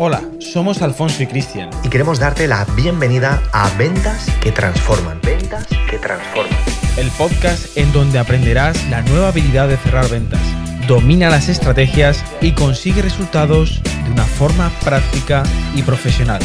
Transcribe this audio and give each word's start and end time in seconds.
Hola, 0.00 0.22
somos 0.38 0.80
Alfonso 0.80 1.24
y 1.24 1.26
Cristian. 1.26 1.70
Y 1.82 1.88
queremos 1.88 2.20
darte 2.20 2.46
la 2.46 2.64
bienvenida 2.76 3.42
a 3.52 3.68
Ventas 3.76 4.30
que 4.40 4.52
Transforman. 4.52 5.20
Ventas 5.24 5.66
que 5.90 5.98
Transforman. 5.98 6.56
El 6.96 7.10
podcast 7.18 7.76
en 7.76 7.92
donde 7.92 8.20
aprenderás 8.20 8.88
la 8.90 9.02
nueva 9.02 9.30
habilidad 9.30 9.66
de 9.66 9.76
cerrar 9.76 10.08
ventas. 10.08 10.40
Domina 10.86 11.30
las 11.30 11.48
estrategias 11.48 12.24
y 12.40 12.52
consigue 12.52 13.02
resultados 13.02 13.82
de 14.04 14.12
una 14.12 14.22
forma 14.22 14.70
práctica 14.84 15.42
y 15.74 15.82
profesional. 15.82 16.42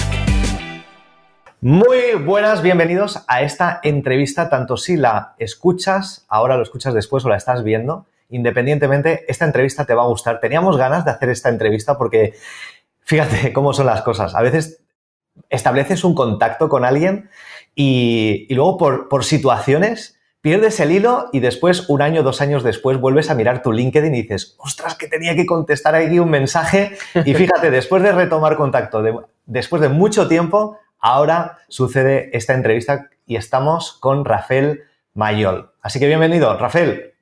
Muy 1.61 2.15
buenas, 2.25 2.63
bienvenidos 2.63 3.23
a 3.27 3.43
esta 3.43 3.81
entrevista, 3.83 4.49
tanto 4.49 4.77
si 4.77 4.97
la 4.97 5.35
escuchas, 5.37 6.25
ahora 6.27 6.57
lo 6.57 6.63
escuchas 6.63 6.95
después 6.95 7.23
o 7.23 7.29
la 7.29 7.37
estás 7.37 7.63
viendo, 7.63 8.07
independientemente, 8.29 9.25
esta 9.27 9.45
entrevista 9.45 9.85
te 9.85 9.93
va 9.93 10.01
a 10.01 10.07
gustar. 10.07 10.39
Teníamos 10.39 10.75
ganas 10.75 11.05
de 11.05 11.11
hacer 11.11 11.29
esta 11.29 11.49
entrevista 11.49 11.99
porque 11.99 12.33
Fíjate 13.05 13.53
cómo 13.53 13.73
son 13.73 13.85
las 13.85 14.01
cosas. 14.01 14.35
A 14.35 14.41
veces 14.41 14.83
estableces 15.49 16.03
un 16.03 16.15
contacto 16.15 16.69
con 16.69 16.85
alguien 16.85 17.29
y, 17.75 18.47
luego 18.53 18.77
por, 18.77 19.23
situaciones 19.23 20.19
pierdes 20.41 20.79
el 20.81 20.91
hilo 20.91 21.29
y 21.31 21.39
después, 21.39 21.89
un 21.89 22.01
año, 22.01 22.21
dos 22.21 22.41
años 22.41 22.63
después, 22.63 22.99
vuelves 22.99 23.29
a 23.29 23.35
mirar 23.35 23.61
tu 23.61 23.71
LinkedIn 23.71 24.13
y 24.13 24.23
dices, 24.23 24.55
ostras, 24.59 24.95
que 24.95 25.07
tenía 25.07 25.35
que 25.35 25.45
contestar 25.45 25.95
aquí 25.95 26.19
un 26.19 26.29
mensaje. 26.29 26.97
Y 27.23 27.33
fíjate, 27.35 27.71
después 27.71 28.03
de 28.03 28.11
retomar 28.11 28.57
contacto, 28.57 29.03
después 29.45 29.81
de 29.81 29.89
mucho 29.89 30.27
tiempo, 30.27 30.77
ahora 30.99 31.59
sucede 31.69 32.29
esta 32.35 32.53
entrevista 32.53 33.09
y 33.25 33.37
estamos 33.37 33.93
con 33.93 34.25
Rafael 34.25 34.83
Mayol. 35.13 35.71
Así 35.81 35.99
que 35.99 36.07
bienvenido, 36.07 36.57
Rafael. 36.57 37.13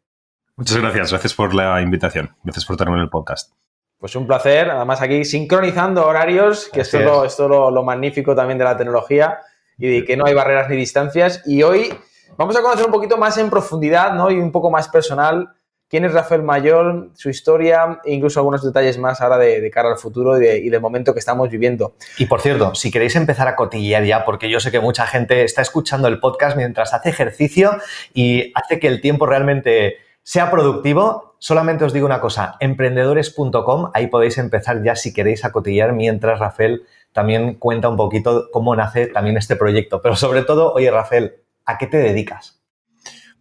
Muchas 0.55 0.77
gracias, 0.77 1.11
gracias 1.11 1.33
por 1.33 1.53
la 1.53 1.81
invitación, 1.81 2.35
gracias 2.43 2.65
por 2.65 2.75
tenerme 2.75 2.97
en 2.97 3.03
el 3.03 3.09
podcast. 3.09 3.60
Pues 4.01 4.15
un 4.15 4.25
placer, 4.25 4.71
además 4.71 4.99
aquí 4.99 5.23
sincronizando 5.23 6.07
horarios, 6.07 6.69
que 6.73 6.81
esto 6.81 7.23
es, 7.23 7.37
lo, 7.37 7.69
lo, 7.69 7.83
magnífico 7.83 8.35
también 8.35 8.57
de 8.57 8.63
la 8.63 8.75
tecnología 8.75 9.37
y 9.77 9.87
de 9.99 10.03
que 10.03 10.17
no 10.17 10.25
hay 10.25 10.33
barreras 10.33 10.69
ni 10.69 10.75
distancias. 10.75 11.43
Y 11.45 11.61
hoy 11.61 11.93
vamos 12.35 12.57
a 12.57 12.63
conocer 12.63 12.83
un 12.83 12.91
poquito 12.91 13.17
más 13.17 13.37
en 13.37 13.51
profundidad 13.51 14.15
¿no? 14.15 14.31
y 14.31 14.39
un 14.39 14.51
poco 14.51 14.71
más 14.71 14.89
personal 14.89 15.53
quién 15.87 16.03
es 16.05 16.13
Rafael 16.13 16.41
Mayor, 16.41 17.09
su 17.13 17.29
historia 17.29 17.99
e 18.03 18.13
incluso 18.13 18.39
algunos 18.39 18.63
detalles 18.63 18.97
más 18.97 19.21
ahora 19.21 19.37
de, 19.37 19.69
cara 19.69 19.91
al 19.91 19.97
futuro 19.99 20.41
y, 20.41 20.67
del 20.67 20.81
momento 20.81 21.13
que 21.13 21.19
estamos 21.19 21.49
viviendo. 21.49 21.93
Y 22.17 22.25
por 22.25 22.41
cierto, 22.41 22.73
si 22.73 22.89
queréis 22.89 23.15
empezar 23.17 23.47
a 23.49 23.55
cotillear 23.55 24.03
ya, 24.05 24.25
porque 24.25 24.49
yo 24.49 24.59
sé 24.59 24.71
que 24.71 24.79
mucha 24.79 25.05
gente 25.05 25.43
está 25.43 25.61
escuchando 25.61 26.07
el 26.07 26.19
podcast 26.19 26.57
mientras 26.57 26.93
hace 26.95 27.09
ejercicio 27.09 27.77
y 28.15 28.51
hace 28.55 28.79
que 28.79 28.87
el 28.87 28.99
tiempo 28.99 29.27
realmente 29.27 29.97
sea 30.23 30.49
productivo, 30.49 31.30
solamente 31.41 31.83
os 31.83 31.91
digo 31.91 32.05
una 32.05 32.21
cosa, 32.21 32.55
emprendedores.com, 32.59 33.89
ahí 33.95 34.07
podéis 34.07 34.37
empezar 34.37 34.83
ya 34.83 34.95
si 34.95 35.11
queréis 35.11 35.43
a 35.43 35.51
cotillar, 35.51 35.91
mientras 35.91 36.37
Rafael 36.37 36.83
también 37.13 37.55
cuenta 37.55 37.89
un 37.89 37.97
poquito 37.97 38.49
cómo 38.53 38.75
nace 38.75 39.07
también 39.07 39.37
este 39.37 39.55
proyecto. 39.55 40.03
Pero 40.03 40.15
sobre 40.15 40.43
todo, 40.43 40.71
oye 40.71 40.91
Rafael, 40.91 41.33
¿a 41.65 41.79
qué 41.79 41.87
te 41.87 41.97
dedicas? 41.97 42.61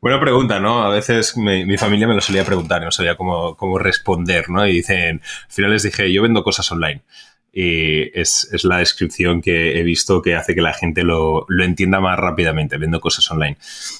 Buena 0.00 0.18
pregunta, 0.18 0.60
¿no? 0.60 0.82
A 0.82 0.88
veces 0.88 1.36
mi, 1.36 1.76
familia 1.76 2.08
me 2.08 2.14
lo 2.14 2.22
solía 2.22 2.42
preguntar, 2.42 2.82
no 2.82 2.90
sabía 2.90 3.16
cómo, 3.16 3.54
cómo 3.54 3.78
responder, 3.78 4.48
¿no? 4.48 4.66
Y 4.66 4.72
dicen, 4.72 5.20
al 5.20 5.52
final 5.52 5.72
les 5.72 5.82
dije, 5.82 6.10
yo 6.10 6.22
vendo 6.22 6.42
cosas 6.42 6.72
online 6.72 7.02
y 7.52 8.18
es, 8.18 8.48
la 8.62 8.78
descripción 8.78 9.40
que 9.40 9.78
he 9.78 9.82
visto 9.82 10.22
que 10.22 10.36
hace 10.36 10.54
que 10.54 10.60
la 10.60 10.72
gente 10.72 11.02
lo, 11.02 11.46
entienda 11.62 12.00
más 12.00 12.18
rápidamente, 12.18 12.78
vendo 12.78 13.00
cosas 13.00 13.30
online. 13.30 13.56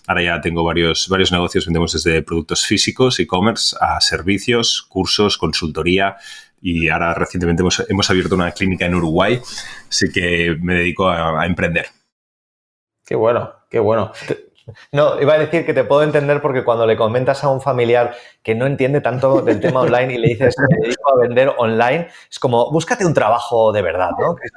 Ahora 0.07 0.23
ya 0.23 0.41
tengo 0.41 0.65
varios, 0.65 1.09
varios 1.09 1.33
negocios, 1.33 1.67
vendemos 1.67 1.93
desde 1.93 2.23
productos 2.23 2.67
físicos, 2.67 3.19
e-commerce, 3.19 3.77
a 3.81 4.01
servicios, 4.01 4.83
cursos, 4.89 5.37
consultoría, 5.37 6.17
y 6.63 6.89
ahora 6.89 7.15
recientemente 7.15 7.63
hemos, 7.89 8.11
abierto 8.11 8.35
una 8.35 8.53
clínica 8.53 8.87
en 8.87 8.95
Uruguay, 8.95 9.41
así 9.89 10.13
que 10.13 10.57
me 10.61 10.75
dedico 10.75 11.09
a, 11.09 11.43
a 11.43 11.47
emprender. 11.47 11.87
Qué 13.05 13.17
bueno, 13.17 13.53
qué 13.69 13.81
bueno. 13.81 14.13
No, 14.93 15.21
iba 15.21 15.35
a 15.35 15.39
decir 15.39 15.65
que 15.65 15.75
te 15.75 15.85
puedo 15.85 16.03
entender 16.03 16.41
porque 16.41 16.65
cuando 16.65 16.87
le 16.87 16.97
comentas 16.97 17.45
a 17.45 17.49
un 17.49 17.61
familiar 17.61 18.15
que 18.43 18.55
no 18.55 18.67
entiende 18.67 19.01
tanto 19.01 19.43
del 19.43 19.61
tema 19.61 19.81
online 19.81 20.15
y 20.15 20.19
le 20.19 20.29
dices 20.29 20.55
que 20.57 20.75
me 20.75 20.83
dedico 20.83 21.11
a 21.11 21.21
vender 21.21 21.53
online, 21.59 22.09
es 22.31 22.39
como, 22.39 22.71
búscate 22.71 23.05
un 23.05 23.15
trabajo 23.15 23.73
de 23.73 23.83
verdad, 23.83 24.11
¿no? 24.19 24.35
Que 24.35 24.49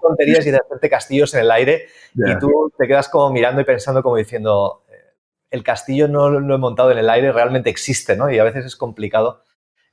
tonterías 0.00 0.46
y 0.46 0.50
de 0.50 0.58
hacerte 0.58 0.88
castillos 0.88 1.34
en 1.34 1.40
el 1.40 1.50
aire 1.50 1.86
y 2.14 2.38
tú 2.38 2.72
te 2.76 2.86
quedas 2.86 3.08
como 3.08 3.30
mirando 3.30 3.60
y 3.60 3.64
pensando 3.64 4.02
como 4.02 4.16
diciendo, 4.16 4.84
eh, 4.90 5.14
el 5.50 5.62
castillo 5.62 6.08
no 6.08 6.28
lo 6.30 6.54
he 6.54 6.58
montado 6.58 6.90
en 6.90 6.98
el 6.98 7.10
aire, 7.10 7.32
realmente 7.32 7.70
existe, 7.70 8.16
¿no? 8.16 8.30
Y 8.30 8.38
a 8.38 8.44
veces 8.44 8.64
es 8.64 8.76
complicado 8.76 9.42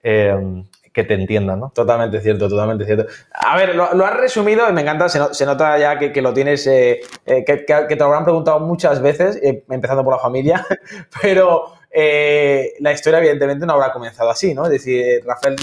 eh, 0.01 0.63
que 0.94 1.03
te 1.03 1.13
entiendan, 1.13 1.59
¿no? 1.59 1.72
Totalmente 1.73 2.22
cierto, 2.22 2.50
totalmente 2.50 2.85
cierto. 2.85 3.11
A 3.33 3.57
ver, 3.57 3.75
lo, 3.75 3.83
has 3.83 4.17
resumido 4.17 4.69
y 4.69 4.73
me 4.73 4.81
encanta, 4.81 5.09
se, 5.09 5.45
nota 5.45 5.77
ya 5.77 5.97
que, 6.00 6.22
lo 6.22 6.33
tienes, 6.33 6.66
eh, 6.67 7.01
eh, 7.25 7.45
que, 7.45 7.57
te 7.57 8.03
habrán 8.03 8.23
preguntado 8.23 8.59
muchas 8.59 9.01
veces, 9.01 9.38
eh, 9.41 9.63
empezando 9.69 10.03
por 10.03 10.13
la 10.13 10.19
familia, 10.19 10.66
pero 11.22 11.73
la 11.91 12.91
historia 12.91 13.19
evidentemente 13.19 13.66
no 13.66 13.73
habrá 13.73 13.91
comenzado 13.91 14.29
así, 14.29 14.53
¿no? 14.53 14.66
Es 14.66 14.72
decir, 14.72 15.23
Rafael 15.25 15.55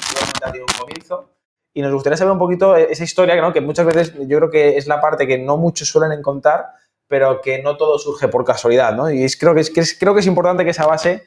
ha 0.42 0.50
tenido 0.50 0.66
un 0.68 0.78
comienzo 0.78 1.30
y 1.72 1.82
nos 1.82 1.92
gustaría 1.92 2.16
saber 2.16 2.32
un 2.32 2.38
poquito 2.38 2.76
esa 2.76 3.04
historia, 3.04 3.36
¿no? 3.36 3.52
Que 3.52 3.60
muchas 3.60 3.86
veces 3.86 4.14
yo 4.26 4.38
creo 4.38 4.50
que 4.50 4.76
es 4.76 4.86
la 4.86 5.00
parte 5.00 5.26
que 5.26 5.38
no 5.38 5.56
muchos 5.56 5.88
suelen 5.88 6.12
encontrar, 6.18 6.66
pero 7.08 7.40
que 7.40 7.62
no 7.62 7.76
todo 7.76 7.98
surge 7.98 8.28
por 8.28 8.44
casualidad, 8.44 8.94
¿no? 8.94 9.10
Y 9.10 9.26
creo, 9.38 9.56
es, 9.56 9.96
creo 9.98 10.14
que 10.14 10.20
es 10.20 10.26
importante 10.26 10.64
que 10.64 10.70
esa 10.70 10.86
base 10.86 11.24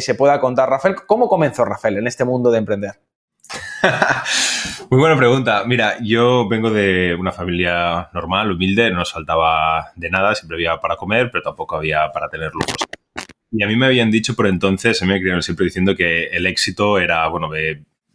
se 0.00 0.14
pueda 0.14 0.40
contar. 0.40 0.68
Rafael, 0.70 0.96
¿cómo 1.06 1.28
comenzó 1.28 1.64
Rafael 1.64 1.98
en 1.98 2.06
este 2.06 2.24
mundo 2.24 2.50
de 2.50 2.58
emprender? 2.58 2.94
Muy 4.90 4.98
buena 5.00 5.16
pregunta. 5.16 5.64
Mira, 5.66 5.96
yo 6.02 6.48
vengo 6.48 6.70
de 6.70 7.16
una 7.18 7.32
familia 7.32 8.08
normal, 8.12 8.52
humilde, 8.52 8.90
no 8.90 8.98
nos 8.98 9.12
faltaba 9.12 9.92
de 9.96 10.10
nada, 10.10 10.34
siempre 10.34 10.56
había 10.56 10.80
para 10.80 10.96
comer, 10.96 11.30
pero 11.30 11.42
tampoco 11.42 11.76
había 11.76 12.10
para 12.12 12.28
tener 12.28 12.50
lujos. 12.52 12.76
Y 13.50 13.62
a 13.62 13.68
mí 13.68 13.76
me 13.76 13.86
habían 13.86 14.10
dicho 14.10 14.34
por 14.34 14.46
entonces, 14.46 14.98
se 14.98 15.06
me 15.06 15.20
criaron 15.20 15.42
siempre 15.42 15.66
diciendo 15.66 15.94
que 15.94 16.26
el 16.26 16.46
éxito 16.46 16.98
era, 16.98 17.26
bueno, 17.28 17.48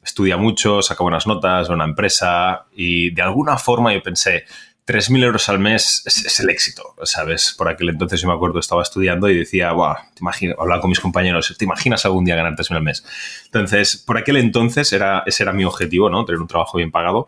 estudia 0.03 0.37
mucho, 0.37 0.81
saca 0.81 1.03
buenas 1.03 1.27
notas, 1.27 1.69
una 1.69 1.85
empresa, 1.85 2.65
y 2.75 3.11
de 3.11 3.21
alguna 3.21 3.57
forma 3.57 3.93
yo 3.93 4.01
pensé, 4.01 4.45
3.000 4.89 5.23
euros 5.23 5.49
al 5.49 5.59
mes 5.59 6.01
es, 6.07 6.39
el 6.39 6.49
éxito, 6.49 6.95
¿sabes? 7.03 7.53
Por 7.55 7.69
aquel 7.69 7.89
entonces 7.89 8.19
yo 8.21 8.27
me 8.27 8.33
acuerdo, 8.33 8.59
estaba 8.59 8.81
estudiando 8.81 9.29
y 9.29 9.37
decía, 9.37 9.71
wow, 9.71 9.93
te 10.15 10.21
imagino, 10.21 10.55
hablaba 10.57 10.81
con 10.81 10.89
mis 10.89 10.99
compañeros, 10.99 11.55
¿te 11.55 11.63
imaginas 11.63 12.05
algún 12.05 12.25
día 12.25 12.35
ganar 12.35 12.55
3.000 12.55 12.75
al 12.75 12.81
mes? 12.81 13.05
Entonces, 13.45 13.97
por 13.97 14.17
aquel 14.17 14.37
entonces 14.37 14.91
era, 14.91 15.21
ese 15.27 15.43
era 15.43 15.53
mi 15.53 15.63
objetivo, 15.63 16.09
¿no? 16.09 16.25
Tener 16.25 16.41
un 16.41 16.47
trabajo 16.47 16.77
bien 16.77 16.89
pagado. 16.89 17.27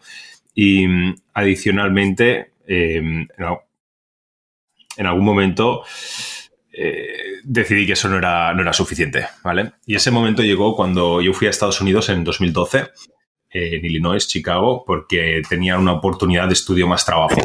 Y 0.55 0.87
mm, 0.87 1.15
adicionalmente, 1.35 2.53
em, 2.65 3.27
en 4.97 5.05
algún 5.05 5.23
momento 5.23 5.83
eh, 6.73 7.41
decidí 7.43 7.85
que 7.85 7.93
eso 7.93 8.09
no 8.09 8.17
era, 8.17 8.55
no 8.55 8.63
era 8.63 8.73
suficiente, 8.73 9.27
¿vale? 9.43 9.73
Y 9.85 9.93
ese 9.93 10.09
momento 10.09 10.41
llegó 10.41 10.75
cuando 10.75 11.21
yo 11.21 11.31
fui 11.33 11.45
a 11.45 11.51
Estados 11.51 11.79
Unidos 11.79 12.09
en 12.09 12.23
2012 12.23 12.87
en 13.51 13.85
Illinois, 13.85 14.27
Chicago, 14.27 14.83
porque 14.85 15.41
tenía 15.47 15.77
una 15.77 15.93
oportunidad 15.93 16.47
de 16.47 16.53
estudio 16.53 16.87
más 16.87 17.05
trabajo. 17.05 17.41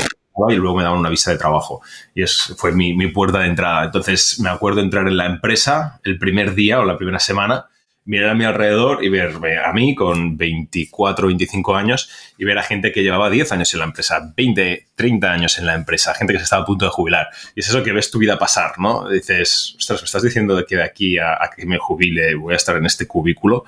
Y 0.48 0.54
luego 0.54 0.76
me 0.76 0.82
daban 0.82 0.98
una 0.98 1.08
visa 1.08 1.30
de 1.30 1.38
trabajo. 1.38 1.80
Y 2.14 2.22
es, 2.22 2.54
fue 2.58 2.72
mi, 2.72 2.94
mi 2.94 3.08
puerta 3.08 3.38
de 3.38 3.46
entrada. 3.46 3.86
Entonces 3.86 4.38
me 4.40 4.50
acuerdo 4.50 4.80
entrar 4.80 5.08
en 5.08 5.16
la 5.16 5.26
empresa 5.26 6.00
el 6.04 6.18
primer 6.18 6.54
día 6.54 6.78
o 6.78 6.84
la 6.84 6.98
primera 6.98 7.18
semana 7.18 7.66
mirar 8.06 8.30
a 8.30 8.34
mi 8.34 8.44
alrededor 8.44 9.04
y 9.04 9.08
verme 9.08 9.58
a 9.58 9.72
mí 9.72 9.94
con 9.94 10.36
24, 10.36 11.26
25 11.26 11.74
años 11.74 12.08
y 12.38 12.44
ver 12.44 12.56
a 12.56 12.62
gente 12.62 12.92
que 12.92 13.02
llevaba 13.02 13.28
10 13.28 13.52
años 13.52 13.72
en 13.74 13.80
la 13.80 13.86
empresa, 13.86 14.32
20, 14.34 14.86
30 14.94 15.32
años 15.32 15.58
en 15.58 15.66
la 15.66 15.74
empresa, 15.74 16.14
gente 16.14 16.32
que 16.32 16.38
se 16.38 16.44
estaba 16.44 16.62
a 16.62 16.66
punto 16.66 16.84
de 16.84 16.90
jubilar. 16.92 17.28
Y 17.54 17.60
es 17.60 17.68
eso 17.68 17.82
que 17.82 17.92
ves 17.92 18.10
tu 18.10 18.18
vida 18.18 18.38
pasar, 18.38 18.78
¿no? 18.78 19.08
Dices, 19.08 19.74
ostras, 19.76 20.02
me 20.02 20.06
estás 20.06 20.22
diciendo 20.22 20.64
que 20.66 20.76
de 20.76 20.84
aquí 20.84 21.18
a, 21.18 21.38
que 21.54 21.66
me 21.66 21.78
jubile 21.78 22.34
voy 22.36 22.54
a 22.54 22.56
estar 22.56 22.76
en 22.76 22.86
este 22.86 23.06
cubículo. 23.06 23.64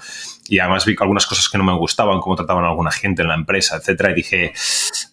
Y 0.49 0.61
además 0.61 0.87
vi 0.87 0.97
algunas 0.99 1.27
cosas 1.27 1.49
que 1.49 1.59
no 1.59 1.65
me 1.65 1.77
gustaban, 1.77 2.21
cómo 2.21 2.37
trataban 2.37 2.65
a 2.65 2.69
alguna 2.69 2.93
gente 2.93 3.23
en 3.23 3.29
la 3.29 3.35
empresa, 3.35 3.77
etcétera, 3.77 4.13
y 4.13 4.15
dije, 4.15 4.53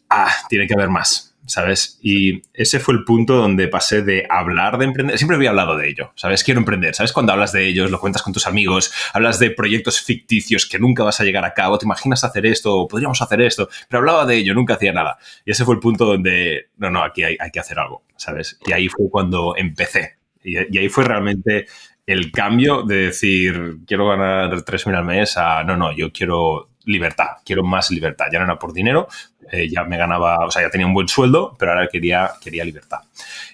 ah, 0.09 0.31
tiene 0.47 0.67
que 0.67 0.75
haber 0.75 0.89
más 0.89 1.34
¿sabes? 1.45 1.99
Y 2.01 2.41
ese 2.53 2.79
fue 2.79 2.93
el 2.93 3.03
punto 3.03 3.35
donde 3.35 3.67
pasé 3.67 4.01
de 4.01 4.25
hablar 4.29 4.77
de 4.77 4.85
emprender. 4.85 5.17
Siempre 5.17 5.35
había 5.35 5.49
hablado 5.49 5.77
de 5.77 5.89
ello, 5.89 6.11
¿sabes? 6.15 6.43
Quiero 6.43 6.59
emprender, 6.59 6.95
¿sabes? 6.95 7.13
Cuando 7.13 7.33
hablas 7.33 7.51
de 7.51 7.67
ellos, 7.67 7.91
lo 7.91 7.99
cuentas 7.99 8.21
con 8.21 8.33
tus 8.33 8.47
amigos, 8.47 8.93
hablas 9.13 9.39
de 9.39 9.51
proyectos 9.51 10.01
ficticios 10.01 10.65
que 10.65 10.79
nunca 10.79 11.03
vas 11.03 11.19
a 11.19 11.23
llegar 11.23 11.45
a 11.45 11.53
cabo, 11.53 11.77
te 11.77 11.85
imaginas 11.85 12.23
hacer 12.23 12.45
esto, 12.45 12.87
podríamos 12.87 13.21
hacer 13.21 13.41
esto, 13.41 13.69
pero 13.89 13.99
hablaba 13.99 14.25
de 14.25 14.37
ello, 14.37 14.53
nunca 14.53 14.75
hacía 14.75 14.93
nada. 14.93 15.17
Y 15.45 15.51
ese 15.51 15.65
fue 15.65 15.75
el 15.75 15.79
punto 15.79 16.05
donde, 16.05 16.69
no, 16.77 16.89
no, 16.89 17.03
aquí 17.03 17.23
hay, 17.23 17.37
que 17.51 17.59
hacer 17.59 17.79
algo, 17.79 18.03
¿sabes? 18.17 18.59
Y 18.65 18.73
ahí 18.73 18.89
fue 18.89 19.09
cuando 19.09 19.55
empecé. 19.55 20.17
Y, 20.43 20.57
y 20.75 20.77
ahí 20.77 20.89
fue 20.89 21.03
realmente 21.03 21.67
el 22.05 22.31
cambio 22.31 22.83
de 22.83 23.07
decir, 23.07 23.77
quiero 23.87 24.07
ganar 24.07 24.51
3.000 24.51 24.95
al 24.95 25.05
mes 25.05 25.37
a, 25.37 25.63
no, 25.63 25.75
no, 25.75 25.91
yo 25.91 26.11
quiero 26.11 26.69
libertad, 26.85 27.37
quiero 27.43 27.63
más 27.63 27.91
libertad. 27.91 28.27
Ya 28.31 28.39
no 28.39 28.45
era 28.45 28.59
por 28.59 28.73
dinero, 28.73 29.07
eh, 29.51 29.69
ya 29.69 29.83
me 29.83 29.97
ganaba, 29.97 30.45
o 30.45 30.51
sea, 30.51 30.63
ya 30.63 30.69
tenía 30.69 30.87
un 30.87 30.93
buen 30.93 31.07
sueldo, 31.07 31.55
pero 31.57 31.71
ahora 31.71 31.87
quería, 31.91 32.31
quería 32.41 32.63
libertad. 32.63 32.99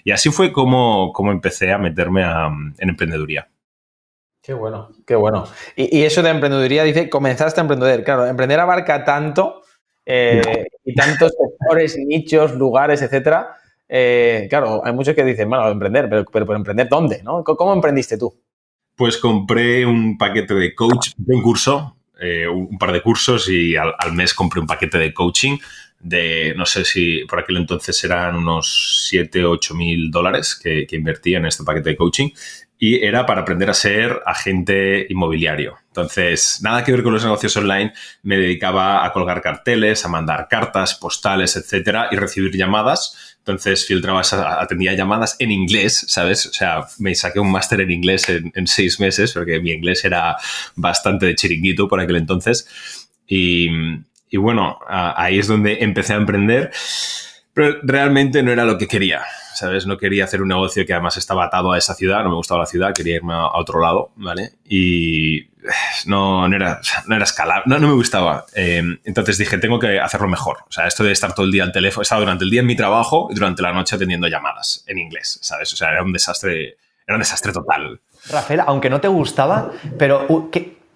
Y 0.04 0.10
así 0.10 0.30
fue 0.30 0.52
como, 0.52 1.12
como 1.12 1.32
empecé 1.32 1.72
a 1.72 1.78
meterme 1.78 2.22
en 2.22 2.88
emprendeduría. 2.88 3.48
Qué 4.42 4.54
bueno, 4.54 4.90
qué 5.06 5.14
bueno. 5.14 5.44
Y, 5.76 6.02
eso 6.02 6.20
de 6.22 6.30
emprendeduría, 6.30 6.82
dice, 6.82 7.08
comenzaste 7.08 7.60
a 7.60 7.62
emprender. 7.62 8.02
Claro, 8.02 8.26
emprender 8.26 8.58
abarca 8.58 9.04
tanto 9.04 9.62
eh, 10.04 10.66
y 10.84 10.94
tantos 10.94 11.32
sectores, 11.32 11.96
nichos, 11.96 12.54
lugares, 12.56 13.02
etcétera. 13.02 13.56
Eh, 13.88 14.48
claro, 14.50 14.82
hay 14.84 14.92
muchos 14.92 15.14
que 15.14 15.24
dicen, 15.24 15.48
bueno, 15.48 15.68
emprender, 15.68 16.08
pero, 16.08 16.24
pero, 16.24 16.56
emprender 16.56 16.88
dónde, 16.88 17.22
¿no? 17.22 17.44
¿Cómo 17.44 17.72
emprendiste 17.72 18.18
tú? 18.18 18.34
Pues 18.96 19.16
compré 19.16 19.86
un 19.86 20.18
paquete 20.18 20.54
de 20.54 20.74
coach, 20.74 21.10
un 21.24 21.42
curso, 21.42 21.96
eh, 22.20 22.48
un 22.48 22.78
par 22.78 22.92
de 22.92 23.02
cursos 23.02 23.48
y 23.48 23.76
al, 23.76 24.12
mes 24.12 24.34
compré 24.34 24.60
un 24.60 24.66
paquete 24.66 24.98
de 24.98 25.12
coaching 25.12 25.58
de, 26.02 26.54
no 26.56 26.66
sé 26.66 26.84
si 26.84 27.24
por 27.28 27.40
aquel 27.40 27.56
entonces 27.56 28.02
eran 28.04 28.34
unos 28.36 29.06
7, 29.08 29.44
8 29.44 29.74
mil 29.74 30.10
dólares 30.10 30.58
que, 30.60 30.86
que 30.86 30.96
invertía 30.96 31.38
en 31.38 31.46
este 31.46 31.64
paquete 31.64 31.90
de 31.90 31.96
coaching 31.96 32.30
y 32.82 33.04
era 33.04 33.26
para 33.26 33.42
aprender 33.42 33.70
a 33.70 33.74
ser 33.74 34.22
agente 34.26 35.06
inmobiliario. 35.08 35.76
Entonces, 35.86 36.58
nada 36.62 36.82
que 36.82 36.90
ver 36.90 37.04
con 37.04 37.12
los 37.12 37.22
negocios 37.22 37.56
online, 37.56 37.92
me 38.24 38.36
dedicaba 38.36 39.06
a 39.06 39.12
colgar 39.12 39.40
carteles, 39.40 40.04
a 40.04 40.08
mandar 40.08 40.48
cartas, 40.50 40.96
postales, 40.96 41.54
etcétera, 41.54 42.08
y 42.10 42.16
recibir 42.16 42.50
llamadas. 42.56 43.36
Entonces, 43.38 43.86
filtraba, 43.86 44.22
atendía 44.60 44.94
llamadas 44.94 45.36
en 45.38 45.52
inglés, 45.52 46.06
¿sabes? 46.08 46.46
O 46.46 46.52
sea, 46.52 46.80
me 46.98 47.14
saqué 47.14 47.38
un 47.38 47.52
máster 47.52 47.82
en 47.82 47.92
inglés 47.92 48.28
en, 48.28 48.66
seis 48.66 48.98
meses, 48.98 49.32
porque 49.32 49.60
mi 49.60 49.70
inglés 49.70 50.04
era 50.04 50.36
bastante 50.74 51.26
de 51.26 51.36
chiringuito 51.36 51.86
por 51.86 52.00
aquel 52.00 52.16
entonces. 52.16 52.66
Y, 53.28 53.68
y 54.32 54.38
bueno, 54.38 54.80
ahí 54.88 55.38
es 55.38 55.46
donde 55.46 55.84
empecé 55.84 56.14
a 56.14 56.16
emprender, 56.16 56.72
pero 57.52 57.76
realmente 57.82 58.42
no 58.42 58.50
era 58.50 58.64
lo 58.64 58.78
que 58.78 58.88
quería. 58.88 59.22
¿sabes? 59.54 59.86
No 59.86 59.96
quería 59.96 60.24
hacer 60.24 60.42
un 60.42 60.48
negocio 60.48 60.84
que 60.86 60.92
además 60.92 61.16
estaba 61.16 61.44
atado 61.44 61.72
a 61.72 61.78
esa 61.78 61.94
ciudad, 61.94 62.22
no 62.24 62.30
me 62.30 62.36
gustaba 62.36 62.60
la 62.60 62.66
ciudad, 62.66 62.92
quería 62.94 63.16
irme 63.16 63.34
a, 63.34 63.48
otro 63.52 63.80
lado, 63.80 64.10
¿vale? 64.16 64.54
Y 64.64 65.50
no, 66.06 66.48
no, 66.48 66.56
era, 66.56 66.80
no 67.06 67.14
era 67.14 67.24
escalable, 67.24 67.64
no, 67.66 67.78
no 67.78 67.88
me 67.88 67.94
gustaba. 67.94 68.46
Em, 68.54 68.98
entonces 69.04 69.38
dije, 69.38 69.58
tengo 69.58 69.78
que 69.78 70.00
hacerlo 70.00 70.28
mejor. 70.28 70.58
O 70.68 70.72
sea, 70.72 70.86
esto 70.86 71.04
de 71.04 71.12
estar 71.12 71.34
todo 71.34 71.46
el 71.46 71.52
día 71.52 71.64
al 71.64 71.72
teléfono, 71.72 72.02
estaba 72.02 72.20
durante 72.20 72.44
el 72.44 72.50
día 72.50 72.60
en 72.60 72.66
mi 72.66 72.76
trabajo 72.76 73.28
y 73.30 73.34
durante 73.34 73.62
la 73.62 73.72
noche 73.72 73.96
atendiendo 73.96 74.26
llamadas 74.26 74.84
en 74.86 74.98
inglés, 74.98 75.38
¿sabes? 75.42 75.72
O 75.72 75.76
sea, 75.76 75.90
era 75.90 76.02
un 76.02 76.12
desastre, 76.12 76.76
era 77.06 77.16
un 77.16 77.20
desastre 77.20 77.52
total. 77.52 78.00
Rafael, 78.30 78.62
aunque 78.66 78.88
no 78.88 79.00
te 79.00 79.08
gustaba, 79.08 79.70
pero 79.98 80.26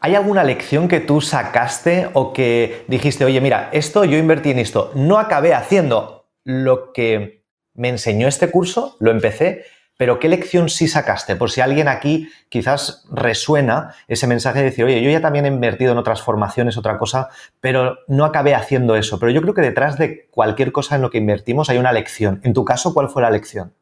¿Hay 0.06 0.14
alguna 0.14 0.44
lección 0.44 0.86
que 0.86 1.00
tú 1.00 1.20
sacaste 1.20 2.10
o 2.12 2.32
que 2.32 2.84
dijiste, 2.86 3.24
oye, 3.24 3.40
mira, 3.40 3.70
esto 3.72 4.04
yo 4.04 4.16
invertí 4.16 4.52
en 4.52 4.60
esto, 4.60 4.92
no 4.94 5.18
acabé 5.18 5.52
haciendo 5.52 6.28
lo 6.44 6.92
que 6.92 7.44
me 7.74 7.88
enseñó 7.88 8.28
este 8.28 8.48
curso, 8.52 8.96
lo 9.00 9.10
empecé, 9.10 9.64
pero 9.98 10.20
¿qué 10.20 10.28
lección 10.28 10.68
sí 10.68 10.86
sacaste? 10.86 11.34
Por 11.34 11.50
si 11.50 11.60
alguien 11.60 11.88
aquí 11.88 12.28
quizás 12.48 13.04
resuena 13.10 13.96
ese 14.06 14.28
mensaje 14.28 14.60
de 14.60 14.66
decir, 14.66 14.84
oye, 14.84 15.02
yo 15.02 15.10
ya 15.10 15.20
también 15.20 15.44
he 15.44 15.48
invertido 15.48 15.90
en 15.90 15.98
otras 15.98 16.22
formaciones, 16.22 16.76
otra 16.76 16.98
cosa, 16.98 17.28
pero 17.60 17.98
no 18.06 18.24
acabé 18.24 18.54
haciendo 18.54 18.94
eso. 18.94 19.18
Pero 19.18 19.32
yo 19.32 19.42
creo 19.42 19.54
que 19.54 19.62
detrás 19.62 19.98
de 19.98 20.28
cualquier 20.30 20.70
cosa 20.70 20.94
en 20.94 21.02
lo 21.02 21.10
que 21.10 21.18
invertimos 21.18 21.68
hay 21.68 21.78
una 21.78 21.90
lección. 21.90 22.40
En 22.44 22.54
tu 22.54 22.64
caso, 22.64 22.94
¿cuál 22.94 23.08
fue 23.08 23.22
la 23.22 23.30
lección? 23.30 23.74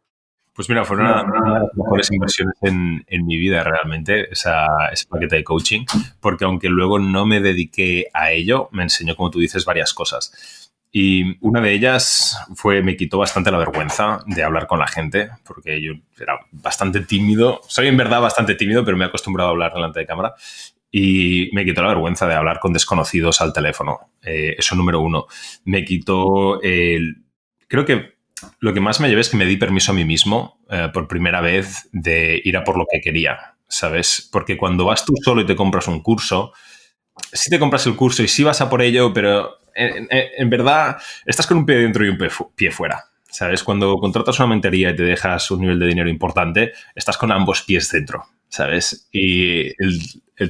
Pues 0.54 0.68
mira, 0.68 0.84
fue 0.84 0.96
una, 0.96 1.24
de 1.24 1.60
las 1.60 1.74
mejores 1.74 2.12
inversiones 2.12 2.54
en, 2.62 3.26
mi 3.26 3.36
vida 3.36 3.64
realmente, 3.64 4.30
esa, 4.30 4.66
ese 4.92 5.06
paquete 5.06 5.36
de 5.36 5.44
coaching, 5.44 5.84
porque 6.20 6.44
aunque 6.44 6.68
luego 6.68 7.00
no 7.00 7.26
me 7.26 7.40
dediqué 7.40 8.06
a 8.14 8.30
ello, 8.30 8.68
me 8.70 8.84
enseñó, 8.84 9.16
como 9.16 9.30
tú 9.30 9.40
dices, 9.40 9.64
varias 9.64 9.92
cosas. 9.92 10.70
Y 10.96 11.44
una 11.44 11.60
de 11.60 11.72
ellas 11.72 12.38
fue, 12.54 12.80
me 12.80 12.96
quitó 12.96 13.18
bastante 13.18 13.50
la 13.50 13.58
vergüenza 13.58 14.22
de 14.28 14.44
hablar 14.44 14.68
con 14.68 14.78
la 14.78 14.86
gente, 14.86 15.28
porque 15.44 15.82
yo 15.82 15.94
era 16.20 16.38
bastante 16.52 17.00
tímido. 17.00 17.60
Soy 17.66 17.88
en 17.88 17.96
verdad 17.96 18.20
bastante 18.20 18.54
tímido, 18.54 18.84
pero 18.84 18.96
me 18.96 19.04
he 19.04 19.08
acostumbrado 19.08 19.48
a 19.48 19.52
hablar 19.52 19.74
delante 19.74 19.98
de 19.98 20.06
cámara. 20.06 20.36
Y 20.88 21.50
me 21.52 21.64
quitó 21.64 21.82
la 21.82 21.88
vergüenza 21.88 22.28
de 22.28 22.34
hablar 22.34 22.60
con 22.60 22.72
desconocidos 22.72 23.40
al 23.40 23.52
teléfono. 23.52 24.12
Eh, 24.22 24.54
eso 24.56 24.76
número 24.76 25.00
uno. 25.00 25.26
Me 25.64 25.84
quitó 25.84 26.62
el... 26.62 27.24
Creo 27.66 27.84
que 27.84 28.13
lo 28.60 28.74
que 28.74 28.80
más 28.80 29.00
me 29.00 29.08
llevé 29.08 29.20
es 29.20 29.28
que 29.28 29.36
me 29.36 29.46
di 29.46 29.56
permiso 29.56 29.92
a 29.92 29.94
mí 29.94 30.04
mismo 30.04 30.58
eh, 30.70 30.88
por 30.92 31.08
primera 31.08 31.40
vez 31.40 31.88
de 31.92 32.40
ir 32.44 32.56
a 32.56 32.64
por 32.64 32.76
lo 32.76 32.86
que 32.90 33.00
quería, 33.00 33.54
¿sabes? 33.68 34.28
Porque 34.30 34.56
cuando 34.56 34.84
vas 34.84 35.04
tú 35.04 35.14
solo 35.22 35.42
y 35.42 35.46
te 35.46 35.56
compras 35.56 35.88
un 35.88 36.00
curso, 36.00 36.52
sí 37.32 37.50
te 37.50 37.58
compras 37.58 37.86
el 37.86 37.96
curso 37.96 38.22
y 38.22 38.28
sí 38.28 38.42
vas 38.42 38.60
a 38.60 38.68
por 38.68 38.82
ello, 38.82 39.12
pero 39.12 39.58
en, 39.74 40.50
verdad 40.50 40.96
estás 41.26 41.46
con 41.46 41.58
un 41.58 41.66
pie 41.66 41.76
dentro 41.76 42.04
y 42.04 42.08
un 42.08 42.18
pie, 42.54 42.70
fuera. 42.70 43.04
¿Sabes? 43.30 43.64
Cuando 43.64 43.96
contratas 43.96 44.38
una 44.38 44.46
mentería 44.46 44.90
y 44.90 44.96
te 44.96 45.02
dejas 45.02 45.50
un 45.50 45.62
nivel 45.62 45.80
de 45.80 45.88
dinero 45.88 46.08
importante, 46.08 46.72
estás 46.94 47.18
con 47.18 47.32
ambos 47.32 47.62
pies 47.62 47.90
dentro, 47.90 48.24
¿sabes? 48.48 49.08
Y 49.10 49.72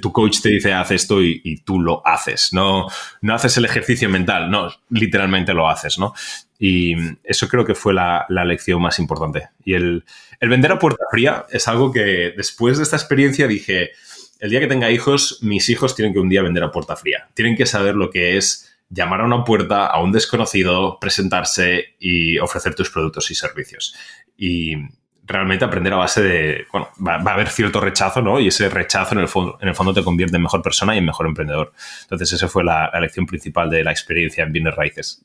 tu 0.02 0.12
coach 0.12 0.42
te 0.42 0.50
dice, 0.50 0.74
haz 0.74 0.90
esto 0.90 1.22
y, 1.22 1.62
tú 1.64 1.80
lo 1.80 2.06
haces. 2.06 2.52
No, 2.52 2.86
no 3.22 3.34
haces 3.34 3.56
el 3.56 3.64
ejercicio 3.64 4.10
mental, 4.10 4.50
no, 4.50 4.68
literalmente 4.90 5.54
lo 5.54 5.66
haces, 5.66 5.98
¿no? 5.98 6.12
Y 6.58 6.94
eso 7.24 7.48
creo 7.48 7.64
que 7.64 7.74
fue 7.74 7.92
la, 7.94 8.26
lección 8.28 8.80
más 8.80 8.98
importante. 8.98 9.48
Y 9.64 9.74
el, 9.74 10.04
el, 10.40 10.48
vender 10.48 10.72
a 10.72 10.78
puerta 10.78 11.04
fría 11.10 11.46
es 11.50 11.68
algo 11.68 11.92
que 11.92 12.32
después 12.36 12.76
de 12.76 12.84
esta 12.84 12.96
experiencia 12.96 13.46
dije, 13.46 13.90
el 14.40 14.50
día 14.50 14.60
que 14.60 14.66
tenga 14.66 14.90
hijos, 14.90 15.38
mis 15.42 15.68
hijos 15.68 15.94
tienen 15.94 16.12
que 16.12 16.20
un 16.20 16.28
día 16.28 16.42
vender 16.42 16.62
a 16.62 16.70
puerta 16.70 16.96
fría. 16.96 17.28
Tienen 17.34 17.56
que 17.56 17.66
saber 17.66 17.94
lo 17.94 18.10
que 18.10 18.36
es 18.36 18.74
llamar 18.88 19.20
a 19.20 19.24
una 19.24 19.44
puerta 19.44 19.86
a 19.86 20.00
un 20.02 20.12
desconocido, 20.12 20.98
presentarse 21.00 21.96
y 21.98 22.38
ofrecer 22.38 22.74
tus 22.74 22.90
productos 22.90 23.30
y 23.30 23.34
servicios. 23.34 23.94
Y 24.36 24.76
realmente 25.26 25.64
aprender 25.64 25.92
a 25.92 25.96
base 25.96 26.22
de, 26.22 26.66
bueno, 26.70 26.90
va, 27.06 27.14
a 27.14 27.34
haber 27.34 27.48
cierto 27.48 27.80
rechazo, 27.80 28.20
¿no? 28.20 28.38
Y 28.40 28.48
ese 28.48 28.68
rechazo 28.68 29.14
en 29.14 29.20
el, 29.20 29.28
fondo, 29.28 29.58
en 29.60 29.68
el 29.68 29.74
fondo 29.74 29.94
te 29.94 30.04
convierte 30.04 30.36
en 30.36 30.42
mejor 30.42 30.62
persona 30.62 30.94
y 30.94 30.98
en 30.98 31.06
mejor 31.06 31.26
emprendedor. 31.26 31.72
Entonces, 32.02 32.32
esa 32.32 32.48
fue 32.48 32.64
la, 32.64 32.90
lección 33.00 33.26
principal 33.26 33.70
de 33.70 33.82
la 33.82 33.90
experiencia 33.90 34.44
en 34.44 34.52
bienes 34.52 34.74
raíces. 34.74 35.24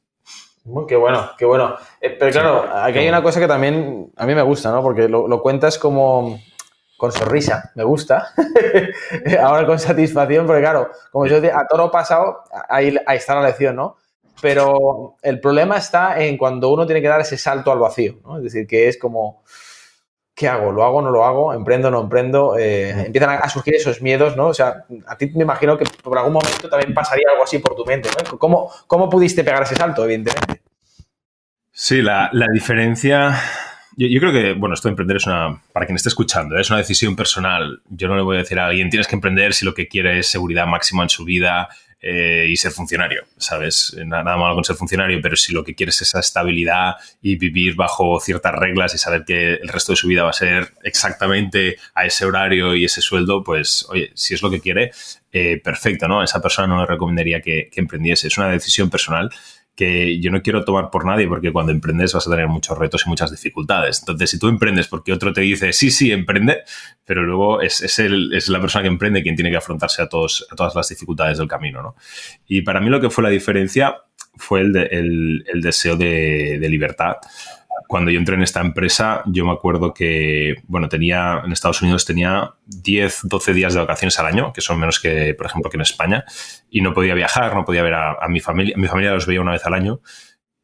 Qué 0.88 0.96
bueno, 0.96 1.32
qué 1.38 1.46
bueno. 1.46 1.76
Eh, 2.02 2.16
pero 2.20 2.32
claro, 2.32 2.66
aquí 2.74 3.00
hay 3.00 3.10
una 3.10 3.24
cosa 3.24 3.40
que 3.40 3.48
también 3.48 4.12
a 4.16 4.26
mí 4.26 4.36
me 4.36 4.42
gusta, 4.42 4.72
¿no? 4.72 4.82
Porque 4.82 5.08
lo 5.08 5.42
cuentas 5.42 5.78
como 5.78 6.40
con 7.00 7.14
sonrisa, 7.14 7.72
me 7.76 7.86
gusta. 7.86 8.34
Ahora 9.42 9.66
con 9.66 9.80
satisfacción, 9.80 10.46
porque 10.46 10.62
claro, 10.62 10.92
como 11.12 11.26
yo 11.28 11.40
decía, 11.40 11.58
a 11.58 11.66
toro 11.66 11.90
pasado, 11.90 12.44
ahí, 12.68 12.94
está 13.08 13.36
la 13.36 13.48
lección, 13.48 13.78
¿no? 13.78 13.96
Pero 14.42 15.16
el 15.22 15.40
problema 15.40 15.78
está 15.78 16.22
en 16.22 16.38
cuando 16.38 16.70
uno 16.70 16.86
tiene 16.86 17.02
que 17.02 17.08
dar 17.08 17.22
ese 17.22 17.38
salto 17.38 17.72
al 17.72 17.80
vacío, 17.80 18.20
¿no? 18.26 18.38
Es 18.38 18.44
decir, 18.44 18.68
que 18.68 18.90
es 18.90 18.98
como, 18.98 19.44
¿qué 20.40 20.48
hago? 20.48 20.72
¿Lo 20.72 20.86
hago 20.86 21.00
o 21.00 21.02
no 21.02 21.12
lo 21.12 21.26
hago? 21.26 21.54
¿Emprendo 21.54 21.90
o 21.90 21.92
no 21.92 22.00
emprendo? 22.00 22.58
Eh, 22.58 22.92
empiezan 22.92 23.42
a, 23.44 23.50
surgir 23.50 23.76
esos 23.76 24.02
miedos, 24.02 24.38
¿no? 24.38 24.48
O 24.48 24.54
sea, 24.54 24.86
a 25.06 25.18
ti 25.18 25.30
me 25.36 25.44
imagino 25.44 25.78
que 25.78 25.84
por 26.02 26.18
algún 26.18 26.32
momento 26.32 26.70
también 26.70 26.94
pasaría 26.94 27.26
algo 27.30 27.44
así 27.44 27.60
por 27.60 27.76
tu 27.76 27.84
mente, 27.86 28.08
¿no? 28.18 28.40
¿Cómo, 28.40 28.72
cómo 28.88 29.10
pudiste 29.10 29.44
pegar 29.44 29.64
ese 29.64 29.76
salto, 29.76 30.06
evidentemente? 30.06 30.62
Sí, 31.74 32.02
la, 32.02 32.30
la 32.32 32.46
diferencia 32.54 33.38
yo, 34.08 34.20
creo 34.20 34.32
que, 34.32 34.54
bueno, 34.54 34.76
esto 34.76 34.88
de 34.88 34.92
emprender 34.92 35.18
es 35.18 35.28
una, 35.28 35.62
para 35.74 35.86
quien 35.86 35.98
esté 35.98 36.10
escuchando, 36.10 36.58
es 36.58 36.70
una 36.70 36.80
decisión 36.80 37.16
personal. 37.16 37.82
Yo 37.90 38.08
no 38.08 38.16
le 38.16 38.22
voy 38.22 38.38
a 38.38 38.40
decir 38.40 38.58
a 38.58 38.68
alguien, 38.68 38.90
tienes 38.90 39.08
que 39.08 39.16
emprender 39.16 39.54
si 39.54 39.66
lo 39.66 39.74
que 39.74 39.88
quiere 39.88 40.20
es 40.20 40.28
seguridad 40.28 40.66
máxima 40.68 41.04
en 41.04 41.10
su 41.10 41.26
vida 41.26 41.68
eh, 42.02 42.48
y 42.50 42.56
ser 42.56 42.72
funcionario, 42.72 43.26
¿sabes? 43.36 43.94
Nada, 44.06 44.24
nada, 44.24 44.38
malo 44.38 44.56
con 44.56 44.64
ser 44.64 44.78
funcionario, 44.78 45.20
pero 45.22 45.36
si 45.36 45.52
lo 45.52 45.66
que 45.66 45.76
quieres 45.76 45.96
es 45.96 46.08
esa 46.08 46.22
estabilidad 46.22 46.96
y 47.22 47.36
vivir 47.36 47.76
bajo 47.76 48.22
ciertas 48.22 48.54
reglas 48.56 48.96
y 48.96 48.98
saber 48.98 49.26
que 49.26 49.56
el 49.56 49.68
resto 49.68 49.92
de 49.92 49.98
su 49.98 50.08
vida 50.08 50.24
va 50.24 50.30
a 50.30 50.34
ser 50.34 50.72
exactamente 50.84 51.76
a 51.94 52.06
ese 52.06 52.26
horario 52.26 52.76
y 52.76 52.86
ese 52.86 53.02
sueldo, 53.02 53.44
pues, 53.44 53.86
oye, 53.90 54.12
si 54.14 54.34
es 54.34 54.42
lo 54.42 54.50
que 54.50 54.62
quiere, 54.62 54.92
eh, 55.34 55.60
perfecto, 55.62 56.08
¿no? 56.08 56.24
Esa 56.24 56.42
persona 56.42 56.70
no 56.70 56.80
le 56.80 56.88
recomendaría 56.88 57.42
que 57.42 57.70
emprendiese. 57.76 58.30
Es 58.30 58.38
una 58.38 58.48
decisión 58.48 58.90
personal 58.90 59.30
que 59.80 60.20
yo 60.20 60.30
no 60.30 60.42
quiero 60.42 60.66
tomar 60.66 60.90
por 60.90 61.06
nadie 61.06 61.26
porque 61.26 61.54
cuando 61.54 61.72
emprendes 61.72 62.12
vas 62.12 62.28
a 62.28 62.30
tener 62.30 62.50
muchos 62.50 62.78
retos 62.78 63.04
y 63.06 63.10
muchas 63.10 63.32
dificultades. 63.32 64.00
Entonces, 64.00 64.30
si 64.30 64.38
tú 64.38 64.50
emprendes 64.50 64.90
porque 64.90 65.14
otro 65.14 65.32
te 65.32 65.40
dice, 65.40 65.72
sí, 65.72 65.90
sí, 65.90 66.12
emprende, 66.12 66.64
pero 67.06 67.24
luego 67.24 67.62
es, 67.62 67.82
es, 67.82 67.98
el, 68.00 68.34
es 68.34 68.50
la 68.50 68.60
persona 68.60 68.84
que 68.84 68.90
emprende 68.90 69.24
quien 69.24 69.38
tiene 69.38 69.50
que 69.50 69.56
afrontarse 69.56 70.02
a, 70.02 70.10
todos, 70.10 70.46
a 70.52 70.56
todas 70.58 70.76
las 70.76 70.90
dificultades 70.90 71.38
del 71.38 71.48
camino. 71.48 71.82
¿no? 71.82 71.96
Y 72.46 72.62
para 72.62 72.82
mí 72.82 72.90
lo 72.90 73.00
que 73.00 73.10
fue 73.10 73.24
la 73.24 73.30
diferencia 73.30 73.96
fue 74.36 74.60
el, 74.60 74.76
el, 74.76 75.46
el 75.48 75.62
deseo 75.62 75.96
de, 75.96 76.58
de 76.60 76.70
libertad 76.70 77.16
cuando 77.88 78.12
yo 78.12 78.20
entré 78.20 78.36
en 78.36 78.44
esta 78.44 78.62
empresa, 78.62 79.24
yo 79.26 79.46
me 79.46 79.52
acuerdo 79.52 79.94
que, 79.94 80.56
bueno, 80.68 80.90
tenía, 80.90 81.42
en 81.44 81.52
Estados 81.52 81.82
Unidos 81.82 82.06
tenía 82.06 82.52
10, 82.66 83.22
12 83.24 83.54
días 83.54 83.74
de 83.74 83.80
vacaciones 83.80 84.18
al 84.20 84.28
año, 84.28 84.54
que 84.54 84.62
son 84.62 84.80
menos 84.80 85.00
que, 85.00 85.34
por 85.34 85.46
ejemplo, 85.48 85.70
que 85.70 85.78
en 85.78 85.82
España, 85.82 86.26
y 86.70 86.82
no 86.82 86.94
podía 86.94 87.14
viajar, 87.14 87.56
no 87.56 87.66
podía 87.66 87.84
ver 87.84 87.94
a, 87.94 88.28
mi 88.28 88.40
familia. 88.40 88.76
Mi 88.78 88.88
familia 88.88 89.12
los 89.12 89.26
veía 89.26 89.42
una 89.42 89.54
vez 89.54 89.66
al 89.66 89.74
año, 89.74 90.02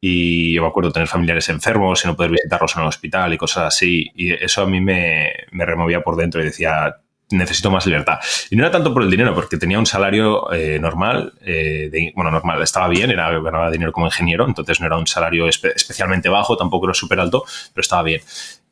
y 0.00 0.54
yo 0.54 0.62
me 0.62 0.68
acuerdo 0.68 0.92
tener 0.92 1.08
familiares 1.08 1.48
enfermos 1.48 2.04
y 2.04 2.08
no 2.08 2.16
poder 2.16 2.30
visitarlos 2.30 2.76
en 2.76 2.82
el 2.82 2.88
hospital 2.88 3.32
y 3.32 3.38
cosas 3.38 3.64
así, 3.64 4.10
y 4.14 4.32
eso 4.32 4.62
a 4.62 4.66
mí 4.66 4.80
me, 4.80 5.32
me 5.52 5.64
removía 5.64 6.02
por 6.02 6.16
dentro 6.16 6.40
y 6.40 6.44
decía, 6.44 6.96
necesito 7.30 7.70
más 7.70 7.86
libertad. 7.86 8.18
Y 8.50 8.56
no 8.56 8.62
era 8.62 8.70
tanto 8.70 8.92
por 8.92 9.02
el 9.02 9.10
dinero, 9.10 9.34
porque 9.34 9.56
tenía 9.56 9.78
un 9.78 9.86
salario 9.86 10.52
eh, 10.52 10.78
normal, 10.78 11.32
eh, 11.42 12.12
bueno, 12.14 12.30
normal, 12.30 12.62
estaba 12.62 12.88
bien, 12.88 13.10
era, 13.10 13.30
ganaba 13.40 13.70
dinero 13.70 13.92
como 13.92 14.06
ingeniero, 14.06 14.46
entonces 14.46 14.80
no 14.80 14.86
era 14.86 14.96
un 14.96 15.06
salario 15.06 15.48
especialmente 15.48 16.28
bajo, 16.28 16.56
tampoco 16.56 16.86
era 16.86 16.94
súper 16.94 17.20
alto, 17.20 17.44
pero 17.74 17.82
estaba 17.82 18.02
bien. 18.02 18.20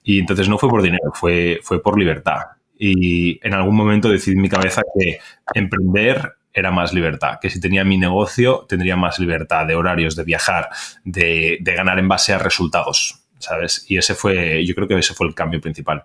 Y 0.02 0.18
entonces 0.20 0.48
no 0.48 0.58
fue 0.58 0.68
por 0.68 0.82
dinero, 0.82 1.12
fue, 1.14 1.60
fue 1.62 1.82
por 1.82 1.98
libertad. 1.98 2.40
Y 2.78 3.44
en 3.46 3.54
algún 3.54 3.76
momento 3.76 4.08
decidí 4.08 4.36
en 4.36 4.42
mi 4.42 4.48
cabeza 4.48 4.82
que 4.98 5.18
emprender 5.54 6.34
era 6.52 6.70
más 6.70 6.92
libertad, 6.92 7.38
que 7.40 7.50
si 7.50 7.60
tenía 7.60 7.84
mi 7.84 7.98
negocio 7.98 8.64
tendría 8.68 8.96
más 8.96 9.18
libertad 9.18 9.66
de 9.66 9.74
horarios, 9.74 10.14
de 10.14 10.22
viajar, 10.22 10.68
de, 11.04 11.58
de 11.60 11.74
ganar 11.74 11.98
en 11.98 12.06
base 12.06 12.32
a 12.32 12.38
resultados, 12.38 13.22
¿sabes? 13.38 13.84
Y 13.88 13.96
ese 13.96 14.14
fue, 14.14 14.64
yo 14.64 14.74
creo 14.76 14.86
que 14.86 14.96
ese 14.96 15.14
fue 15.14 15.26
el 15.26 15.34
cambio 15.34 15.60
principal. 15.60 16.04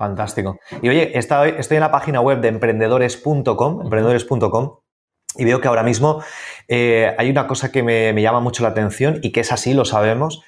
Fantástico. 0.00 0.58
Y 0.80 0.88
oye, 0.88 1.18
estoy, 1.18 1.56
en 1.68 1.80
la 1.80 1.90
página 1.90 2.22
web 2.22 2.40
de 2.40 2.48
emprendedores.com, 2.48 3.82
emprendedores.com, 3.82 4.78
y 5.36 5.44
veo 5.44 5.60
que 5.60 5.68
ahora 5.68 5.82
mismo 5.82 6.22
eh, 6.68 7.14
hay 7.18 7.28
una 7.28 7.46
cosa 7.46 7.70
que 7.70 7.82
me, 7.82 8.18
llama 8.22 8.40
mucho 8.40 8.62
la 8.62 8.70
atención 8.70 9.18
y 9.22 9.30
que 9.30 9.40
es 9.40 9.52
así, 9.52 9.74
lo 9.74 9.84
sabemos, 9.84 10.42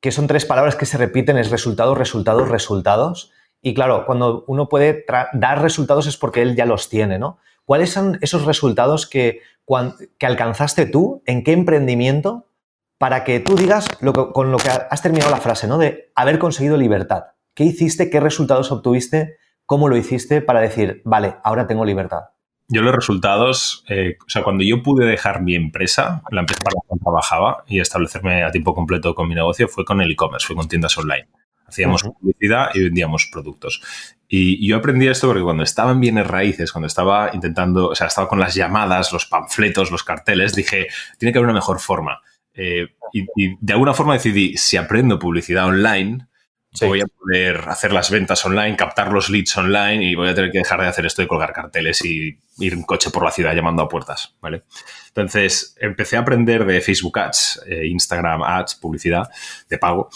que 0.00 0.12
son 0.12 0.28
tres 0.28 0.46
palabras 0.46 0.76
que 0.76 0.86
se 0.86 0.96
repiten, 0.96 1.38
es 1.38 1.50
resultados, 1.50 1.98
resultados, 1.98 2.48
resultados. 2.48 3.32
Y 3.60 3.74
claro, 3.74 4.06
cuando 4.06 4.44
uno 4.46 4.68
puede 4.68 5.04
dar 5.32 5.60
resultados 5.60 6.06
es 6.06 6.16
porque 6.16 6.42
él 6.42 6.54
ya 6.54 6.64
los 6.64 6.88
tiene, 6.88 7.18
¿no? 7.18 7.40
¿Cuáles 7.64 7.90
son 7.90 8.16
esos 8.20 8.44
resultados 8.44 9.08
que, 9.08 9.40
que 10.18 10.26
alcanzaste 10.26 10.86
tú? 10.86 11.24
¿En 11.26 11.42
qué 11.42 11.50
emprendimiento? 11.50 12.46
Para 12.96 13.24
que 13.24 13.40
tú 13.40 13.56
digas 13.56 13.88
con 14.32 14.52
lo 14.52 14.58
que 14.58 14.68
has 14.68 15.02
terminado 15.02 15.32
la 15.32 15.40
frase, 15.40 15.66
¿no? 15.66 15.78
De 15.78 16.12
haber 16.14 16.38
conseguido 16.38 16.76
libertad. 16.76 17.24
¿Qué 17.58 17.64
hiciste? 17.64 18.08
¿Qué 18.08 18.20
resultados 18.20 18.70
obtuviste? 18.70 19.38
¿Cómo 19.66 19.88
lo 19.88 19.96
hiciste 19.96 20.40
para 20.42 20.60
decir, 20.60 21.02
vale, 21.04 21.34
ahora 21.42 21.66
tengo 21.66 21.84
libertad? 21.84 22.20
Yo 22.68 22.82
los 22.82 22.94
resultados, 22.94 23.84
eh, 23.88 24.16
o 24.24 24.30
sea, 24.30 24.44
cuando 24.44 24.62
yo 24.62 24.80
pude 24.80 25.04
dejar 25.04 25.42
mi 25.42 25.56
empresa, 25.56 26.22
la 26.30 26.42
empresa 26.42 26.62
para 26.62 26.76
la 26.76 26.94
que 26.94 27.02
trabajaba 27.02 27.64
y 27.66 27.80
establecerme 27.80 28.44
a 28.44 28.52
tiempo 28.52 28.76
completo 28.76 29.12
con 29.12 29.26
mi 29.26 29.34
negocio 29.34 29.66
fue 29.66 29.84
con 29.84 30.00
el 30.00 30.08
e-commerce, 30.08 30.46
fue 30.46 30.54
con 30.54 30.68
tiendas 30.68 30.96
online. 30.98 31.26
Hacíamos 31.66 32.04
uh 32.04 32.10
-huh. 32.10 32.18
publicidad 32.20 32.70
y 32.74 32.84
vendíamos 32.84 33.28
productos. 33.32 33.82
Y 34.28 34.64
yo 34.64 34.76
aprendí 34.76 35.08
esto 35.08 35.26
porque 35.26 35.42
cuando 35.42 35.64
estaba 35.64 35.90
en 35.90 35.98
bienes 35.98 36.28
raíces, 36.28 36.70
cuando 36.70 36.86
estaba 36.86 37.32
intentando, 37.34 37.88
o 37.88 37.94
sea, 37.96 38.06
estaba 38.06 38.28
con 38.28 38.38
las 38.38 38.54
llamadas, 38.54 39.12
los 39.12 39.26
panfletos, 39.26 39.90
los 39.90 40.04
carteles, 40.04 40.54
dije, 40.54 40.86
tiene 41.18 41.32
que 41.32 41.38
haber 41.40 41.50
una 41.50 41.58
mejor 41.58 41.80
forma. 41.80 42.20
Eh, 42.54 42.86
y, 43.12 43.22
y, 43.34 43.56
de 43.60 43.72
alguna 43.72 43.94
forma 43.94 44.12
decidí, 44.12 44.56
si 44.56 44.76
aprendo 44.76 45.18
publicidad 45.18 45.66
online, 45.66 46.28
Sí. 46.72 46.86
Voy 46.86 47.00
a 47.00 47.06
poder 47.06 47.64
hacer 47.68 47.92
las 47.92 48.10
ventas 48.10 48.44
online, 48.44 48.76
captar 48.76 49.10
los 49.10 49.30
leads 49.30 49.56
online 49.56 50.04
y 50.04 50.14
voy 50.14 50.28
a 50.28 50.34
tener 50.34 50.50
que 50.50 50.58
dejar 50.58 50.80
de 50.80 50.86
hacer 50.86 51.06
esto 51.06 51.22
de 51.22 51.28
colgar 51.28 51.52
carteles 51.52 52.04
y 52.04 52.38
ir 52.58 52.72
en 52.74 52.82
coche 52.82 53.10
por 53.10 53.24
la 53.24 53.30
ciudad 53.30 53.54
llamando 53.54 53.82
a 53.82 53.88
puertas, 53.88 54.36
¿vale? 54.40 54.64
Entonces, 55.08 55.74
empecé 55.80 56.16
a 56.16 56.20
aprender 56.20 56.66
de 56.66 56.80
Facebook 56.80 57.18
Ads, 57.18 57.62
eh, 57.66 57.86
Instagram 57.86 58.42
Ads, 58.42 58.74
publicidad 58.76 59.28
de 59.68 59.78
pago 59.78 60.10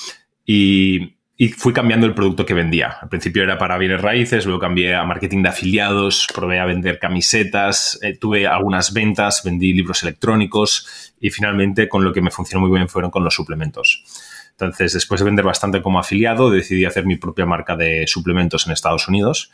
y, 0.45 1.17
y, 1.37 1.49
fui 1.49 1.73
cambiando 1.73 2.07
el 2.07 2.15
producto 2.15 2.45
que 2.45 2.55
vendía. 2.55 2.99
Al 3.01 3.09
principio 3.09 3.43
era 3.43 3.57
para 3.57 3.79
bienes 3.79 4.03
raíces, 4.03 4.45
luego 4.45 4.61
cambié 4.61 4.95
a 4.95 5.05
marketing 5.05 5.43
de 5.43 5.49
afiliados, 5.49 6.27
probé 6.35 6.61
a 6.61 6.67
vender 6.67 6.99
camisetas, 6.99 7.99
eh, 8.03 8.17
tuve 8.19 8.47
algunas 8.47 8.93
ventas, 8.93 9.43
vendí 9.43 9.73
libros 9.73 10.03
electrónicos 10.03 11.15
y 11.19 11.31
finalmente 11.31 11.89
con 11.89 12.05
lo 12.05 12.13
que 12.13 12.21
me 12.21 12.31
funcionó 12.31 12.67
muy 12.67 12.77
bien 12.77 12.89
fueron 12.89 13.11
con 13.11 13.25
los 13.25 13.35
suplementos. 13.35 14.05
Entonces, 14.53 14.93
después 14.93 15.21
de 15.21 15.25
vender 15.25 15.45
bastante 15.45 15.83
como 15.83 15.99
afiliado, 15.99 16.51
decidí 16.51 16.85
hacer 16.85 17.05
mi 17.05 17.17
propia 17.17 17.47
marca 17.47 17.77
de 17.77 18.07
suplementos 18.07 18.67
en 18.67 18.73
Estados 18.73 19.09
Unidos 19.09 19.51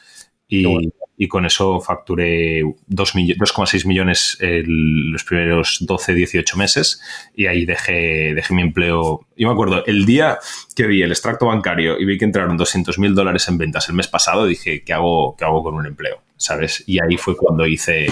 y, 0.49 0.65
bueno. 0.65 0.91
y 1.17 1.29
con 1.29 1.45
eso 1.45 1.81
facturé 1.81 2.63
2,6 2.63 3.87
millones 3.87 4.39
en 4.41 5.13
los 5.13 5.25
primeros 5.25 5.79
12, 5.81 6.15
18 6.15 6.57
meses 6.57 7.01
y 7.37 7.47
ahí 7.47 7.67
dejé, 7.67 8.35
dejé 8.35 8.55
mi 8.55 8.63
empleo. 8.63 9.27
Yo 9.37 9.47
me 9.47 9.53
acuerdo, 9.53 9.85
el 9.87 10.07
día 10.07 10.39
que 10.75 10.87
vi 10.87 11.03
el 11.03 11.11
extracto 11.11 11.47
bancario 11.47 11.99
y 11.99 12.05
vi 12.07 12.17
que 12.17 12.25
entraron 12.25 12.57
200 12.57 12.99
mil 12.99 13.15
dólares 13.15 13.47
en 13.49 13.59
ventas 13.59 13.89
el 13.89 13.95
mes 13.95 14.09
pasado, 14.09 14.47
dije, 14.47 14.83
¿qué 14.83 14.95
hago, 14.95 15.37
qué 15.37 15.45
hago 15.45 15.63
con 15.63 15.75
un 15.75 15.87
empleo? 15.87 16.23
¿Sabes? 16.37 16.83
Y 16.87 16.99
ahí 17.03 17.17
fue 17.17 17.37
cuando 17.37 17.67
hice 17.67 18.07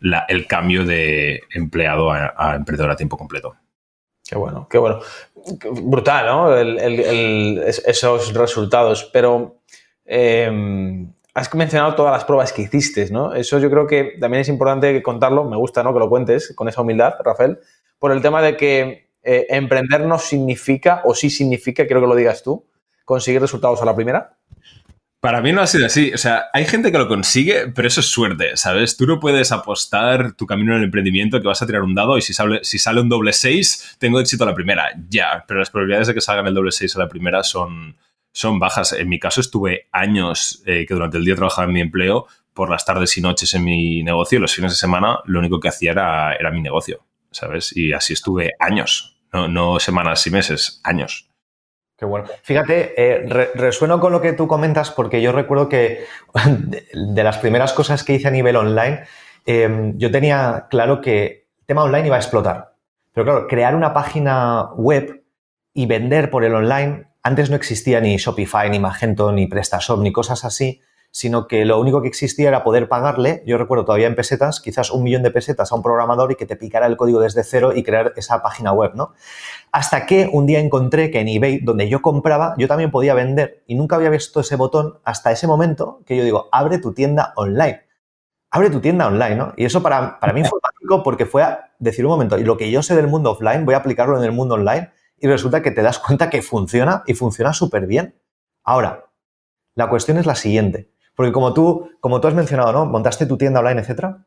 la, 0.00 0.24
el 0.28 0.46
cambio 0.46 0.84
de 0.84 1.42
empleado 1.54 2.10
a, 2.10 2.34
a 2.36 2.56
emprendedor 2.56 2.90
a 2.90 2.96
tiempo 2.96 3.16
completo. 3.16 3.56
Qué 4.28 4.36
bueno, 4.36 4.66
qué 4.68 4.78
bueno. 4.78 5.00
Brutal, 5.82 6.26
¿no? 6.26 6.56
Esos 6.56 8.34
resultados. 8.34 9.08
Pero 9.12 9.60
eh, 10.04 11.06
has 11.34 11.54
mencionado 11.54 11.94
todas 11.94 12.12
las 12.12 12.24
pruebas 12.24 12.52
que 12.52 12.62
hiciste, 12.62 13.08
¿no? 13.10 13.34
Eso 13.34 13.58
yo 13.58 13.70
creo 13.70 13.86
que 13.86 14.16
también 14.20 14.40
es 14.40 14.48
importante 14.48 15.02
contarlo. 15.02 15.44
Me 15.44 15.56
gusta, 15.56 15.82
¿no? 15.82 15.92
Que 15.92 16.00
lo 16.00 16.08
cuentes 16.08 16.52
con 16.56 16.68
esa 16.68 16.82
humildad, 16.82 17.14
Rafael, 17.24 17.58
por 17.98 18.10
el 18.10 18.22
tema 18.22 18.42
de 18.42 18.56
que 18.56 19.10
eh, 19.22 19.46
emprender 19.50 20.02
no 20.02 20.18
significa, 20.18 21.02
o 21.04 21.14
sí 21.14 21.30
significa, 21.30 21.86
quiero 21.86 22.00
que 22.00 22.06
lo 22.06 22.14
digas 22.14 22.42
tú, 22.42 22.64
conseguir 23.04 23.40
resultados 23.40 23.82
a 23.82 23.84
la 23.84 23.94
primera. 23.94 24.36
Para 25.20 25.40
mí 25.40 25.52
no 25.52 25.60
ha 25.60 25.66
sido 25.66 25.86
así. 25.86 26.12
O 26.12 26.18
sea, 26.18 26.46
hay 26.52 26.66
gente 26.66 26.92
que 26.92 26.98
lo 26.98 27.08
consigue, 27.08 27.68
pero 27.74 27.88
eso 27.88 28.00
es 28.00 28.06
suerte, 28.06 28.56
¿sabes? 28.56 28.96
Tú 28.96 29.06
no 29.06 29.18
puedes 29.18 29.50
apostar 29.50 30.32
tu 30.32 30.46
camino 30.46 30.72
en 30.72 30.78
el 30.78 30.84
emprendimiento 30.84 31.40
que 31.40 31.48
vas 31.48 31.62
a 31.62 31.66
tirar 31.66 31.82
un 31.82 31.94
dado 31.94 32.18
y 32.18 32.22
si 32.22 32.32
sale, 32.32 32.60
si 32.62 32.78
sale 32.78 33.00
un 33.00 33.08
doble 33.08 33.32
6, 33.32 33.96
tengo 33.98 34.20
éxito 34.20 34.44
a 34.44 34.48
la 34.48 34.54
primera. 34.54 34.90
Ya, 35.08 35.44
pero 35.48 35.60
las 35.60 35.70
probabilidades 35.70 36.08
de 36.08 36.14
que 36.14 36.20
salgan 36.20 36.46
el 36.46 36.54
doble 36.54 36.70
6 36.70 36.96
a 36.96 36.98
la 37.00 37.08
primera 37.08 37.42
son, 37.42 37.96
son 38.32 38.58
bajas. 38.58 38.92
En 38.92 39.08
mi 39.08 39.18
caso 39.18 39.40
estuve 39.40 39.88
años 39.90 40.62
eh, 40.66 40.84
que 40.86 40.94
durante 40.94 41.16
el 41.16 41.24
día 41.24 41.34
trabajaba 41.34 41.66
en 41.66 41.72
mi 41.72 41.80
empleo, 41.80 42.26
por 42.56 42.70
las 42.70 42.86
tardes 42.86 43.16
y 43.18 43.20
noches 43.20 43.52
en 43.54 43.64
mi 43.64 44.02
negocio, 44.02 44.40
los 44.40 44.54
fines 44.54 44.72
de 44.72 44.76
semana 44.76 45.18
lo 45.26 45.38
único 45.38 45.60
que 45.60 45.68
hacía 45.68 45.92
era, 45.92 46.32
era 46.32 46.50
mi 46.50 46.62
negocio, 46.62 47.04
¿sabes? 47.30 47.76
Y 47.76 47.92
así 47.92 48.14
estuve 48.14 48.52
años, 48.58 49.18
no, 49.30 49.46
no 49.46 49.78
semanas 49.78 50.26
y 50.26 50.30
meses, 50.30 50.80
años. 50.82 51.25
Qué 51.96 52.04
bueno. 52.04 52.26
Fíjate, 52.42 52.92
eh, 52.96 53.26
re 53.26 53.50
resueno 53.54 53.98
con 54.00 54.12
lo 54.12 54.20
que 54.20 54.34
tú 54.34 54.46
comentas 54.46 54.90
porque 54.90 55.22
yo 55.22 55.32
recuerdo 55.32 55.68
que 55.68 56.04
de, 56.92 57.22
las 57.24 57.38
primeras 57.38 57.72
cosas 57.72 58.04
que 58.04 58.14
hice 58.14 58.28
a 58.28 58.30
nivel 58.30 58.56
online, 58.56 59.04
eh, 59.46 59.92
yo 59.96 60.10
tenía 60.10 60.66
claro 60.68 61.00
que 61.00 61.46
el 61.60 61.66
tema 61.66 61.84
online 61.84 62.08
iba 62.08 62.16
a 62.16 62.20
explotar. 62.20 62.74
Pero 63.14 63.24
claro, 63.24 63.46
crear 63.46 63.74
una 63.74 63.94
página 63.94 64.72
web 64.74 65.24
y 65.72 65.86
vender 65.86 66.28
por 66.28 66.44
el 66.44 66.54
online, 66.54 67.06
antes 67.22 67.48
no 67.48 67.56
existía 67.56 68.00
ni 68.00 68.18
Shopify, 68.18 68.68
ni 68.68 68.78
Magento, 68.78 69.32
ni 69.32 69.46
PrestaShop, 69.46 70.00
ni 70.00 70.12
cosas 70.12 70.44
así, 70.44 70.82
sino 71.16 71.48
que 71.48 71.64
lo 71.64 71.80
único 71.80 72.02
que 72.02 72.08
existía 72.08 72.48
era 72.48 72.62
poder 72.62 72.90
pagarle, 72.90 73.42
yo 73.46 73.56
recuerdo 73.56 73.86
todavía 73.86 74.06
en 74.06 74.14
pesetas, 74.14 74.60
quizás 74.60 74.90
un 74.90 75.02
millón 75.02 75.22
de 75.22 75.30
pesetas 75.30 75.72
a 75.72 75.74
un 75.74 75.80
programador 75.80 76.30
y 76.32 76.34
que 76.34 76.44
te 76.44 76.56
picara 76.56 76.86
el 76.86 76.98
código 76.98 77.20
desde 77.20 77.42
cero 77.42 77.72
y 77.74 77.82
crear 77.84 78.12
esa 78.16 78.42
página 78.42 78.74
web, 78.74 78.90
¿no? 78.94 79.14
Hasta 79.72 80.04
que 80.04 80.28
un 80.30 80.44
día 80.44 80.60
encontré 80.60 81.10
que 81.10 81.20
en 81.20 81.28
eBay, 81.28 81.60
donde 81.60 81.88
yo 81.88 82.02
compraba, 82.02 82.54
yo 82.58 82.68
también 82.68 82.90
podía 82.90 83.14
vender 83.14 83.62
y 83.66 83.76
nunca 83.76 83.96
había 83.96 84.10
visto 84.10 84.40
ese 84.40 84.56
botón 84.56 84.98
hasta 85.04 85.32
ese 85.32 85.46
momento 85.46 86.02
que 86.04 86.18
yo 86.18 86.22
digo, 86.22 86.50
abre 86.52 86.76
tu 86.76 86.92
tienda 86.92 87.32
online. 87.36 87.80
Abre 88.50 88.68
tu 88.68 88.80
tienda 88.80 89.06
online, 89.06 89.36
¿no? 89.36 89.54
Y 89.56 89.64
eso 89.64 89.82
para, 89.82 90.20
para 90.20 90.34
mí 90.34 90.44
fue 90.44 90.60
mágico 90.62 91.02
porque 91.02 91.24
fue 91.24 91.42
a 91.42 91.72
decir 91.78 92.04
un 92.04 92.10
momento, 92.10 92.38
y 92.38 92.44
lo 92.44 92.58
que 92.58 92.70
yo 92.70 92.82
sé 92.82 92.94
del 92.94 93.08
mundo 93.08 93.30
offline, 93.30 93.64
voy 93.64 93.72
a 93.72 93.78
aplicarlo 93.78 94.18
en 94.18 94.24
el 94.24 94.32
mundo 94.32 94.56
online 94.56 94.90
y 95.16 95.28
resulta 95.28 95.62
que 95.62 95.70
te 95.70 95.80
das 95.80 95.98
cuenta 95.98 96.28
que 96.28 96.42
funciona 96.42 97.04
y 97.06 97.14
funciona 97.14 97.54
súper 97.54 97.86
bien. 97.86 98.20
Ahora, 98.62 99.06
la 99.74 99.88
cuestión 99.88 100.18
es 100.18 100.26
la 100.26 100.34
siguiente. 100.34 100.90
Porque 101.16 101.32
como 101.32 101.52
tú, 101.54 101.90
como 101.98 102.20
tú 102.20 102.28
has 102.28 102.34
mencionado, 102.34 102.72
¿no? 102.72 102.86
Montaste 102.86 103.26
tu 103.26 103.36
tienda 103.36 103.58
online, 103.60 103.80
etcétera. 103.80 104.26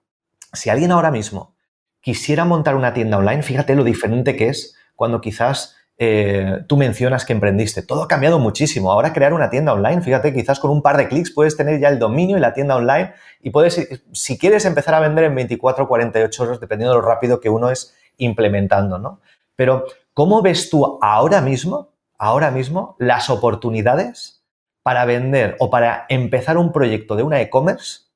Si 0.52 0.70
alguien 0.70 0.92
ahora 0.92 1.12
mismo 1.12 1.56
quisiera 2.02 2.44
montar 2.44 2.76
una 2.76 2.94
tienda 2.94 3.18
online, 3.18 3.44
fíjate 3.44 3.76
lo 3.76 3.84
diferente 3.84 4.36
que 4.36 4.50
es 4.50 4.76
cuando 4.96 5.22
quizás 5.22 5.78
eh, 6.02 6.64
tú 6.68 6.78
mencionas 6.78 7.26
que 7.26 7.34
emprendiste. 7.34 7.84
Todo 7.84 8.04
ha 8.04 8.08
cambiado 8.08 8.40
muchísimo. 8.40 8.92
Ahora 8.92 9.14
crear 9.14 9.34
una 9.34 9.50
tienda 9.50 9.74
online, 9.74 10.02
fíjate, 10.02 10.34
quizás 10.34 10.60
con 10.60 10.72
un 10.72 10.82
par 10.82 10.98
de 10.98 11.08
clics 11.08 11.32
puedes 11.32 11.56
tener 11.56 11.80
ya 11.80 11.90
el 11.90 12.00
dominio 12.00 12.38
y 12.38 12.40
la 12.40 12.54
tienda 12.54 12.76
online 12.76 13.14
y 13.42 13.52
puedes, 13.52 13.88
si 14.12 14.38
quieres 14.38 14.66
empezar 14.66 14.96
a 14.96 15.00
vender 15.00 15.26
en 15.26 15.36
24 15.36 15.84
o 15.84 15.88
48 15.88 16.44
horas, 16.44 16.60
dependiendo 16.60 16.96
de 16.96 17.02
lo 17.02 17.08
rápido 17.08 17.40
que 17.40 17.50
uno 17.50 17.70
es 17.70 17.94
implementando, 18.18 18.98
¿no? 18.98 19.20
Pero, 19.56 19.86
¿cómo 20.14 20.42
ves 20.42 20.70
tú 20.70 21.00
ahora 21.02 21.42
mismo, 21.42 21.90
ahora 22.18 22.50
mismo, 22.50 22.96
las 22.98 23.30
oportunidades 23.30 24.39
para 24.84 25.06
vender 25.06 25.56
o 25.60 25.70
para 25.70 26.06
empezar 26.10 26.58
un 26.58 26.72
proyecto 26.72 27.16
de 27.16 27.24
una 27.24 27.42
e-commerce, 27.42 28.10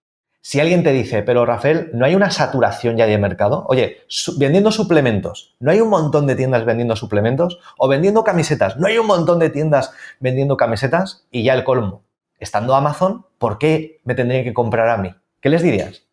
si 0.46 0.60
alguien 0.60 0.84
te 0.84 0.92
dice, 0.92 1.24
pero 1.24 1.46
Rafael, 1.46 1.90
¿no 1.94 2.06
hay 2.06 2.16
una 2.16 2.30
saturación 2.30 2.98
ya 2.98 3.06
de 3.06 3.18
mercado? 3.18 3.66
Oye, 3.70 4.00
vendiendo 4.38 4.72
suplementos, 4.72 5.56
¿no 5.62 5.72
hay 5.72 5.80
un 5.80 5.88
montón 5.88 6.28
de 6.28 6.36
tiendas 6.36 6.66
vendiendo 6.66 6.98
suplementos? 6.98 7.60
O 7.78 7.88
vendiendo 7.88 8.26
camisetas, 8.26 8.76
¿no 8.76 8.88
hay 8.88 8.98
un 8.98 9.08
montón 9.08 9.40
de 9.40 9.50
tiendas 9.50 9.94
vendiendo 10.20 10.58
camisetas? 10.58 11.26
Y 11.32 11.44
ya 11.44 11.54
el 11.54 11.64
colmo, 11.64 12.04
estando 12.40 12.76
Amazon, 12.76 13.26
¿por 13.38 13.58
qué 13.58 14.02
me 14.04 14.16
tendría 14.16 14.44
que 14.44 14.54
comprar 14.54 14.90
a 14.90 14.98
mí? 14.98 15.16
¿Qué 15.40 15.48
les 15.48 15.62
dirías? 15.62 16.04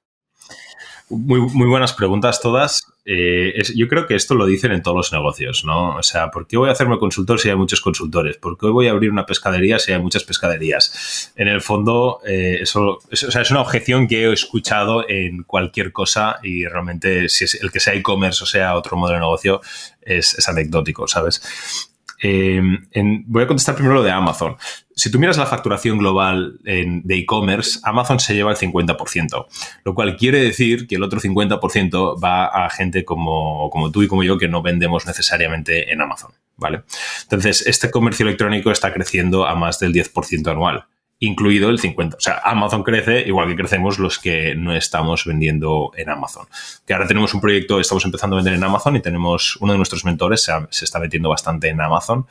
Muy, 1.11 1.41
muy 1.41 1.67
buenas 1.67 1.93
preguntas 1.93 2.41
todas. 2.41 2.83
Eh, 3.05 3.61
yo 3.75 3.89
creo 3.89 4.07
que 4.07 4.15
esto 4.15 4.37
lo 4.37 4.47
dicen 4.47 4.71
en 4.71 4.83
todos 4.83 4.97
los 4.97 5.13
negocios, 5.13 5.65
¿no? 5.65 5.97
O 5.97 6.03
sea, 6.05 6.31
¿por 6.31 6.47
qué 6.47 6.57
voy 6.57 6.69
a 6.69 6.73
hacerme 6.73 6.99
consultor 6.99 7.41
si 7.41 7.49
hay 7.49 7.57
muchos 7.57 7.81
consultores? 7.81 8.37
¿Por 8.37 8.57
qué 8.57 8.67
voy 8.67 8.87
a 8.87 8.93
abrir 8.93 9.11
una 9.11 9.27
pescadería 9.27 9.81
si 9.81 9.93
hay 9.93 10.01
muchas 10.01 10.23
pescaderías? 10.23 11.33
En 11.35 11.49
el 11.49 11.63
fondo, 11.63 12.21
eh, 12.25 12.59
eso, 12.61 12.99
es, 13.11 13.25
o 13.25 13.31
sea, 13.33 13.43
es 13.43 13.51
una 13.51 13.63
objeción 13.63 14.07
que 14.07 14.23
he 14.23 14.33
escuchado 14.33 15.05
en 15.09 15.43
cualquier 15.43 15.91
cosa 15.93 16.39
y 16.45 16.65
realmente, 16.67 17.29
si 17.29 17.45
es 17.45 17.55
el 17.61 17.73
que 17.73 17.81
sea 17.81 17.95
e-commerce 17.95 18.45
o 18.45 18.47
sea 18.47 18.77
otro 18.77 18.97
modelo 18.97 19.17
de 19.17 19.21
negocio, 19.21 19.61
es 20.03 20.49
anecdótico, 20.49 21.09
¿sabes? 21.09 21.90
Em, 22.23 22.87
voy 23.27 23.45
a 23.45 23.47
contestar 23.47 23.75
primero 23.75 23.95
lo 23.95 24.03
de 24.03 24.11
Amazon. 24.11 24.57
Si 24.95 25.11
tú 25.11 25.19
miras 25.19 25.39
la 25.39 25.47
facturación 25.47 25.97
global 25.97 26.59
de 26.63 27.17
e-commerce, 27.17 27.81
Amazon 27.83 28.21
se 28.21 28.35
lleva 28.35 28.51
el 28.51 28.59
50%, 28.59 29.47
lo 29.85 29.95
cual 29.95 30.17
quiere 30.17 30.41
decir 30.41 30.87
que 30.87 30.97
el 30.97 31.03
otro 31.03 31.21
50% 31.21 32.23
va 32.23 32.45
a 32.47 32.69
gente 32.69 33.05
como, 33.05 33.71
como 33.71 33.91
tú 33.91 34.03
y 34.03 34.09
como 34.09 34.23
yo 34.23 34.37
que 34.37 34.49
no 34.49 34.61
vendemos 34.61 35.07
necesariamente 35.07 35.91
en 35.91 36.03
Amazon, 36.03 36.33
¿vale? 36.57 36.83
Entonces, 37.23 37.67
este 37.67 37.91
comercio 37.91 38.27
electrónico 38.27 38.71
está 38.71 38.93
creciendo 38.93 39.47
a 39.47 39.55
más 39.55 39.79
del 39.79 39.95
10% 39.95 40.51
anual 40.51 40.85
incluido 41.21 41.69
el 41.69 41.79
50. 41.79 42.17
O 42.17 42.21
sea, 42.21 42.41
Amazon 42.43 42.83
crece 42.83 43.21
igual 43.27 43.47
que 43.49 43.55
crecemos 43.55 43.99
los 43.99 44.19
que 44.19 44.55
no 44.55 44.75
estamos 44.75 45.27
vendiendo 45.27 45.93
en 45.97 46.09
Amazon. 46.09 46.47
Que 46.87 46.95
ahora 46.95 47.07
tenemos 47.07 47.35
un 47.35 47.41
proyecto, 47.41 47.79
estamos 47.79 48.05
empezando 48.07 48.37
a 48.37 48.39
vender 48.39 48.55
en 48.55 48.65
Amazon 48.65 48.97
y 48.97 49.01
tenemos 49.01 49.57
uno 49.57 49.73
de 49.73 49.77
nuestros 49.77 50.05
mentores 50.05 50.43
se, 50.43 50.85
está 50.85 50.99
metiendo 50.99 51.29
bastante 51.29 51.69
en 51.69 51.81
Amazon. 51.81 52.27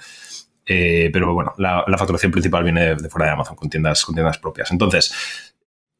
Eh, 0.65 1.09
pero 1.13 1.33
bueno, 1.33 1.53
la, 1.57 1.85
facturación 1.97 2.31
principal 2.31 2.63
viene 2.63 2.95
de, 2.95 3.09
fuera 3.09 3.27
de 3.27 3.33
Amazon, 3.33 3.55
con 3.55 3.69
tiendas, 3.69 4.03
con 4.03 4.15
tiendas 4.15 4.39
propias. 4.39 4.71
Entonces, 4.71 5.13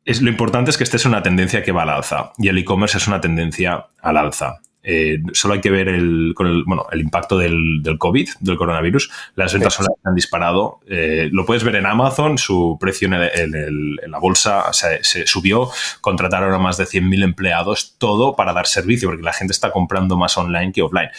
es, 0.04 0.22
lo 0.22 0.30
importante 0.30 0.72
es 0.72 0.78
que 0.78 0.84
esta 0.84 0.98
es 0.98 1.06
una 1.06 1.22
tendencia 1.22 1.64
que 1.64 1.72
va 1.72 1.84
al 1.84 1.90
alza 1.90 2.34
y 2.38 2.48
el 2.48 2.58
e-commerce 2.58 2.98
es 2.98 3.08
una 3.08 3.22
tendencia 3.22 3.86
al 4.02 4.18
alza. 4.18 4.62
Eh, 4.82 5.20
solo 5.34 5.56
hay 5.56 5.62
que 5.62 5.70
ver 5.70 5.90
el, 5.90 6.34
con 6.36 6.48
el, 6.48 6.64
bueno, 6.66 6.86
el 6.92 7.02
impacto 7.02 7.38
del, 7.38 7.82
del, 7.84 7.98
COVID, 7.98 8.30
del 8.40 8.58
coronavirus. 8.58 9.12
Las 9.36 9.54
ventas 9.54 9.80
online 9.80 9.96
han 10.04 10.16
disparado. 10.16 10.80
Eh, 10.88 11.30
lo 11.32 11.46
puedes 11.46 11.64
ver 11.64 11.76
en 11.76 11.86
Amazon, 11.86 12.38
su 12.38 12.78
precio 12.80 13.08
en, 13.08 13.96
la 14.08 14.20
bolsa 14.20 14.72
se, 14.74 15.04
se, 15.04 15.28
subió. 15.28 15.70
Contrataron 16.02 16.54
a 16.54 16.60
más 16.60 16.78
de 16.78 16.86
100.000 16.86 17.24
empleados, 17.24 17.96
todo 17.98 18.36
para 18.36 18.54
dar 18.54 18.68
servicio, 18.68 19.10
porque 19.10 19.24
la 19.24 19.34
gente 19.34 19.52
está 19.52 19.72
comprando 19.72 20.18
más 20.18 20.38
online 20.38 20.72
que 20.72 20.82
offline 20.82 21.10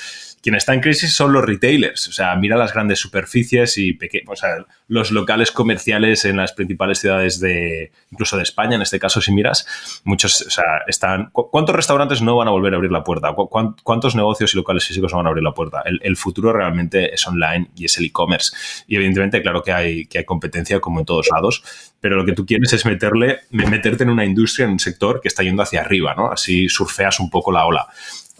quien 0.42 0.54
está 0.54 0.72
en 0.72 0.80
crisis 0.80 1.14
son 1.14 1.32
los 1.32 1.44
retailers. 1.44 2.08
O 2.08 2.12
sea, 2.12 2.34
mira 2.36 2.56
las 2.56 2.72
grandes 2.72 2.98
superficies 2.98 3.76
y 3.78 3.98
o 4.26 4.36
sea, 4.36 4.64
los 4.88 5.10
locales 5.10 5.50
comerciales 5.50 6.24
en 6.24 6.36
las 6.36 6.52
principales 6.52 6.98
ciudades 6.98 7.40
de, 7.40 7.92
incluso 8.10 8.36
de 8.36 8.42
España, 8.42 8.76
en 8.76 8.82
este 8.82 8.98
caso, 8.98 9.20
si 9.20 9.32
miras, 9.32 9.66
muchos, 10.04 10.40
o 10.42 10.50
sea, 10.50 10.64
están. 10.86 11.30
¿Cuántos 11.32 11.76
restaurantes 11.76 12.22
no 12.22 12.36
van 12.36 12.48
a 12.48 12.52
volver 12.52 12.72
a 12.72 12.76
abrir 12.76 12.90
la 12.90 13.04
puerta? 13.04 13.34
¿Cuántos 13.34 14.16
negocios 14.16 14.54
y 14.54 14.56
locales 14.56 14.86
físicos 14.86 15.12
no 15.12 15.18
van 15.18 15.26
a 15.26 15.28
abrir 15.30 15.44
la 15.44 15.52
puerta? 15.52 15.82
El, 15.84 16.16
futuro 16.16 16.52
realmente 16.52 17.14
es 17.14 17.26
online 17.26 17.70
y 17.76 17.86
es 17.86 17.98
el 17.98 18.06
e-commerce. 18.06 18.54
Y 18.86 18.96
evidentemente, 18.96 19.40
claro 19.42 19.62
que 19.62 19.72
hay, 19.72 20.06
que 20.06 20.18
hay 20.18 20.24
competencia 20.24 20.80
como 20.80 21.00
en 21.00 21.06
todos 21.06 21.28
lados, 21.32 21.62
pero 22.00 22.16
lo 22.16 22.24
que 22.24 22.32
tú 22.32 22.44
quieres 22.46 22.72
es 22.72 22.84
meterle, 22.84 23.40
meterte 23.50 24.04
en 24.04 24.10
una 24.10 24.24
industria, 24.24 24.64
en 24.64 24.72
un 24.72 24.80
sector 24.80 25.20
que 25.20 25.28
está 25.28 25.42
yendo 25.42 25.62
hacia 25.62 25.80
arriba, 25.80 26.14
¿no? 26.14 26.30
Así 26.30 26.68
surfeas 26.68 27.20
un 27.20 27.30
poco 27.30 27.52
la 27.52 27.64
ola. 27.66 27.86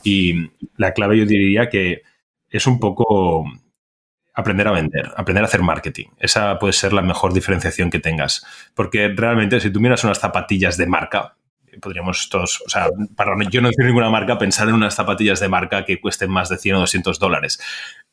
Y 0.03 0.51
la 0.77 0.93
clave 0.93 1.19
yo 1.19 1.27
diría 1.27 1.69
que 1.69 2.03
es 2.49 2.67
un 2.67 2.81
poco 2.81 3.45
aprender 4.35 4.69
a 4.69 4.73
vender, 4.73 5.13
aprender 5.17 5.45
a 5.45 5.47
hacer 5.47 5.63
marketing. 5.63 6.07
Esa 6.19 6.59
puede 6.59 6.73
ser 6.73 6.93
la 6.93 7.03
mejor 7.03 7.33
diferenciación 7.33 7.91
que 7.91 7.99
tengas. 7.99 8.45
Porque 8.75 9.09
realmente 9.09 9.61
si 9.61 9.71
tú 9.71 9.81
miras 9.81 10.05
unas 10.05 10.19
zapatillas 10.19 10.77
de 10.77 10.87
marca, 10.87 11.37
podríamos 11.81 12.29
todos, 12.29 12.63
o 12.67 12.69
sea, 12.69 12.89
para 13.17 13.33
yo 13.49 13.61
no 13.61 13.69
decir 13.69 13.85
ninguna 13.85 14.11
marca, 14.11 14.39
pensar 14.39 14.69
en 14.69 14.75
unas 14.75 14.95
zapatillas 14.95 15.41
de 15.41 15.49
marca 15.49 15.85
que 15.85 16.01
cuesten 16.01 16.31
más 16.31 16.49
de 16.49 16.59
100 16.59 16.77
o 16.77 16.81
200 16.81 17.19
dólares 17.19 17.61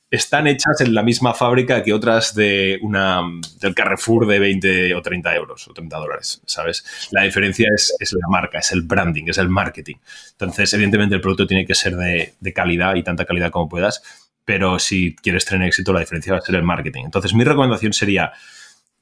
están 0.10 0.48
hechas 0.48 0.80
en 0.80 0.94
la 0.94 1.04
misma 1.04 1.34
fábrica 1.34 1.84
que 1.84 1.94
otras 1.94 2.34
de 2.34 2.80
una 2.82 3.22
del 3.60 3.76
Carrefour 3.76 4.26
de 4.26 4.40
20 4.40 4.96
o 4.96 5.02
30 5.02 5.36
euros 5.36 5.68
o 5.68 5.74
30 5.74 5.98
dólares, 5.98 6.42
¿sabes? 6.46 6.86
La 7.12 7.24
diferencia 7.24 7.68
es, 7.76 7.94
la 8.14 8.28
marca, 8.30 8.60
es 8.60 8.72
el 8.72 8.84
branding, 8.84 9.26
es 9.28 9.38
el 9.38 9.50
marketing. 9.50 9.96
Entonces, 10.32 10.74
evidentemente, 10.74 11.16
el 11.16 11.22
producto 11.22 11.46
tiene 11.46 11.66
que 11.66 11.76
ser 11.76 11.96
de, 11.98 12.54
calidad 12.54 12.96
y 12.96 13.04
tanta 13.04 13.26
calidad 13.26 13.52
como 13.52 13.68
puedas, 13.68 14.02
pero 14.46 14.80
si 14.80 15.16
quieres 15.16 15.46
tener 15.46 15.68
éxito, 15.68 15.92
la 15.92 16.00
diferencia 16.00 16.34
va 16.34 16.40
a 16.40 16.42
ser 16.42 16.56
el 16.56 16.64
marketing. 16.64 17.04
Entonces, 17.06 17.34
mi 17.34 17.44
recomendación 17.44 17.92
sería, 17.92 18.32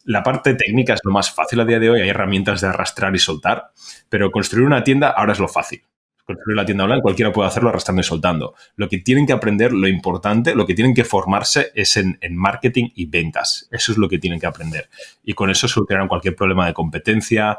la 0.05 0.23
parte 0.23 0.55
técnica 0.55 0.95
es 0.95 1.01
lo 1.03 1.11
más 1.11 1.31
fácil 1.31 1.59
a 1.59 1.65
día 1.65 1.79
de 1.79 1.91
hoy, 1.91 2.01
hay 2.01 2.09
herramientas 2.09 2.61
de 2.61 2.67
arrastrar 2.67 3.15
y 3.15 3.19
soltar, 3.19 3.71
pero 4.09 4.31
construir 4.31 4.65
una 4.65 4.83
tienda 4.83 5.09
ahora 5.09 5.33
es 5.33 5.39
lo 5.39 5.47
fácil 5.47 5.83
construir 6.25 6.57
la 6.57 6.65
tienda 6.65 6.83
online, 6.83 7.01
cualquiera 7.01 7.31
puede 7.31 7.47
hacerlo 7.47 7.69
arrastrando 7.69 8.01
y 8.01 8.03
soltando. 8.03 8.55
Lo 8.75 8.89
que 8.89 8.97
tienen 8.97 9.25
que 9.25 9.33
aprender, 9.33 9.71
lo 9.71 9.87
importante, 9.87 10.55
lo 10.55 10.65
que 10.65 10.73
tienen 10.73 10.93
que 10.93 11.03
formarse 11.03 11.71
es 11.75 11.97
en, 11.97 12.17
marketing 12.31 12.89
y 12.95 13.05
ventas. 13.05 13.67
Eso 13.71 13.91
es 13.91 13.97
lo 13.97 14.09
que 14.09 14.17
tienen 14.17 14.39
que 14.39 14.47
aprender. 14.47 14.89
Y 15.23 15.33
con 15.33 15.49
eso 15.49 15.67
solucionarán 15.67 16.07
cualquier 16.07 16.35
problema 16.35 16.65
de 16.65 16.73
competencia, 16.73 17.57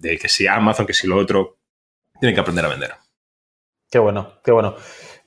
de 0.00 0.18
que 0.18 0.28
si 0.28 0.46
Amazon, 0.46 0.86
que 0.86 0.94
si 0.94 1.06
lo 1.06 1.16
otro. 1.16 1.56
Tienen 2.20 2.34
que 2.34 2.40
aprender 2.40 2.64
a 2.64 2.68
vender. 2.68 2.90
Qué 3.88 4.00
bueno, 4.00 4.40
qué 4.42 4.50
bueno. 4.50 4.74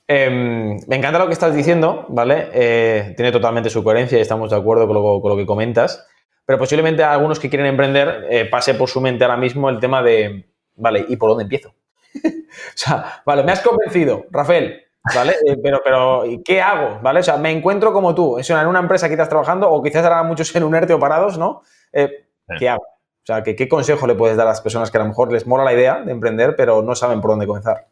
Em, 0.06 0.78
me 0.86 0.96
encanta 0.96 1.18
lo 1.18 1.26
que 1.26 1.32
estás 1.32 1.54
diciendo, 1.54 2.04
¿vale? 2.10 2.50
Eh, 2.52 3.14
tiene 3.16 3.32
totalmente 3.32 3.70
su 3.70 3.82
coherencia 3.82 4.18
y 4.18 4.20
estamos 4.20 4.50
de 4.50 4.56
acuerdo 4.56 4.86
con 4.86 5.30
lo, 5.30 5.36
que 5.36 5.46
comentas. 5.46 6.06
Pero 6.44 6.58
posiblemente 6.58 7.02
a 7.02 7.12
algunos 7.12 7.40
que 7.40 7.48
quieren 7.48 7.66
emprender 7.66 8.26
eh, 8.28 8.44
pase 8.44 8.74
por 8.74 8.90
su 8.90 9.00
mente 9.00 9.24
ahora 9.24 9.38
mismo 9.38 9.70
el 9.70 9.78
tema 9.78 10.02
de, 10.02 10.50
vale, 10.76 11.06
¿y 11.08 11.16
por 11.16 11.30
dónde 11.30 11.44
empiezo? 11.44 11.74
o 12.24 12.76
sea, 12.76 13.22
vale, 13.24 13.42
me 13.42 13.52
has 13.52 13.60
convencido, 13.60 14.26
Rafael, 14.30 14.82
¿vale? 15.14 15.34
Eh, 15.46 15.56
pero, 15.62 15.80
pero, 15.84 16.24
¿qué 16.44 16.60
hago? 16.60 17.00
¿Vale? 17.02 17.20
O 17.20 17.22
sea, 17.22 17.36
me 17.36 17.50
encuentro 17.50 17.92
como 17.92 18.14
tú, 18.14 18.38
en 18.38 18.66
una 18.66 18.80
empresa 18.80 19.08
que 19.08 19.14
estás 19.14 19.28
trabajando 19.28 19.70
o 19.70 19.82
quizás 19.82 20.04
ahora 20.04 20.22
muchos 20.22 20.54
en 20.54 20.64
un 20.64 20.74
ERTE 20.74 20.94
o 20.94 20.98
parados, 20.98 21.38
¿no? 21.38 21.62
Eh, 21.92 22.26
¿Qué 22.58 22.68
hago? 22.68 22.82
O 22.82 23.24
sea, 23.24 23.42
¿qué, 23.42 23.68
consejo 23.68 24.06
le 24.06 24.14
puedes 24.14 24.36
dar 24.36 24.46
a 24.46 24.50
las 24.50 24.60
personas 24.60 24.90
que 24.90 24.98
a 24.98 25.02
lo 25.02 25.08
mejor 25.08 25.32
les 25.32 25.46
mola 25.46 25.64
la 25.64 25.72
idea 25.72 26.02
de 26.02 26.10
emprender, 26.10 26.56
pero 26.56 26.82
no 26.82 26.94
saben 26.96 27.20
por 27.20 27.30
dónde 27.30 27.46
comenzar? 27.46 27.86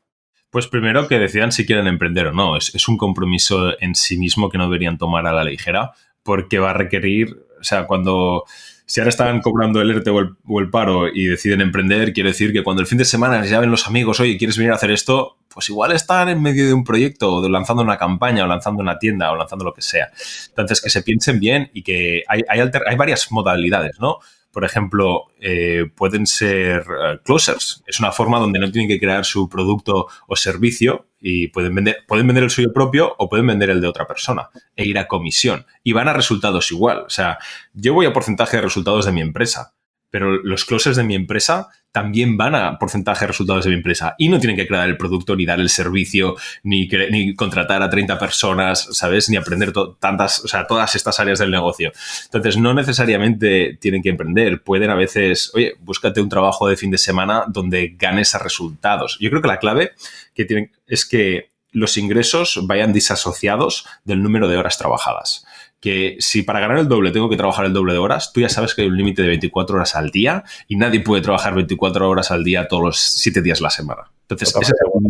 Pues 0.50 0.66
primero 0.66 1.06
que 1.06 1.20
decidan 1.20 1.52
si 1.52 1.64
quieren 1.64 1.87
emprender 1.87 2.26
o 2.26 2.33
no. 2.33 2.56
Es, 2.56 2.74
es 2.74 2.88
un 2.88 2.96
compromiso 2.96 3.80
en 3.80 3.94
sí 3.94 4.18
mismo 4.18 4.50
que 4.50 4.59
no 4.59 4.64
deberían 4.64 4.98
tomar 4.98 5.26
a 5.28 5.33
la 5.33 5.44
ligera 5.44 5.92
porque 6.24 6.59
va 6.59 6.70
a 6.70 6.74
requerir, 6.74 7.46
o 7.61 7.64
sea, 7.64 7.87
cuando 7.87 8.44
si 8.90 8.98
ahora 8.98 9.11
están 9.11 9.40
cobrando 9.40 9.81
el 9.81 9.88
ERTE 9.88 10.11
o 10.11 10.59
el, 10.59 10.68
paro 10.68 11.07
y 11.07 11.26
deciden 11.26 11.61
emprender, 11.61 12.12
quiere 12.12 12.31
decir 12.31 12.53
que 12.53 12.64
cuando 12.64 12.83
el 12.83 12.88
fin 12.88 12.98
de 12.98 13.05
semana 13.05 13.44
ya 13.44 13.61
ven 13.61 13.70
los 13.70 13.87
amigos, 13.87 14.18
oye, 14.18 14.37
¿quieres 14.37 14.59
venir 14.59 14.72
a 14.72 14.74
hacer 14.74 14.90
esto? 14.90 15.37
Pues 15.46 15.68
igual 15.68 15.92
están 15.92 16.29
en 16.29 16.42
medio 16.42 16.66
de 16.66 16.74
un 16.74 16.83
proyecto, 16.83 17.35
o 17.35 17.48
lanzando 17.48 17.85
una 17.85 17.96
campaña, 17.96 18.42
o 18.42 18.48
lanzando 18.48 18.83
una 18.83 18.98
tienda, 18.98 19.31
o 19.31 19.37
lanzando 19.37 19.64
lo 19.64 19.72
que 19.72 19.81
sea. 19.81 20.11
Entonces, 20.48 20.81
que 20.81 20.90
se 20.90 21.03
piensen 21.03 21.38
bien 21.38 21.70
y 21.72 21.85
que 21.85 22.24
hay, 22.26 22.42
hay, 22.48 22.68
hay 22.85 22.96
varias 22.96 23.31
modalidades, 23.31 24.00
¿no? 24.00 24.18
Por 24.52 24.64
ejemplo, 24.64 25.26
eh, 25.40 25.84
pueden 25.94 26.26
ser 26.26 26.80
eh, 26.80 27.18
closers. 27.24 27.82
Es 27.86 28.00
una 28.00 28.12
forma 28.12 28.38
donde 28.38 28.58
no 28.58 28.70
tienen 28.70 28.88
que 28.88 28.98
crear 28.98 29.24
su 29.24 29.48
producto 29.48 30.08
o 30.26 30.36
servicio 30.36 31.06
y 31.20 31.48
pueden 31.48 31.74
vender, 31.74 31.98
pueden 32.06 32.26
vender 32.26 32.44
el 32.44 32.50
suyo 32.50 32.72
propio 32.72 33.14
o 33.18 33.28
pueden 33.28 33.46
vender 33.46 33.70
el 33.70 33.80
de 33.80 33.88
otra 33.88 34.06
persona 34.06 34.50
e 34.76 34.84
ir 34.84 34.98
a 34.98 35.06
comisión. 35.06 35.66
Y 35.82 35.92
van 35.92 36.08
a 36.08 36.12
resultados 36.12 36.70
igual. 36.72 37.04
O 37.06 37.10
sea, 37.10 37.38
yo 37.74 37.94
voy 37.94 38.06
a 38.06 38.12
porcentaje 38.12 38.56
de 38.56 38.62
resultados 38.62 39.06
de 39.06 39.12
mi 39.12 39.20
empresa 39.20 39.74
pero 40.11 40.42
los 40.42 40.64
closers 40.64 40.96
de 40.96 41.05
mi 41.05 41.14
empresa 41.14 41.68
también 41.92 42.37
van 42.37 42.55
a 42.55 42.79
porcentaje 42.79 43.25
de 43.25 43.29
resultados 43.29 43.64
de 43.64 43.70
mi 43.70 43.77
empresa 43.77 44.14
y 44.16 44.29
no 44.29 44.38
tienen 44.38 44.57
que 44.57 44.66
crear 44.66 44.88
el 44.88 44.96
producto, 44.96 45.35
ni 45.35 45.44
dar 45.44 45.59
el 45.59 45.68
servicio, 45.68 46.37
ni, 46.62 46.88
ni 47.11 47.35
contratar 47.35 47.83
a 47.83 47.90
30 47.90 48.18
personas, 48.18 48.88
¿sabes? 48.92 49.29
Ni 49.29 49.37
aprender 49.37 49.73
tantas, 49.99 50.44
o 50.44 50.49
sea, 50.49 50.66
todas 50.66 50.94
estas 50.94 51.18
áreas 51.18 51.38
del 51.38 51.51
negocio. 51.51 51.92
Entonces, 52.25 52.57
no 52.57 52.75
necesariamente 52.75 53.77
tienen 53.81 54.03
que 54.03 54.11
emprender. 54.11 54.62
Pueden 54.62 54.90
a 54.90 54.94
veces, 54.94 55.51
oye, 55.55 55.75
búscate 55.81 56.20
un 56.20 56.29
trabajo 56.29 56.68
de 56.68 56.77
fin 56.77 56.90
de 56.90 56.99
semana 56.99 57.44
donde 57.49 57.96
ganes 57.99 58.35
a 58.35 58.38
resultados. 58.38 59.18
Yo 59.20 59.31
creo 59.31 59.42
que 59.42 59.49
la 59.49 59.59
clave 59.59 59.92
que 60.35 60.44
tienen 60.44 60.70
es 60.87 61.05
que 61.05 61.51
los 61.73 61.96
ingresos 61.96 62.61
vayan 62.66 62.92
disasociados 62.92 63.87
del 64.05 64.23
número 64.23 64.49
de 64.49 64.57
horas 64.57 64.77
trabajadas 64.77 65.44
que 65.80 66.16
si 66.18 66.42
para 66.42 66.60
ganar 66.60 66.78
el 66.78 66.88
doble 66.88 67.10
tengo 67.10 67.28
que 67.28 67.36
trabajar 67.36 67.64
el 67.64 67.72
doble 67.72 67.94
de 67.94 67.98
horas, 67.98 68.32
tú 68.32 68.40
ya 68.40 68.48
sabes 68.48 68.74
que 68.74 68.82
hay 68.82 68.88
un 68.88 68.96
límite 68.96 69.22
de 69.22 69.28
24 69.28 69.76
horas 69.76 69.96
al 69.96 70.10
día 70.10 70.44
y 70.68 70.76
nadie 70.76 71.00
puede 71.00 71.22
trabajar 71.22 71.54
24 71.54 72.08
horas 72.08 72.30
al 72.30 72.44
día 72.44 72.68
todos 72.68 72.82
los 72.82 73.00
7 73.00 73.42
días 73.42 73.58
de 73.58 73.62
la 73.64 73.70
semana. 73.70 74.10
Entonces, 74.30 74.54
ese 74.60 74.72
es 74.72 74.80
el 74.80 75.00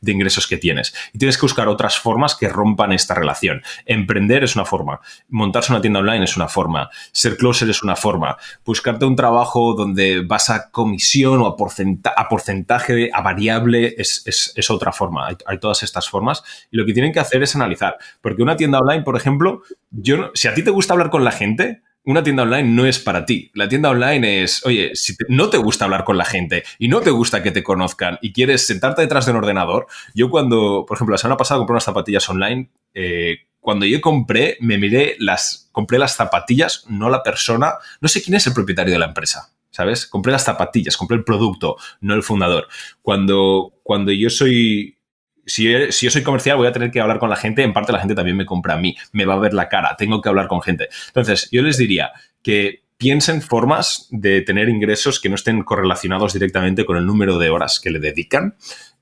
de 0.00 0.12
ingresos 0.12 0.46
que 0.46 0.56
tienes. 0.56 0.94
Y 1.12 1.18
tienes 1.18 1.36
que 1.36 1.42
buscar 1.42 1.68
otras 1.68 1.98
formas 1.98 2.34
que 2.34 2.48
rompan 2.48 2.92
esta 2.92 3.14
relación. 3.14 3.62
Emprender 3.86 4.44
es 4.44 4.54
una 4.54 4.64
forma, 4.64 5.00
montarse 5.28 5.72
una 5.72 5.80
tienda 5.80 6.00
online 6.00 6.24
es 6.24 6.36
una 6.36 6.48
forma, 6.48 6.90
ser 7.12 7.36
closer 7.36 7.68
es 7.70 7.82
una 7.82 7.96
forma, 7.96 8.36
buscarte 8.64 9.04
un 9.04 9.16
trabajo 9.16 9.74
donde 9.74 10.22
vas 10.22 10.50
a 10.50 10.70
comisión 10.70 11.40
o 11.42 11.46
a, 11.46 11.56
porcentaje, 11.56 13.10
a 13.12 13.22
variable 13.22 13.94
es, 13.96 14.70
otra 14.70 14.92
forma. 14.92 15.26
Hay, 15.26 15.36
hay, 15.46 15.58
todas 15.58 15.82
estas 15.82 16.08
formas 16.08 16.42
y 16.70 16.76
lo 16.76 16.86
que 16.86 16.92
tienen 16.92 17.12
que 17.12 17.20
hacer 17.20 17.42
es 17.42 17.54
analizar. 17.56 17.96
Porque 18.20 18.42
una 18.42 18.56
tienda 18.56 18.78
online, 18.78 19.02
por 19.02 19.16
ejemplo, 19.16 19.62
yo, 19.90 20.30
si 20.34 20.48
a 20.48 20.54
ti 20.54 20.62
te 20.62 20.70
gusta 20.70 20.94
hablar 20.94 21.10
con 21.10 21.24
la 21.24 21.32
gente, 21.32 21.82
una 22.04 22.22
tienda 22.22 22.42
online 22.44 22.64
no 22.64 22.86
es 22.86 22.98
para 22.98 23.24
ti. 23.26 23.50
La 23.54 23.68
tienda 23.68 23.90
online 23.90 24.42
es, 24.42 24.64
oye, 24.64 24.94
si 24.94 25.14
no 25.28 25.50
te 25.50 25.58
gusta 25.58 25.84
hablar 25.84 26.04
con 26.04 26.16
la 26.16 26.24
gente 26.24 26.64
y 26.78 26.88
no 26.88 27.00
te 27.00 27.10
gusta 27.10 27.42
que 27.42 27.50
te 27.50 27.62
conozcan 27.62 28.18
y 28.22 28.32
quieres 28.32 28.66
sentarte 28.66 29.02
detrás 29.02 29.26
de 29.26 29.32
un 29.32 29.38
ordenador, 29.38 29.86
yo 30.14 30.30
cuando, 30.30 30.84
por 30.86 30.96
ejemplo, 30.96 31.12
la 31.12 31.18
semana 31.18 31.36
pasada 31.36 31.58
compré 31.58 31.74
unas 31.74 31.84
zapatillas 31.84 32.28
online, 32.28 32.70
eh, 32.94 33.38
cuando 33.60 33.84
yo 33.84 34.00
compré, 34.00 34.56
me 34.60 34.78
miré 34.78 35.16
las, 35.18 35.68
compré 35.72 35.98
las 35.98 36.16
zapatillas, 36.16 36.84
no 36.88 37.10
la 37.10 37.22
persona, 37.22 37.74
no 38.00 38.08
sé 38.08 38.22
quién 38.22 38.34
es 38.34 38.46
el 38.46 38.54
propietario 38.54 38.92
de 38.92 38.98
la 38.98 39.06
empresa. 39.06 39.54
¿Sabes? 39.72 40.04
Compré 40.04 40.32
las 40.32 40.42
zapatillas, 40.42 40.96
compré 40.96 41.16
el 41.16 41.22
producto, 41.22 41.76
no 42.00 42.14
el 42.14 42.24
fundador. 42.24 42.66
Cuando, 43.02 43.72
cuando 43.84 44.10
yo 44.10 44.28
soy 44.28 44.98
si, 45.46 45.92
si, 45.92 46.06
yo 46.06 46.10
soy 46.10 46.22
comercial, 46.22 46.56
voy 46.56 46.66
a 46.66 46.72
tener 46.72 46.90
que 46.90 47.00
hablar 47.00 47.18
con 47.18 47.30
la 47.30 47.36
gente. 47.36 47.62
En 47.62 47.72
parte, 47.72 47.92
la 47.92 48.00
gente 48.00 48.14
también 48.14 48.36
me 48.36 48.46
compra 48.46 48.74
a 48.74 48.78
mí, 48.78 48.96
me 49.12 49.24
va 49.24 49.34
a 49.34 49.38
ver 49.38 49.54
la 49.54 49.68
cara, 49.68 49.96
tengo 49.96 50.20
que 50.20 50.28
hablar 50.28 50.48
con 50.48 50.62
gente. 50.62 50.88
Entonces, 51.08 51.48
yo 51.50 51.62
les 51.62 51.76
diría 51.76 52.12
que 52.42 52.82
piensen 53.00 53.40
formas 53.40 54.08
de 54.10 54.42
tener 54.42 54.68
ingresos 54.68 55.20
que 55.20 55.30
no 55.30 55.34
estén 55.34 55.62
correlacionados 55.62 56.34
directamente 56.34 56.84
con 56.84 56.98
el 56.98 57.06
número 57.06 57.38
de 57.38 57.48
horas 57.48 57.80
que 57.80 57.90
le 57.90 57.98
dedican. 57.98 58.56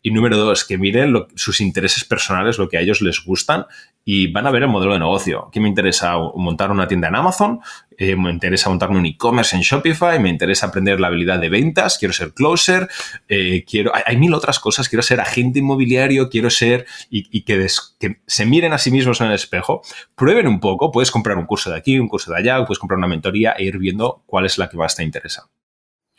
Y 0.08 0.10
número 0.10 0.38
dos, 0.38 0.64
que 0.64 0.78
miren 0.78 1.12
sus 1.34 1.60
intereses 1.60 2.02
personales, 2.02 2.56
lo 2.56 2.66
que 2.66 2.78
a 2.78 2.80
ellos 2.80 3.02
les 3.02 3.22
gustan 3.22 3.66
y 4.06 4.32
van 4.32 4.46
a 4.46 4.50
ver 4.50 4.62
el 4.62 4.70
modelo 4.70 4.94
de 4.94 5.00
negocio. 5.00 5.48
Aquí 5.48 5.60
me 5.60 5.68
interesa 5.68 6.16
montar 6.34 6.70
una 6.70 6.88
tienda 6.88 7.08
en 7.08 7.16
Amazon, 7.16 7.60
eh, 7.98 8.16
me 8.16 8.30
interesa 8.30 8.70
montarme 8.70 8.96
un 8.96 9.04
e-commerce 9.04 9.54
en 9.54 9.60
Shopify, 9.60 10.18
me 10.18 10.30
interesa 10.30 10.68
aprender 10.68 10.98
la 10.98 11.08
habilidad 11.08 11.38
de 11.38 11.50
ventas, 11.50 11.98
quiero 11.98 12.14
ser 12.14 12.32
closer, 12.32 12.88
eh, 13.28 13.66
quiero, 13.68 13.92
hay, 13.94 14.16
mil 14.16 14.32
otras 14.32 14.58
cosas, 14.58 14.88
quiero 14.88 15.02
ser 15.02 15.20
agente 15.20 15.58
inmobiliario, 15.58 16.30
quiero 16.30 16.48
ser 16.48 16.86
y, 17.10 17.42
que, 17.42 17.66
que, 18.00 18.22
se 18.24 18.46
miren 18.46 18.72
a 18.72 18.78
sí 18.78 18.90
mismos 18.90 19.20
en 19.20 19.26
el 19.26 19.34
espejo, 19.34 19.82
prueben 20.14 20.46
un 20.46 20.58
poco, 20.58 20.90
puedes 20.90 21.10
comprar 21.10 21.36
un 21.36 21.44
curso 21.44 21.68
de 21.68 21.76
aquí, 21.76 21.98
un 21.98 22.08
curso 22.08 22.32
de 22.32 22.38
allá, 22.38 22.64
puedes 22.64 22.78
comprar 22.78 22.96
una 22.96 23.08
mentoría 23.08 23.52
e 23.58 23.64
ir 23.64 23.76
viendo 23.76 24.22
cuál 24.24 24.46
es 24.46 24.56
la 24.56 24.70
que 24.70 24.78
más 24.78 24.96
te 24.96 25.02
interesa. 25.02 25.50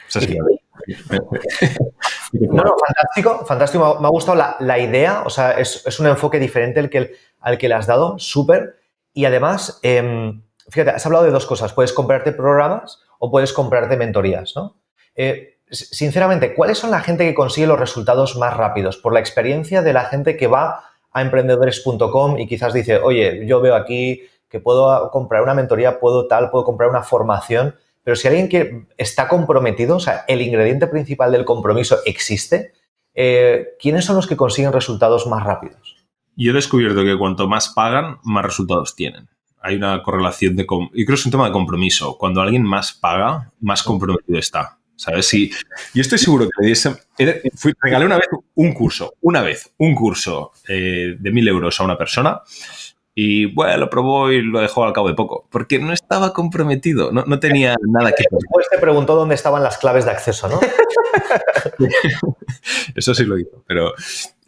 no, 2.32 2.64
no, 2.64 2.76
fantástico, 2.86 3.46
fantástico. 3.46 3.98
Me 4.00 4.08
ha 4.08 4.12
gustado 4.12 4.56
la, 4.60 4.80
idea, 4.80 5.24
o 5.26 5.30
sea, 5.30 5.52
es, 5.52 6.00
un 6.00 6.08
enfoque 6.08 6.40
diferente 6.40 6.80
el 6.80 6.90
que, 6.90 7.16
al 7.40 7.58
que 7.58 7.68
le 7.68 7.76
has 7.76 7.88
dado, 7.88 8.20
súper. 8.20 8.78
Y 9.14 9.26
además, 9.26 9.80
em, 9.82 10.44
fíjate, 10.70 10.92
has 10.92 11.06
hablado 11.06 11.26
de 11.26 11.32
dos 11.32 11.46
cosas. 11.46 11.74
Puedes 11.74 11.94
comprarte 11.94 12.32
programas 12.32 13.02
o 13.18 13.32
puedes 13.32 13.54
comprarte 13.54 13.98
mentorías, 13.98 14.54
¿no? 14.56 14.78
Eh, 15.16 15.58
sinceramente, 15.70 16.54
¿cuáles 16.54 16.78
son 16.78 16.92
la 16.92 17.02
gente 17.02 17.26
que 17.26 17.34
consigue 17.34 17.68
los 17.68 17.80
resultados 17.80 18.36
más 18.38 18.56
rápidos? 18.56 18.98
Por 18.98 19.14
la 19.14 19.20
experiencia 19.20 19.82
de 19.82 19.94
la 19.94 20.06
gente 20.06 20.38
que 20.38 20.48
va 20.48 20.84
a 21.12 21.22
emprendedores.com 21.22 22.38
y 22.38 22.48
quizás 22.48 22.74
dice, 22.74 22.98
oye, 22.98 23.46
yo 23.46 23.62
veo 23.62 23.76
aquí 23.76 24.22
que 24.48 24.60
puedo 24.60 25.10
comprar 25.12 25.44
una 25.44 25.54
mentoría, 25.54 26.00
puedo 26.00 26.28
tal, 26.28 26.50
puedo 26.50 26.64
comprar 26.64 26.90
una 26.90 27.04
formación 27.04 27.76
pero 28.10 28.16
si 28.16 28.28
alguien 28.28 28.50
que 28.50 28.88
está 28.98 29.28
comprometido, 29.28 29.98
o 29.98 30.00
sea, 30.00 30.26
el 30.28 30.42
ingrediente 30.42 30.88
principal 30.88 31.32
del 31.32 31.46
compromiso 31.46 32.00
existe, 32.08 32.74
eh, 33.14 33.76
¿quiénes 33.80 34.04
son 34.04 34.16
los 34.16 34.26
que 34.26 34.36
consiguen 34.36 34.74
resultados 34.74 35.28
más 35.28 35.44
rápidos? 35.44 35.96
Yo 36.36 36.50
he 36.50 36.56
descubierto 36.56 37.04
que 37.04 37.16
cuanto 37.20 37.48
más 37.48 37.70
pagan, 37.70 38.18
más 38.24 38.44
resultados 38.44 38.96
tienen. 38.96 39.30
Hay 39.62 39.76
una 39.76 40.02
correlación 40.02 40.56
de... 40.56 40.64
Y 40.64 41.06
creo 41.06 41.16
que 41.16 41.20
es 41.20 41.26
un 41.28 41.32
tema 41.32 41.46
de 41.46 41.52
compromiso. 41.52 42.18
Cuando 42.18 42.42
alguien 42.42 42.64
más 42.64 42.94
paga, 42.94 43.52
más 43.60 43.84
comprometido 43.84 44.40
está. 44.40 44.80
¿Sabes? 44.96 45.28
Si, 45.28 45.52
yo 45.94 46.02
estoy 46.02 46.18
seguro 46.18 46.46
que 46.46 46.64
le 46.64 46.70
diese, 46.70 46.96
regalé 47.80 48.08
una 48.08 48.18
vez 48.18 48.26
un 48.56 48.74
curso, 48.74 49.14
una 49.22 49.44
vez, 49.44 49.72
un 49.78 49.94
curso 49.94 50.54
eh, 50.68 51.16
de 51.20 51.32
mil 51.32 51.48
euros 51.48 51.80
a 51.80 51.84
una 51.84 51.96
persona 51.96 52.42
y 53.16 53.46
bueno, 53.48 53.78
lo 53.78 53.90
probó 53.90 54.32
y 54.32 54.42
lo 54.42 54.60
dejó 54.60 54.84
al 54.86 54.94
cabo 54.94 55.08
de 55.10 55.14
poco, 55.14 55.48
porque 55.52 55.80
no 55.80 55.94
estaba 55.94 56.34
comprometido, 56.34 57.12
no, 57.12 57.40
tenía 57.40 57.76
nada 57.88 58.12
que... 58.12 58.24
Después 58.30 58.68
te 58.70 58.78
preguntó 58.78 59.16
dónde 59.16 59.36
estaban 59.36 59.64
las 59.64 59.78
claves 59.78 60.06
de 60.06 60.12
acceso, 60.12 60.48
¿no? 60.48 60.60
Eso 62.96 63.14
sí 63.14 63.26
lo 63.26 63.38
hizo, 63.38 63.64
pero 63.68 63.94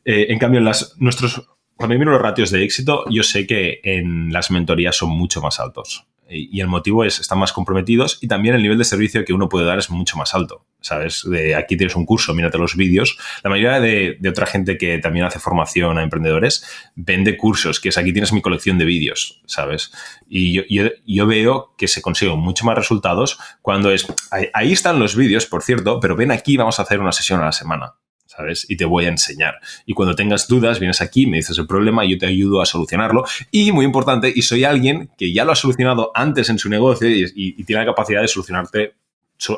eh, 0.05 0.27
en 0.29 0.39
cambio, 0.39 0.61
las, 0.61 0.95
nuestros, 0.99 1.49
cuando 1.75 1.97
miro 1.97 2.11
los 2.11 2.21
ratios 2.21 2.51
de 2.51 2.63
éxito, 2.63 3.05
yo 3.09 3.23
sé 3.23 3.45
que 3.45 3.81
en 3.83 4.31
las 4.31 4.51
mentorías 4.51 4.95
son 4.95 5.09
mucho 5.09 5.41
más 5.41 5.59
altos 5.59 6.07
y 6.31 6.61
el 6.61 6.67
motivo 6.67 7.03
es, 7.03 7.19
están 7.19 7.39
más 7.39 7.51
comprometidos 7.51 8.17
y 8.21 8.27
también 8.27 8.55
el 8.55 8.61
nivel 8.61 8.77
de 8.77 8.85
servicio 8.85 9.25
que 9.25 9.33
uno 9.33 9.49
puede 9.49 9.65
dar 9.65 9.79
es 9.79 9.89
mucho 9.89 10.17
más 10.17 10.33
alto, 10.33 10.65
¿sabes? 10.81 11.23
De 11.23 11.55
aquí 11.55 11.77
tienes 11.77 11.95
un 11.95 12.05
curso, 12.05 12.33
mírate 12.33 12.57
los 12.57 12.75
vídeos. 12.75 13.17
La 13.43 13.49
mayoría 13.49 13.79
de, 13.79 14.17
otra 14.29 14.45
gente 14.45 14.77
que 14.77 14.97
también 14.97 15.25
hace 15.25 15.39
formación 15.39 15.97
a 15.97 16.03
emprendedores 16.03 16.65
vende 16.95 17.37
cursos, 17.37 17.79
que 17.79 17.89
es 17.89 17.97
aquí 17.97 18.11
tienes 18.11 18.33
mi 18.33 18.41
colección 18.41 18.77
de 18.77 18.85
vídeos, 18.85 19.41
¿sabes? 19.45 19.91
Y 20.27 20.53
yo, 20.53 20.89
yo, 21.05 21.27
veo 21.27 21.73
que 21.77 21.87
se 21.87 22.01
consiguen 22.01 22.39
mucho 22.39 22.65
más 22.65 22.75
resultados 22.75 23.39
cuando 23.61 23.91
es, 23.91 24.07
ahí, 24.31 24.71
están 24.71 24.99
los 24.99 25.15
vídeos, 25.15 25.45
por 25.45 25.63
cierto, 25.63 25.99
pero 25.99 26.15
ven 26.15 26.31
aquí, 26.31 26.57
vamos 26.57 26.79
a 26.79 26.83
hacer 26.83 26.99
una 26.99 27.11
sesión 27.11 27.39
a 27.41 27.45
la 27.45 27.51
semana. 27.51 27.93
¿sabes? 28.25 28.65
Y 28.69 28.77
te 28.77 28.85
voy 28.85 29.05
a 29.05 29.09
enseñar. 29.09 29.55
Y 29.85 29.93
cuando 29.93 30.15
tengas 30.15 30.47
dudas, 30.47 30.79
vienes 30.79 31.01
aquí, 31.01 31.27
me 31.27 31.37
dices 31.37 31.57
el 31.57 31.67
problema 31.67 32.05
yo 32.05 32.17
te 32.17 32.27
ayudo 32.27 32.61
a 32.61 32.65
solucionarlo. 32.65 33.25
Y 33.51 33.73
muy 33.73 33.83
importante, 33.83 34.31
y 34.33 34.41
soy 34.41 34.63
alguien 34.63 35.09
que 35.17 35.33
ya 35.33 35.43
lo 35.43 35.51
ha 35.51 35.55
solucionado 35.55 36.11
antes 36.15 36.49
en 36.49 36.57
su 36.57 36.69
negocio 36.69 37.09
y, 37.09 37.61
tiene 37.63 37.81
la 37.81 37.91
capacidad 37.91 38.21
de 38.21 38.29
solucionarte 38.29 38.93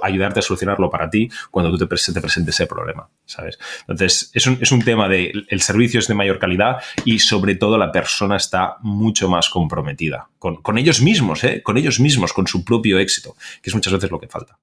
ayudarte 0.02 0.40
a 0.40 0.42
solucionarlo 0.42 0.90
para 0.90 1.10
ti 1.10 1.30
cuando 1.52 1.72
tú 1.72 1.78
te, 1.78 1.88
presentes 1.88 2.48
ese 2.48 2.68
problema, 2.68 3.10
¿sabes? 3.26 3.60
Entonces, 3.82 4.32
es 4.34 4.48
un, 4.48 4.58
es 4.62 4.72
un 4.72 4.84
tema 4.84 5.08
de 5.08 5.32
el 5.48 5.62
servicio 5.62 6.00
es 6.00 6.08
de 6.08 6.14
mayor 6.14 6.40
calidad 6.40 6.78
y 7.06 7.20
sobre 7.20 7.56
todo 7.56 7.78
la 7.78 7.92
persona 7.92 8.38
está 8.38 8.78
mucho 8.82 9.30
más 9.30 9.50
comprometida 9.50 10.30
con, 10.40 10.62
con 10.62 10.78
ellos 10.78 11.02
mismos, 11.02 11.44
¿eh? 11.44 11.62
Con 11.64 11.78
ellos 11.78 12.00
mismos, 12.00 12.34
con 12.34 12.48
su 12.48 12.64
propio 12.64 13.00
éxito, 13.00 13.36
que 13.62 13.70
es 13.70 13.76
muchas 13.76 13.94
veces 13.94 14.12
lo 14.12 14.20
que 14.20 14.28
falta. 14.28 14.58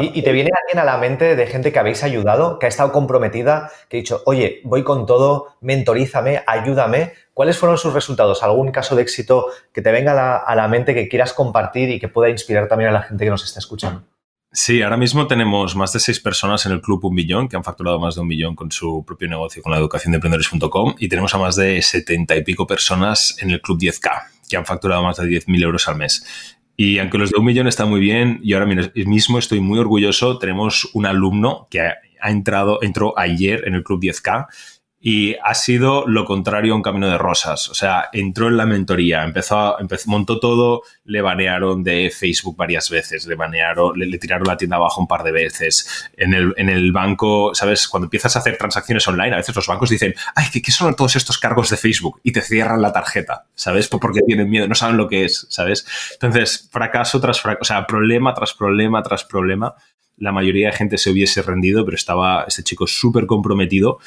Y, 0.00 0.22
te 0.22 0.32
viene 0.32 0.50
alguien 0.54 0.78
a 0.80 0.84
la 0.84 0.98
mente 0.98 1.34
de 1.34 1.46
gente 1.46 1.72
que 1.72 1.78
habéis 1.78 2.02
ayudado, 2.04 2.58
que 2.58 2.66
ha 2.66 2.68
estado 2.68 2.92
comprometida, 2.92 3.70
que 3.88 3.96
ha 3.96 4.00
dicho, 4.00 4.22
oye, 4.26 4.60
voy 4.64 4.84
con 4.84 5.06
todo, 5.06 5.54
mentorízame, 5.62 6.42
ayúdame. 6.46 7.14
¿Cuáles 7.32 7.56
fueron 7.56 7.78
sus 7.78 7.94
resultados? 7.94 8.42
¿Algún 8.42 8.70
caso 8.70 8.96
de 8.96 9.02
éxito 9.02 9.46
que 9.72 9.80
te 9.80 9.90
venga 9.90 10.36
a 10.36 10.54
la, 10.54 10.68
mente 10.68 10.94
que 10.94 11.08
quieras 11.08 11.32
compartir 11.32 11.88
y 11.88 11.98
que 11.98 12.08
pueda 12.08 12.28
inspirar 12.28 12.68
también 12.68 12.90
a 12.90 12.92
la 12.92 13.02
gente 13.02 13.24
que 13.24 13.30
nos 13.30 13.44
está 13.44 13.60
escuchando? 13.60 14.02
Sí, 14.60 14.82
ahora 14.82 14.96
mismo 14.96 15.28
tenemos 15.28 15.76
más 15.76 15.92
de 15.92 16.00
seis 16.00 16.18
personas 16.18 16.66
en 16.66 16.72
el 16.72 16.80
club 16.80 17.04
Un 17.04 17.14
Millón 17.14 17.48
que 17.48 17.54
han 17.54 17.62
facturado 17.62 18.00
más 18.00 18.16
de 18.16 18.22
un 18.22 18.26
millón 18.26 18.56
con 18.56 18.72
su 18.72 19.04
propio 19.06 19.28
negocio, 19.28 19.62
con 19.62 19.70
la 19.70 19.78
educación 19.78 20.10
de 20.10 20.16
emprendedores.com 20.16 20.96
y 20.98 21.08
tenemos 21.08 21.32
a 21.32 21.38
más 21.38 21.54
de 21.54 21.80
setenta 21.80 22.34
y 22.34 22.42
pico 22.42 22.66
personas 22.66 23.36
en 23.40 23.50
el 23.50 23.60
club 23.60 23.78
10K 23.78 24.10
que 24.48 24.56
han 24.56 24.66
facturado 24.66 25.04
más 25.04 25.18
de 25.18 25.26
10.000 25.26 25.62
euros 25.62 25.86
al 25.86 25.94
mes. 25.94 26.26
Y 26.76 26.98
aunque 26.98 27.18
los 27.18 27.30
de 27.30 27.38
un 27.38 27.44
millón 27.44 27.68
están 27.68 27.88
muy 27.88 28.00
bien, 28.00 28.40
y 28.42 28.54
ahora 28.54 28.66
mismo 28.66 29.38
estoy 29.38 29.60
muy 29.60 29.78
orgulloso, 29.78 30.38
tenemos 30.38 30.90
un 30.92 31.06
alumno 31.06 31.68
que 31.70 31.80
ha, 31.80 31.94
entrado, 32.24 32.82
entró 32.82 33.16
ayer 33.16 33.62
en 33.64 33.74
el 33.76 33.84
Club 33.84 34.00
10K 34.00 34.48
y 35.00 35.36
ha 35.44 35.54
sido 35.54 36.06
lo 36.08 36.24
contrario 36.24 36.72
a 36.72 36.76
un 36.76 36.82
camino 36.82 37.08
de 37.08 37.18
rosas. 37.18 37.68
O 37.68 37.74
sea, 37.74 38.08
entró 38.12 38.48
en 38.48 38.56
la 38.56 38.66
mentoría, 38.66 39.22
empezó, 39.22 39.78
empezó 39.78 40.10
montó 40.10 40.40
todo, 40.40 40.82
le 41.04 41.20
banearon 41.20 41.84
de 41.84 42.10
Facebook 42.10 42.56
varias 42.56 42.90
veces, 42.90 43.26
le 43.26 43.36
banearon, 43.36 43.96
le, 43.96 44.18
tiraron 44.18 44.48
la 44.48 44.56
tienda 44.56 44.76
abajo 44.76 45.00
un 45.00 45.06
par 45.06 45.22
de 45.22 45.30
veces. 45.30 46.08
En 46.16 46.34
el, 46.34 46.52
en 46.56 46.68
el 46.68 46.90
banco, 46.90 47.54
¿sabes? 47.54 47.86
Cuando 47.86 48.06
empiezas 48.06 48.34
a 48.34 48.40
hacer 48.40 48.58
transacciones 48.58 49.06
online, 49.06 49.34
a 49.34 49.36
veces 49.36 49.54
los 49.54 49.68
bancos 49.68 49.90
dicen, 49.90 50.14
ay, 50.34 50.46
¿qué, 50.52 50.60
¿qué, 50.60 50.72
son 50.72 50.94
todos 50.96 51.14
estos 51.14 51.38
cargos 51.38 51.70
de 51.70 51.76
Facebook? 51.76 52.20
Y 52.24 52.32
te 52.32 52.40
cierran 52.40 52.82
la 52.82 52.92
tarjeta, 52.92 53.46
¿sabes? 53.54 53.86
Porque 53.86 54.20
tienen 54.26 54.50
miedo, 54.50 54.66
no 54.66 54.74
saben 54.74 54.96
lo 54.96 55.08
que 55.08 55.24
es, 55.24 55.46
¿sabes? 55.48 55.86
Entonces, 56.14 56.68
fracaso 56.72 57.20
tras 57.20 57.40
fracaso, 57.40 57.62
o 57.62 57.64
sea, 57.64 57.86
problema 57.86 58.34
tras 58.34 58.52
problema 58.52 59.02
tras 59.02 59.24
problema 59.24 59.74
la 60.16 60.32
mayoría 60.32 60.70
de 60.70 60.76
gente 60.76 60.98
se 60.98 61.10
hubiese 61.10 61.42
rendido, 61.42 61.84
pero 61.84 61.94
estaba 61.94 62.44
este 62.48 62.64
chico 62.64 62.88
súper 62.88 63.26
comprometido 63.26 64.00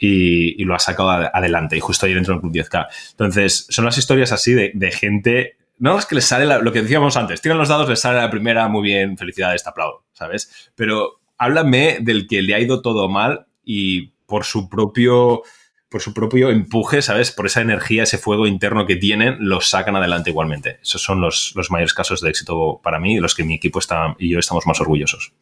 y, 0.00 0.64
lo 0.64 0.74
ha 0.74 0.78
sacado 0.78 1.10
adelante. 1.10 1.76
Y 1.76 1.80
justo 1.80 2.06
ayer 2.06 2.16
entró 2.16 2.32
en 2.34 2.38
el 2.38 2.40
Club 2.42 2.54
10K. 2.54 2.86
Entonces, 3.12 3.66
son 3.68 3.84
las 3.84 3.98
historias 3.98 4.32
así 4.32 4.54
de, 4.54 4.92
gente. 4.92 5.56
No 5.78 5.98
es 5.98 6.06
que 6.06 6.14
les 6.14 6.24
sale 6.24 6.46
lo 6.62 6.72
que 6.72 6.82
decíamos 6.82 7.16
antes, 7.16 7.40
tiran 7.40 7.58
los 7.58 7.68
dados, 7.68 7.88
les 7.88 8.00
sale 8.00 8.18
la 8.18 8.30
primera, 8.30 8.68
muy 8.68 8.82
bien, 8.82 9.16
felicidades, 9.16 9.62
te 9.62 9.70
aplaudo, 9.70 10.04
¿sabes? 10.12 10.70
Pero 10.74 11.20
háblame 11.38 11.98
del 12.00 12.26
que 12.26 12.42
le 12.42 12.54
ha 12.54 12.60
ido 12.60 12.82
todo 12.82 13.08
mal 13.08 13.46
y 13.64 14.08
por 14.26 14.44
su 14.44 14.68
propio 14.68 15.42
por 15.88 16.00
su 16.02 16.14
propio 16.14 16.50
empuje, 16.50 17.02
¿sabes? 17.02 17.32
Por 17.32 17.46
esa 17.46 17.62
energía, 17.62 18.04
ese 18.04 18.16
fuego 18.16 18.46
interno 18.46 18.86
que 18.86 18.94
tienen, 18.94 19.38
los 19.40 19.70
sacan 19.70 19.96
adelante 19.96 20.30
igualmente. 20.30 20.78
Esos 20.82 21.02
son 21.02 21.20
los, 21.20 21.52
los 21.56 21.72
mayores 21.72 21.94
casos 21.94 22.20
de 22.20 22.30
éxito 22.30 22.80
para 22.80 23.00
mí, 23.00 23.18
los 23.18 23.34
que 23.34 23.42
mi 23.42 23.54
equipo 23.54 23.80
está, 23.80 24.14
y 24.16 24.30
yo 24.30 24.38
estamos 24.38 24.68
más 24.68 24.80
orgullosos. 24.80 25.32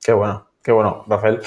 Qué 0.00 0.12
bueno. 0.12 0.46
Qué 0.66 0.72
bueno, 0.72 1.04
Rafael. 1.06 1.40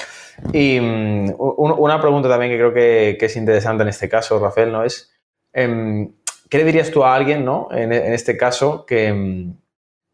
Y 0.50 0.80
mm, 0.80 1.34
una 1.36 2.00
pregunta 2.00 2.26
también 2.26 2.50
que 2.50 2.56
creo 2.56 2.72
que, 2.72 3.18
es 3.20 3.36
interesante 3.36 3.82
en 3.82 3.90
este 3.90 4.08
caso, 4.08 4.40
Rafael, 4.40 4.72
¿no? 4.72 4.82
Es, 4.82 5.12
em, 5.52 6.14
¿qué 6.48 6.56
le 6.56 6.64
dirías 6.64 6.90
tú 6.90 7.04
a 7.04 7.14
alguien, 7.14 7.44
¿no? 7.44 7.68
En, 7.70 7.92
este 7.92 8.38
caso, 8.38 8.86
que, 8.86 9.12
mm, 9.12 9.58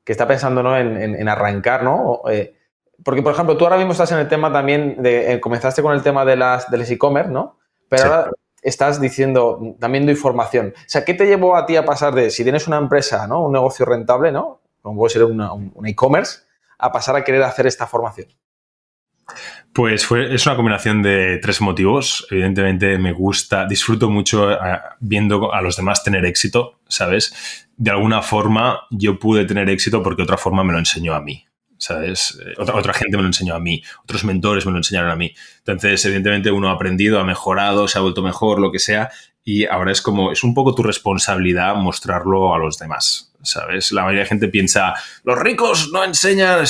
que, 0.03 0.11
está 0.11 0.27
pensando 0.27 0.61
¿no? 0.61 0.77
en, 0.77 1.29
arrancar, 1.29 1.85
¿no? 1.85 2.23
Eh, 2.29 2.57
porque, 3.05 3.23
por 3.23 3.33
ejemplo, 3.33 3.57
tú 3.57 3.63
ahora 3.63 3.77
mismo 3.77 3.93
estás 3.93 4.11
en 4.11 4.19
el 4.19 4.27
tema 4.27 4.53
también 4.53 5.01
de, 5.01 5.35
eh, 5.35 5.41
comenzaste 5.41 5.83
con 5.83 5.93
el 5.93 6.03
tema 6.03 6.25
de 6.25 6.35
las 6.35 6.69
del 6.69 6.83
e-commerce, 6.83 7.31
¿no? 7.31 7.59
Pero 7.89 8.03
ahora 8.03 8.31
estás 8.61 9.01
diciendo, 9.01 9.77
también 9.79 10.05
doy 10.05 10.17
formación. 10.17 10.75
O 10.77 10.89
sea, 10.89 11.05
¿qué 11.05 11.15
te 11.15 11.27
llevó 11.27 11.55
a 11.55 11.65
ti 11.65 11.77
a 11.77 11.85
pasar 11.85 12.13
de, 12.13 12.31
si 12.31 12.43
tienes 12.43 12.67
una 12.67 12.79
empresa, 12.79 13.29
¿no? 13.29 13.45
Un 13.45 13.53
negocio 13.53 13.87
rentable, 13.87 14.33
¿no? 14.33 14.63
Como 14.83 14.99
puede 14.99 15.13
ser 15.13 15.23
un 15.23 15.87
e-commerce, 15.87 16.41
a 16.77 16.91
pasar 16.91 17.15
a 17.15 17.23
querer 17.23 17.45
hacer 17.45 17.69
esta 17.69 17.87
formación? 17.87 18.27
Pues 19.73 20.07
fue, 20.07 20.35
es 20.35 20.47
una 20.47 20.57
combinación 20.57 21.03
de 21.03 21.39
tres 21.43 21.61
motivos. 21.61 22.27
Evidentemente 22.31 22.97
me 22.99 23.13
gusta, 23.13 23.67
disfruto 23.67 24.09
mucho 24.09 24.53
eh, 24.53 24.57
viendo 25.01 25.53
a 25.53 25.61
los 25.61 25.77
demás 25.77 26.03
tener 26.03 26.25
éxito, 26.25 26.81
¿sabes? 26.89 27.67
De 27.77 27.91
alguna 27.91 28.23
forma 28.23 28.81
yo 28.91 29.19
pude 29.19 29.45
tener 29.45 29.69
éxito 29.69 30.03
porque 30.03 30.23
otra 30.23 30.39
forma 30.39 30.65
me 30.65 30.73
lo 30.73 30.79
enseñó 30.79 31.15
a 31.15 31.21
mí, 31.21 31.45
¿sabes? 31.77 32.39
Eh, 32.43 32.55
otra, 32.57 32.75
otra 32.75 32.95
gente 32.95 33.17
me 33.17 33.23
lo 33.23 33.29
enseñó 33.29 33.55
a 33.55 33.61
mí, 33.61 33.83
otros 34.03 34.25
mentores 34.25 34.65
me 34.65 34.73
lo 34.73 34.79
enseñaron 34.79 35.11
a 35.11 35.17
mí. 35.17 35.35
Entonces, 35.59 36.03
evidentemente, 36.07 36.51
uno 36.51 36.71
ha 36.71 36.73
aprendido, 36.73 37.21
ha 37.21 37.25
mejorado, 37.25 37.87
se 37.87 37.99
ha 37.99 38.01
vuelto 38.01 38.23
mejor, 38.23 38.61
lo 38.61 38.73
que 38.73 38.79
sea, 38.79 39.11
y 39.45 39.67
ahora 39.67 39.93
es 39.93 40.01
como, 40.01 40.33
es 40.33 40.43
un 40.43 40.55
poco 40.55 40.75
tu 40.75 40.83
responsabilidad 40.83 41.75
mostrarlo 41.77 42.55
a 42.55 42.59
los 42.59 42.79
demás, 42.79 43.33
¿sabes? 43.43 43.93
La 43.93 44.03
mayoría 44.03 44.23
de 44.23 44.29
gente 44.29 44.49
piensa, 44.49 44.95
los 45.23 45.39
ricos 45.39 45.91
no 45.93 46.03
enseñan, 46.03 46.65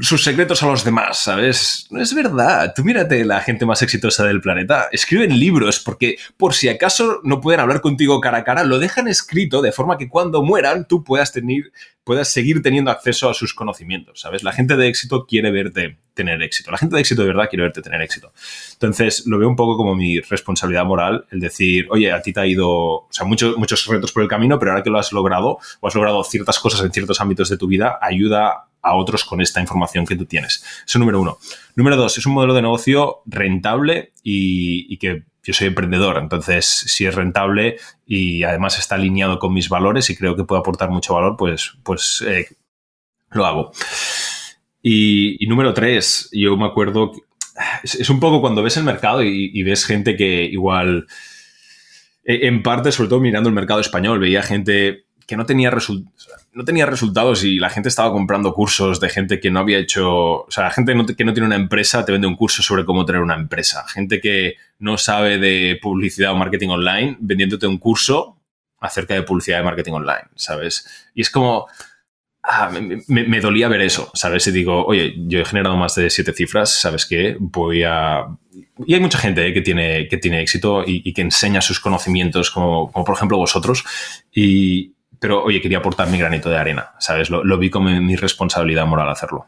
sus 0.00 0.22
secretos 0.22 0.62
a 0.62 0.66
los 0.66 0.84
demás, 0.84 1.18
¿sabes? 1.18 1.86
No 1.90 2.02
es 2.02 2.14
verdad. 2.14 2.72
Tú 2.74 2.84
mírate 2.84 3.24
la 3.24 3.40
gente 3.40 3.66
más 3.66 3.82
exitosa 3.82 4.24
del 4.24 4.40
planeta. 4.40 4.88
Escriben 4.92 5.38
libros 5.38 5.80
porque 5.80 6.16
por 6.36 6.54
si 6.54 6.68
acaso 6.68 7.20
no 7.22 7.40
pueden 7.40 7.60
hablar 7.60 7.80
contigo 7.80 8.20
cara 8.20 8.38
a 8.38 8.44
cara, 8.44 8.64
lo 8.64 8.78
dejan 8.78 9.08
escrito 9.08 9.62
de 9.62 9.72
forma 9.72 9.96
que 9.96 10.08
cuando 10.08 10.42
mueran 10.42 10.86
tú 10.86 11.02
puedas 11.02 11.32
tener, 11.32 11.72
puedas 12.04 12.28
seguir 12.28 12.62
teniendo 12.62 12.90
acceso 12.90 13.30
a 13.30 13.34
sus 13.34 13.54
conocimientos, 13.54 14.20
¿sabes? 14.20 14.42
La 14.42 14.52
gente 14.52 14.76
de 14.76 14.88
éxito 14.88 15.26
quiere 15.26 15.50
verte 15.50 15.98
tener 16.14 16.42
éxito. 16.42 16.70
La 16.70 16.78
gente 16.78 16.94
de 16.94 17.00
éxito 17.00 17.22
de 17.22 17.28
verdad 17.28 17.48
quiere 17.48 17.64
verte 17.64 17.82
tener 17.82 18.00
éxito. 18.02 18.32
Entonces, 18.72 19.26
lo 19.26 19.38
veo 19.38 19.48
un 19.48 19.56
poco 19.56 19.76
como 19.76 19.94
mi 19.94 20.20
responsabilidad 20.20 20.84
moral 20.84 21.26
el 21.30 21.40
decir, 21.40 21.86
oye, 21.90 22.12
a 22.12 22.20
ti 22.22 22.32
te 22.32 22.40
ha 22.40 22.46
ido, 22.46 22.68
o 22.68 23.08
sea, 23.10 23.26
muchos, 23.26 23.56
muchos 23.56 23.86
retos 23.86 24.12
por 24.12 24.22
el 24.22 24.28
camino, 24.28 24.58
pero 24.58 24.72
ahora 24.72 24.82
que 24.82 24.90
lo 24.90 24.98
has 24.98 25.12
logrado 25.12 25.58
o 25.80 25.88
has 25.88 25.94
logrado 25.94 26.22
ciertas 26.24 26.58
cosas 26.58 26.82
en 26.82 26.92
ciertos 26.92 27.20
ámbitos 27.20 27.48
de 27.48 27.56
tu 27.56 27.66
vida, 27.66 27.98
ayuda 28.00 28.66
a 28.86 28.94
otros 28.94 29.24
con 29.24 29.40
esta 29.40 29.60
información 29.60 30.06
que 30.06 30.16
tú 30.16 30.26
tienes. 30.26 30.64
Eso 30.86 30.98
número 30.98 31.20
uno. 31.20 31.38
Número 31.74 31.96
dos, 31.96 32.16
es 32.16 32.24
un 32.24 32.34
modelo 32.34 32.54
de 32.54 32.62
negocio 32.62 33.22
rentable 33.26 34.12
y, 34.22 34.96
que 34.98 35.24
yo 35.42 35.52
soy 35.52 35.68
emprendedor, 35.68 36.18
entonces 36.18 36.64
si 36.66 37.04
es 37.04 37.14
rentable 37.14 37.78
y 38.06 38.44
además 38.44 38.78
está 38.78 38.94
alineado 38.94 39.38
con 39.38 39.52
mis 39.52 39.68
valores 39.68 40.08
y 40.10 40.16
creo 40.16 40.36
que 40.36 40.44
puede 40.44 40.60
aportar 40.60 40.90
mucho 40.90 41.14
valor, 41.14 41.36
pues, 41.36 41.74
pues 41.82 42.24
eh, 42.26 42.48
lo 43.30 43.44
hago. 43.44 43.72
Y, 44.82 45.44
número 45.48 45.74
tres, 45.74 46.28
yo 46.32 46.56
me 46.56 46.66
acuerdo, 46.66 47.10
es, 47.82 48.08
un 48.08 48.20
poco 48.20 48.40
cuando 48.40 48.62
ves 48.62 48.76
el 48.76 48.84
mercado 48.84 49.22
y, 49.22 49.50
y 49.52 49.62
ves 49.64 49.84
gente 49.84 50.16
que 50.16 50.44
igual, 50.44 51.06
e, 52.24 52.46
en 52.46 52.62
parte, 52.62 52.92
sobre 52.92 53.08
todo 53.08 53.20
mirando 53.20 53.48
el 53.48 53.54
mercado 53.54 53.80
español, 53.80 54.20
veía 54.20 54.42
gente 54.42 55.06
que 55.26 55.36
no 55.36 55.44
tenía, 55.44 55.70
no 56.56 56.64
tenía 56.64 56.86
resultados 56.86 57.44
y 57.44 57.58
la 57.58 57.68
gente 57.68 57.90
estaba 57.90 58.10
comprando 58.10 58.54
cursos 58.54 58.98
de 58.98 59.10
gente 59.10 59.40
que 59.40 59.50
no 59.50 59.60
había 59.60 59.78
hecho, 59.78 60.40
o 60.40 60.50
sea, 60.50 60.70
gente 60.70 60.94
que 61.14 61.24
no 61.24 61.34
tiene 61.34 61.46
una 61.46 61.54
empresa 61.54 62.02
te 62.06 62.12
vende 62.12 62.26
un 62.26 62.34
curso 62.34 62.62
sobre 62.62 62.86
cómo 62.86 63.04
tener 63.04 63.20
una 63.20 63.34
empresa, 63.34 63.86
gente 63.88 64.22
que 64.22 64.54
no 64.78 64.96
sabe 64.96 65.36
de 65.36 65.78
publicidad 65.82 66.32
o 66.32 66.36
marketing 66.36 66.70
online 66.70 67.18
vendiéndote 67.20 67.66
un 67.66 67.76
curso 67.76 68.38
acerca 68.80 69.12
de 69.12 69.22
publicidad 69.22 69.60
y 69.60 69.64
marketing 69.64 69.92
online, 69.92 70.28
¿sabes? 70.34 71.10
Y 71.14 71.20
es 71.20 71.28
como, 71.28 71.66
ah, 72.42 72.70
me, 73.06 73.40
dolía 73.42 73.68
ver 73.68 73.82
eso, 73.82 74.10
¿sabes? 74.14 74.46
Y 74.46 74.52
digo, 74.52 74.86
oye, 74.86 75.14
yo 75.26 75.40
he 75.40 75.44
generado 75.44 75.76
más 75.76 75.94
de 75.94 76.08
siete 76.08 76.32
cifras, 76.32 76.72
¿sabes 76.72 77.04
qué? 77.04 77.36
Voy 77.38 77.82
a... 77.82 78.24
Y 78.86 78.94
hay 78.94 79.00
mucha 79.00 79.18
gente 79.18 79.46
eh, 79.46 79.52
que, 79.52 79.60
tiene, 79.60 80.08
que 80.08 80.16
tiene 80.16 80.40
éxito 80.40 80.84
y, 80.86 81.12
que 81.12 81.20
enseña 81.20 81.60
sus 81.60 81.80
conocimientos, 81.80 82.50
como, 82.50 82.90
como 82.90 83.04
por 83.04 83.14
ejemplo 83.14 83.36
vosotros, 83.36 83.84
y, 84.32 84.95
pero 85.18 85.44
oye, 85.44 85.60
quería 85.60 85.78
aportar 85.78 86.08
mi 86.08 86.18
granito 86.18 86.48
de 86.50 86.56
arena, 86.56 86.94
¿sabes? 86.98 87.30
Lo, 87.30 87.58
vi 87.58 87.70
como 87.70 87.88
mi 87.88 88.16
responsabilidad 88.16 88.86
moral 88.86 89.08
hacerlo. 89.08 89.46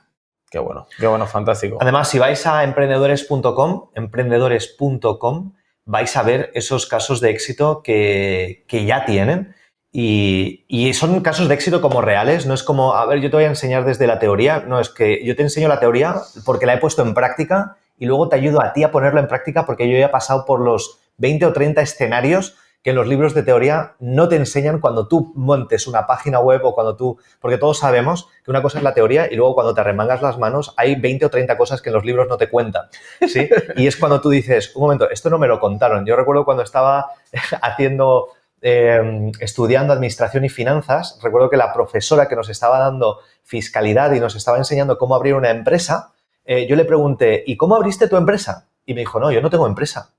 Qué 0.51 0.59
bueno, 0.59 0.87
qué 0.99 1.07
bueno, 1.07 1.27
fantástico. 1.27 1.79
Además, 1.81 2.09
si 2.09 2.19
vais 2.19 2.47
a 2.47 2.65
emprendedores.com, 2.65 3.91
emprendedores.com, 3.95 5.53
vais 5.85 6.17
a 6.17 6.23
ver 6.23 6.51
esos 6.55 6.87
casos 6.87 7.21
de 7.21 7.31
éxito 7.31 7.83
que, 7.83 8.65
ya 8.71 9.05
tienen. 9.05 9.55
Y, 9.93 10.65
y, 10.69 10.93
son 10.95 11.21
casos 11.21 11.49
de 11.49 11.55
éxito 11.55 11.81
como 11.81 12.03
reales, 12.03 12.47
no 12.47 12.55
es 12.55 12.63
como, 12.63 12.95
a 12.95 13.07
ver, 13.07 13.21
yo 13.21 13.31
te 13.31 13.37
voy 13.37 13.45
a 13.45 13.49
enseñar 13.49 13.85
desde 13.85 14.07
la 14.07 14.19
teoría, 14.19 14.61
no, 14.61 14.81
es 14.81 14.91
que 14.91 15.25
yo 15.25 15.35
te 15.35 15.43
enseño 15.43 15.67
la 15.67 15.81
teoría 15.81 16.17
porque 16.45 16.67
la 16.67 16.75
he 16.75 16.79
puesto 16.79 17.03
en 17.03 17.15
práctica 17.15 17.77
y 17.99 18.05
luego 18.05 18.29
te 18.29 18.37
ayudo 18.37 18.63
a 18.63 18.75
ti 18.75 18.85
a 18.85 18.93
ponerlo 18.93 19.21
en 19.21 19.29
práctica 19.29 19.65
porque 19.65 19.91
yo 19.91 19.99
ya 19.99 20.07
he 20.07 20.11
pasado 20.11 20.45
por 20.45 20.61
los 20.61 20.99
20 21.17 21.47
o 21.47 21.53
30 21.53 21.81
escenarios 21.81 22.57
que 22.83 22.91
en 22.91 22.97
los 22.97 23.09
libros 23.09 23.35
de 23.35 23.43
teoría 23.43 23.97
no 23.99 24.29
te 24.29 24.37
enseñan 24.37 24.81
cuando 24.81 25.09
tú 25.09 25.33
montes 25.35 25.87
una 25.87 26.07
página 26.07 26.39
web 26.39 26.61
o 26.65 26.75
cuando 26.75 26.97
tú, 26.97 27.19
porque 27.41 27.59
todos 27.59 27.79
sabemos 27.79 28.29
que 28.45 28.51
una 28.51 28.63
cosa 28.63 28.79
es 28.79 28.85
la 28.85 28.95
teoría 28.95 29.31
y 29.31 29.37
luego 29.37 29.55
cuando 29.55 29.75
te 29.75 29.83
remangas 29.83 30.23
las 30.23 30.39
manos 30.39 30.75
hay 30.77 30.95
20 30.95 31.27
o 31.27 31.31
30 31.31 31.57
cosas 31.57 31.83
que 31.83 31.91
en 31.91 31.95
los 31.95 32.05
libros 32.05 32.29
no 32.29 32.37
te 32.37 32.49
cuentan, 32.49 32.87
¿sí? 33.27 33.49
Y 33.77 33.87
es 33.87 33.97
cuando 33.97 34.21
tú 34.21 34.31
dices, 34.31 34.75
un 34.77 34.83
momento, 34.83 35.11
esto 35.11 35.29
no 35.29 35.39
me 35.39 35.49
lo 35.49 35.59
contaron. 35.59 36.07
Yo 36.07 36.15
recuerdo 36.15 36.45
cuando 36.45 36.63
estaba 36.63 37.07
haciendo, 37.63 38.29
em, 38.61 39.33
estudiando 39.41 39.93
administración 39.93 40.45
y 40.45 40.49
finanzas, 40.49 41.19
recuerdo 41.23 41.51
que 41.51 41.57
la 41.57 41.73
profesora 41.73 42.29
que 42.29 42.37
nos 42.37 42.49
estaba 42.49 42.79
dando 42.79 43.19
fiscalidad 43.43 44.13
y 44.13 44.21
nos 44.21 44.37
estaba 44.37 44.57
enseñando 44.57 44.99
cómo 44.99 45.17
abrir 45.17 45.35
una 45.35 45.51
empresa, 45.51 46.13
eh, 46.45 46.67
yo 46.69 46.77
le 46.77 46.85
pregunté, 46.85 47.43
¿y 47.47 47.57
cómo 47.57 47.75
abriste 47.75 48.09
tu 48.09 48.17
empresa? 48.17 48.69
Y 48.87 48.95
me 48.95 49.01
dijo, 49.01 49.19
no, 49.19 49.33
yo 49.33 49.43
no 49.43 49.51
tengo 49.51 49.67
empresa 49.67 50.15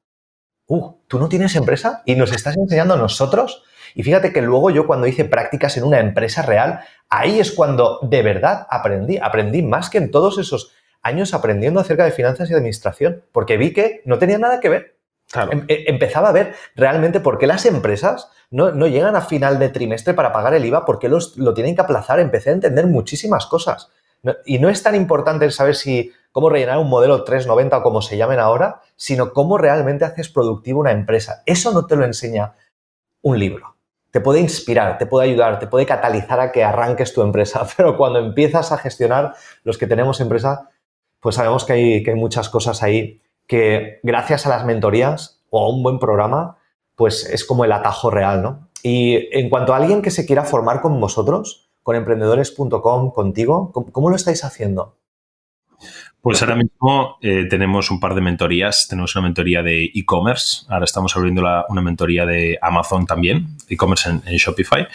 uh, 0.70 0.96
¿tú 1.08 1.20
no 1.20 1.28
tienes 1.28 1.56
empresa? 1.56 2.02
Y 2.06 2.16
nos 2.16 2.32
estás 2.32 2.56
enseñando 2.56 2.94
a 2.94 2.98
nosotros. 2.98 3.64
Y 3.96 4.04
fíjate 4.04 4.32
que 4.32 4.42
luego 4.42 4.70
yo 4.70 4.88
cuando 4.88 5.08
hice 5.08 5.26
prácticas 5.26 5.76
en 5.76 5.84
una 5.84 6.00
empresa 6.00 6.44
real, 6.44 6.82
ahí 7.10 7.40
es 7.40 7.52
cuando 7.52 8.00
de 8.04 8.22
verdad 8.22 8.68
aprendí, 8.70 9.18
aprendí 9.18 9.64
más 9.64 9.90
que 9.90 9.98
en 9.98 10.12
todos 10.12 10.38
esos 10.38 10.72
años 11.02 11.34
aprendiendo 11.34 11.80
acerca 11.80 12.06
de 12.06 12.12
finanzas 12.12 12.50
y 12.50 12.54
administración, 12.54 13.24
porque 13.32 13.58
vi 13.58 13.74
que 13.74 14.02
no 14.06 14.20
tenía 14.20 14.38
nada 14.38 14.60
que 14.60 14.70
ver. 14.70 14.96
Em, 15.52 15.66
e, 15.68 15.86
empezaba 15.88 16.30
a 16.30 16.32
ver 16.32 16.56
realmente 16.76 17.20
por 17.20 17.38
qué 17.38 17.46
las 17.46 17.66
empresas 17.66 18.30
no, 18.52 18.72
llegan 18.88 19.16
a 19.16 19.22
final 19.22 19.60
de 19.60 19.70
trimestre 19.70 20.14
para 20.14 20.34
pagar 20.34 20.54
el 20.56 20.66
IVA, 20.66 20.86
por 20.86 20.98
qué 20.98 21.08
los, 21.08 21.38
lo 21.38 21.54
tienen 21.54 21.76
que 21.76 21.82
aplazar. 21.82 22.20
Empecé 22.20 22.50
a 22.50 22.54
entender 22.54 22.88
muchísimas 22.88 23.46
cosas. 23.46 23.90
y 24.46 24.60
no 24.60 24.70
es 24.70 24.84
tan 24.84 24.96
importante 24.96 25.50
saber 25.52 25.76
si 25.76 26.12
cómo 26.32 26.50
rellenar 26.50 26.78
un 26.78 26.90
modelo 26.90 27.24
390 27.24 27.78
o 27.78 27.84
como 27.84 28.02
se 28.02 28.18
llamen 28.18 28.40
ahora, 28.40 28.82
sino 28.96 29.34
cómo 29.34 29.58
realmente 29.58 30.06
haces 30.06 30.30
productivo 30.30 30.80
una 30.80 30.92
empresa. 30.92 31.44
Eso 31.46 31.72
no 31.72 31.86
te 31.86 31.96
lo 31.96 32.06
enseña 32.06 32.54
un 33.22 33.40
libro. 33.40 33.76
Te 34.12 34.22
puede 34.22 34.40
inspirar, 34.40 34.98
te 34.98 35.06
puede 35.06 35.30
ayudar, 35.30 35.60
te 35.60 35.68
puede 35.68 35.86
catalizar 35.86 36.40
a 36.40 36.52
que 36.52 36.64
arranques 36.64 37.14
tu 37.14 37.22
empresa, 37.22 37.68
pero 37.78 37.98
cuando 37.98 38.20
empiezas 38.20 38.72
a 38.72 38.78
gestionar 38.78 39.34
los 39.64 39.78
que 39.78 39.88
tenemos 39.88 40.20
empresa, 40.20 40.70
pues 41.20 41.36
sabemos 41.36 41.66
que 41.66 41.74
hay, 41.74 42.04
que 42.04 42.12
hay 42.12 42.18
muchas 42.18 42.50
cosas 42.50 42.82
ahí 42.82 43.22
que 43.48 44.00
gracias 44.04 44.46
a 44.46 44.50
las 44.50 44.66
mentorías 44.66 45.42
o 45.50 45.64
a 45.64 45.70
un 45.70 45.82
buen 45.82 46.00
programa, 46.00 46.58
pues 46.96 47.26
es 47.26 47.44
como 47.44 47.66
el 47.66 47.72
atajo 47.72 48.12
real, 48.12 48.42
¿no? 48.42 48.70
Y 48.84 49.36
en 49.38 49.50
cuanto 49.50 49.74
a 49.74 49.78
alguien 49.78 50.02
que 50.02 50.12
se 50.12 50.26
quiera 50.26 50.44
formar 50.44 50.82
con 50.82 51.00
vosotros, 51.02 51.70
con 51.84 51.96
emprendedores.com, 51.96 53.12
contigo, 53.12 53.72
¿cómo 53.92 54.10
lo 54.10 54.16
estáis 54.16 54.44
haciendo? 54.44 54.96
Pues 56.22 56.42
ahora 56.42 56.56
mismo 56.56 57.18
eh, 57.22 57.46
tenemos 57.50 57.92
un 57.92 58.00
par 58.00 58.14
de 58.14 58.22
mentorías. 58.22 58.88
Tenemos 58.90 59.16
una 59.16 59.24
mentoría 59.24 59.64
de 59.64 59.86
e-commerce. 59.96 60.66
Ahora 60.70 60.86
estamos 60.86 61.16
abriendo 61.16 61.44
una 61.70 61.82
mentoría 61.82 62.26
de 62.26 62.58
Amazon 62.62 63.06
también, 63.06 63.56
e-commerce 63.70 64.10
en, 64.10 64.22
Shopify. 64.22 64.88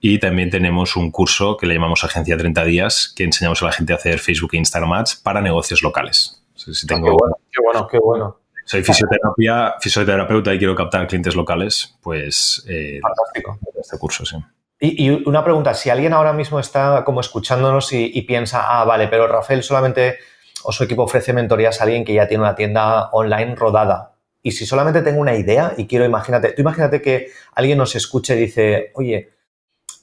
Y 0.00 0.20
también 0.20 0.50
tenemos 0.50 0.94
un 0.96 1.10
curso 1.10 1.56
que 1.56 1.66
le 1.66 1.74
llamamos 1.74 2.04
Agencia 2.04 2.36
30 2.36 2.64
Días, 2.64 3.12
que 3.16 3.24
enseñamos 3.24 3.60
a 3.62 3.66
la 3.66 3.72
gente 3.72 3.92
a 3.92 3.96
hacer 3.96 4.20
Facebook 4.20 4.50
e 4.52 4.58
Instagram 4.58 4.92
Ads 4.92 5.16
para 5.16 5.40
negocios 5.40 5.82
locales. 5.82 6.44
Si 6.54 6.86
tengo... 6.86 7.06
qué 7.06 7.12
bueno, 7.12 7.36
qué 7.50 7.60
bueno, 7.62 7.88
qué 7.88 7.98
bueno. 7.98 8.36
Soy 8.64 8.84
fisioterapia, 8.84 9.74
fisioterapeuta 9.80 10.54
y 10.54 10.58
quiero 10.58 10.76
captar 10.76 11.08
clientes 11.08 11.34
locales, 11.34 11.96
pues... 12.02 12.64
Eh, 12.68 13.00
Fantástico. 13.02 13.58
Este 13.80 13.98
curso, 13.98 14.24
sí. 14.24 14.36
Y, 14.80 15.10
una 15.28 15.42
pregunta, 15.42 15.74
si 15.74 15.90
alguien 15.90 16.12
ahora 16.12 16.32
mismo 16.32 16.60
está 16.60 17.02
como 17.04 17.20
escuchándonos 17.20 17.92
y, 17.92 18.12
y 18.14 18.22
piensa, 18.22 18.78
ah, 18.80 18.84
vale, 18.84 19.08
pero 19.08 19.26
Rafael 19.26 19.64
solamente 19.64 20.18
o 20.64 20.72
su 20.72 20.84
equipo 20.84 21.02
ofrece 21.02 21.32
mentorías 21.32 21.80
a 21.80 21.84
alguien 21.84 22.04
que 22.04 22.14
ya 22.14 22.28
tiene 22.28 22.42
una 22.42 22.54
tienda 22.54 23.10
online 23.10 23.54
rodada. 23.54 24.14
Y 24.42 24.52
si 24.52 24.66
solamente 24.66 25.02
tengo 25.02 25.20
una 25.20 25.34
idea 25.34 25.74
y 25.76 25.86
quiero, 25.86 26.04
imagínate, 26.04 26.52
tú 26.52 26.62
imagínate 26.62 27.02
que 27.02 27.30
alguien 27.54 27.78
nos 27.78 27.96
escuche 27.96 28.36
y 28.36 28.40
dice, 28.40 28.92
oye, 28.94 29.30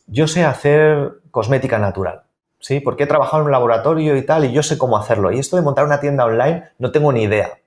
yo 0.07 0.27
sé 0.27 0.43
hacer 0.43 1.13
cosmética 1.31 1.79
natural, 1.79 2.23
¿sí? 2.59 2.79
Porque 2.79 3.03
he 3.03 3.07
trabajado 3.07 3.41
en 3.41 3.47
un 3.47 3.51
laboratorio 3.51 4.15
y 4.15 4.21
tal 4.23 4.45
y 4.45 4.51
yo 4.51 4.63
sé 4.63 4.77
cómo 4.77 4.97
hacerlo. 4.97 5.31
Y 5.31 5.39
esto 5.39 5.55
de 5.55 5.61
montar 5.61 5.85
una 5.85 5.99
tienda 5.99 6.25
online 6.25 6.69
no 6.77 6.91
tengo 6.91 7.11
ni 7.11 7.23
idea. 7.23 7.59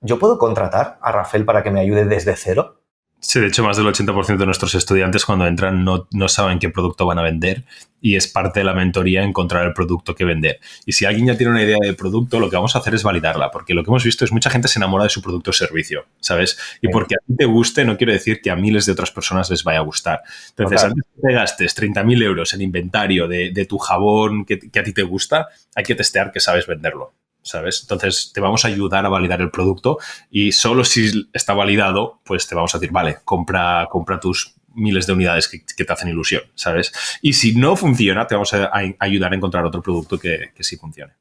¿Yo 0.00 0.18
puedo 0.18 0.38
contratar 0.38 0.98
a 1.00 1.12
Rafael 1.12 1.44
para 1.44 1.62
que 1.62 1.70
me 1.70 1.80
ayude 1.80 2.04
desde 2.04 2.34
cero? 2.36 2.81
Sí, 3.24 3.38
de 3.38 3.46
hecho, 3.46 3.62
más 3.62 3.76
del 3.76 3.86
80% 3.86 4.36
de 4.36 4.46
nuestros 4.46 4.74
estudiantes 4.74 5.24
cuando 5.24 5.46
entran 5.46 5.84
no, 5.84 6.08
no, 6.10 6.28
saben 6.28 6.58
qué 6.58 6.70
producto 6.70 7.06
van 7.06 7.20
a 7.20 7.22
vender 7.22 7.62
y 8.00 8.16
es 8.16 8.26
parte 8.26 8.58
de 8.58 8.64
la 8.64 8.74
mentoría 8.74 9.22
encontrar 9.22 9.64
el 9.64 9.72
producto 9.72 10.16
que 10.16 10.24
vender. 10.24 10.58
Y 10.86 10.92
si 10.92 11.04
alguien 11.04 11.28
ya 11.28 11.36
tiene 11.36 11.52
una 11.52 11.62
idea 11.62 11.78
de 11.80 11.94
producto, 11.94 12.40
lo 12.40 12.50
que 12.50 12.56
vamos 12.56 12.74
a 12.74 12.80
hacer 12.80 12.96
es 12.96 13.04
validarla, 13.04 13.52
porque 13.52 13.74
lo 13.74 13.84
que 13.84 13.90
hemos 13.90 14.02
visto 14.02 14.24
es 14.24 14.32
mucha 14.32 14.50
gente 14.50 14.66
se 14.66 14.80
enamora 14.80 15.04
de 15.04 15.10
su 15.10 15.22
producto 15.22 15.50
o 15.50 15.52
servicio, 15.54 16.04
¿sabes? 16.18 16.58
Y 16.80 16.88
porque 16.88 17.14
a 17.14 17.18
ti 17.24 17.36
te 17.36 17.44
guste 17.44 17.84
no 17.84 17.96
quiere 17.96 18.14
decir 18.14 18.40
que 18.42 18.50
a 18.50 18.56
miles 18.56 18.86
de 18.86 18.92
otras 18.92 19.12
personas 19.12 19.48
les 19.50 19.62
vaya 19.62 19.78
a 19.78 19.82
gustar. 19.82 20.22
Entonces, 20.48 20.82
antes 20.82 21.04
que 21.14 21.28
te 21.28 21.32
gastes 21.32 21.76
30.000 21.76 22.22
euros 22.24 22.52
en 22.54 22.62
inventario 22.62 23.28
de, 23.28 23.52
de 23.52 23.66
tu 23.66 23.78
jabón 23.78 24.44
que, 24.44 24.58
que 24.58 24.80
a 24.80 24.82
ti 24.82 24.92
te 24.92 25.04
gusta, 25.04 25.46
hay 25.76 25.84
que 25.84 25.94
testear 25.94 26.32
que 26.32 26.40
sabes 26.40 26.66
venderlo. 26.66 27.14
¿Sabes? 27.42 27.80
Entonces 27.82 28.32
te 28.32 28.40
vamos 28.40 28.64
a 28.64 28.68
ayudar 28.68 29.04
a 29.04 29.08
validar 29.08 29.40
el 29.40 29.50
producto 29.50 29.98
y 30.30 30.52
solo 30.52 30.84
si 30.84 31.28
está 31.32 31.54
validado, 31.54 32.20
pues 32.24 32.46
te 32.46 32.54
vamos 32.54 32.74
a 32.74 32.78
decir, 32.78 32.92
vale, 32.92 33.18
compra, 33.24 33.86
compra 33.90 34.20
tus 34.20 34.54
miles 34.74 35.06
de 35.06 35.12
unidades 35.12 35.48
que, 35.48 35.84
te 35.84 35.92
hacen 35.92 36.08
ilusión, 36.08 36.42
¿sabes? 36.54 36.92
Y 37.20 37.34
si 37.34 37.54
no 37.54 37.76
funciona, 37.76 38.26
te 38.26 38.34
vamos 38.34 38.54
a, 38.54 38.70
ayudar 38.98 39.32
a 39.32 39.36
encontrar 39.36 39.64
otro 39.64 39.82
producto 39.82 40.18
que, 40.18 40.50
que 40.54 40.64
sí 40.64 40.76
funcione. 40.76 41.14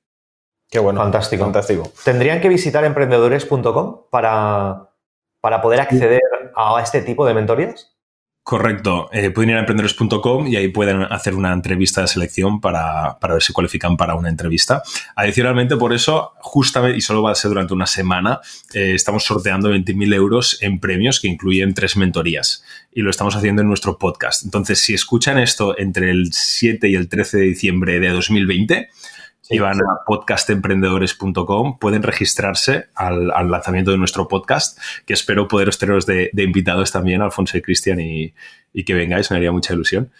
Qué 0.71 0.79
bueno. 0.79 1.01
Fantástico. 1.01 1.43
Fantástico. 1.43 1.91
¿Tendrían 2.03 2.39
que 2.39 2.47
visitar 2.47 2.85
emprendedores.com 2.85 4.03
para, 4.09 4.89
para 5.41 5.61
poder 5.61 5.81
acceder 5.81 6.21
a 6.55 6.81
este 6.81 7.01
tipo 7.01 7.25
de 7.25 7.33
mentorías? 7.33 7.90
Correcto. 8.51 9.09
Eh, 9.13 9.29
pueden 9.29 9.51
ir 9.51 9.55
a 9.55 9.59
emprendedores.com 9.59 10.45
y 10.45 10.57
ahí 10.57 10.67
pueden 10.67 11.03
hacer 11.03 11.35
una 11.35 11.53
entrevista 11.53 12.01
de 12.01 12.07
selección 12.09 12.59
para, 12.59 13.17
ver 13.21 13.41
si 13.41 13.53
cualifican 13.53 13.95
para 13.95 14.13
una 14.15 14.27
entrevista. 14.27 14.83
Adicionalmente, 15.15 15.77
por 15.77 15.93
eso, 15.93 16.33
justamente, 16.41 16.97
y 16.97 16.99
solo 16.99 17.23
va 17.23 17.31
a 17.31 17.35
ser 17.35 17.47
durante 17.47 17.73
una 17.73 17.85
semana, 17.85 18.41
eh, 18.73 18.91
estamos 18.93 19.23
sorteando 19.23 19.73
20.000 19.73 20.13
euros 20.13 20.57
en 20.61 20.81
premios 20.81 21.21
que 21.21 21.29
incluyen 21.29 21.73
tres 21.73 21.95
mentorías. 21.95 22.65
Y 22.91 23.03
lo 23.03 23.09
estamos 23.09 23.37
haciendo 23.37 23.61
en 23.61 23.69
nuestro 23.69 23.97
podcast. 23.97 24.43
Entonces, 24.43 24.81
si 24.81 24.93
escuchan 24.93 25.37
esto 25.37 25.79
entre 25.79 26.11
el 26.11 26.33
7 26.33 26.89
y 26.89 26.95
el 26.95 27.07
13 27.07 27.37
de 27.37 27.43
diciembre 27.45 28.01
de 28.01 28.09
2020, 28.09 28.89
y 29.51 29.59
van 29.59 29.77
a 29.79 30.05
podcastemprendedores.com, 30.05 31.77
pueden 31.77 32.03
registrarse 32.03 32.87
al, 32.95 33.27
lanzamiento 33.27 33.91
de 33.91 33.97
nuestro 33.97 34.27
podcast, 34.27 34.79
que 35.05 35.13
espero 35.13 35.47
poderos 35.47 35.77
teneros 35.77 36.05
de, 36.05 36.31
invitados 36.37 36.91
también, 36.91 37.21
Alfonso 37.21 37.57
y 37.57 37.61
Cristian, 37.61 37.99
y, 37.99 38.33
que 38.85 38.93
vengáis, 38.93 39.29
me 39.29 39.37
haría 39.37 39.51
mucha 39.51 39.73
ilusión. 39.73 40.11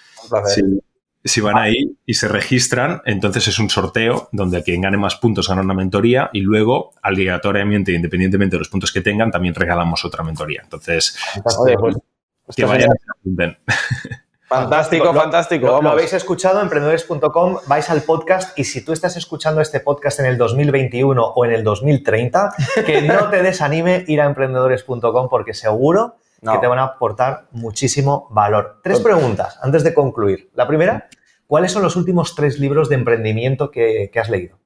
Si, 1.24 1.39
van 1.39 1.58
ahí 1.58 1.98
y 2.06 2.15
se 2.15 2.28
registran, 2.28 3.02
entonces 3.06 3.48
es 3.48 3.60
un 3.60 3.70
sorteo 3.70 4.30
donde 4.32 4.63
quien 4.63 4.82
gane 4.82 4.98
más 4.98 5.15
puntos 5.15 5.48
gana 5.48 5.62
una 5.62 5.76
mentoría 5.76 6.32
y 6.34 6.41
luego, 6.41 6.94
aleatoriamente, 7.02 7.91
independientemente 7.94 8.56
de 8.56 8.60
los 8.60 8.70
puntos 8.70 8.91
que 8.91 9.02
tengan, 9.02 9.30
también 9.30 9.54
regalamos 9.54 10.04
otra 10.04 10.24
mentoría. 10.24 10.62
Entonces, 10.63 11.15
pues, 11.44 12.56
que 12.56 12.65
vayan 12.65 12.89
y 13.24 13.36
se 13.36 13.58
Fantástico, 14.52 15.14
fantástico. 15.14 15.82
Lo, 15.82 15.92
habéis 15.92 16.12
escuchado, 16.12 16.60
emprendedores.com, 16.60 17.60
vais 17.68 17.90
al 17.90 18.02
podcast 18.02 18.60
y 18.60 18.66
si 18.66 18.84
tú 18.84 18.92
estás 18.92 19.16
escuchando 19.16 19.62
este 19.62 19.80
podcast 19.80 20.20
en 20.20 20.26
el 20.26 20.38
2021 20.38 21.24
o 21.24 21.46
en 21.46 21.54
el 21.54 21.64
2030, 21.64 22.54
que 22.86 23.02
no 23.02 23.30
te 23.30 23.44
desanime 23.44 24.04
ir 24.10 24.20
a 24.20 24.26
emprendedores.com 24.26 25.30
porque 25.30 25.54
seguro 25.54 26.18
que 26.42 26.58
te 26.60 26.68
van 26.68 26.80
a 26.80 26.84
aportar 26.84 27.46
muchísimo 27.52 28.28
valor. 28.32 28.82
Tres 28.84 29.00
preguntas 29.00 29.58
antes 29.62 29.86
de 29.86 29.94
concluir. 29.94 30.50
La 30.54 30.68
primera, 30.68 31.08
¿cuáles 31.48 31.72
son 31.72 31.82
los 31.82 31.96
últimos 31.96 32.36
tres 32.36 32.60
libros 32.60 32.90
de 32.90 32.96
emprendimiento 32.96 33.72
que, 33.72 34.12
has 34.14 34.30
leído? 34.30 34.58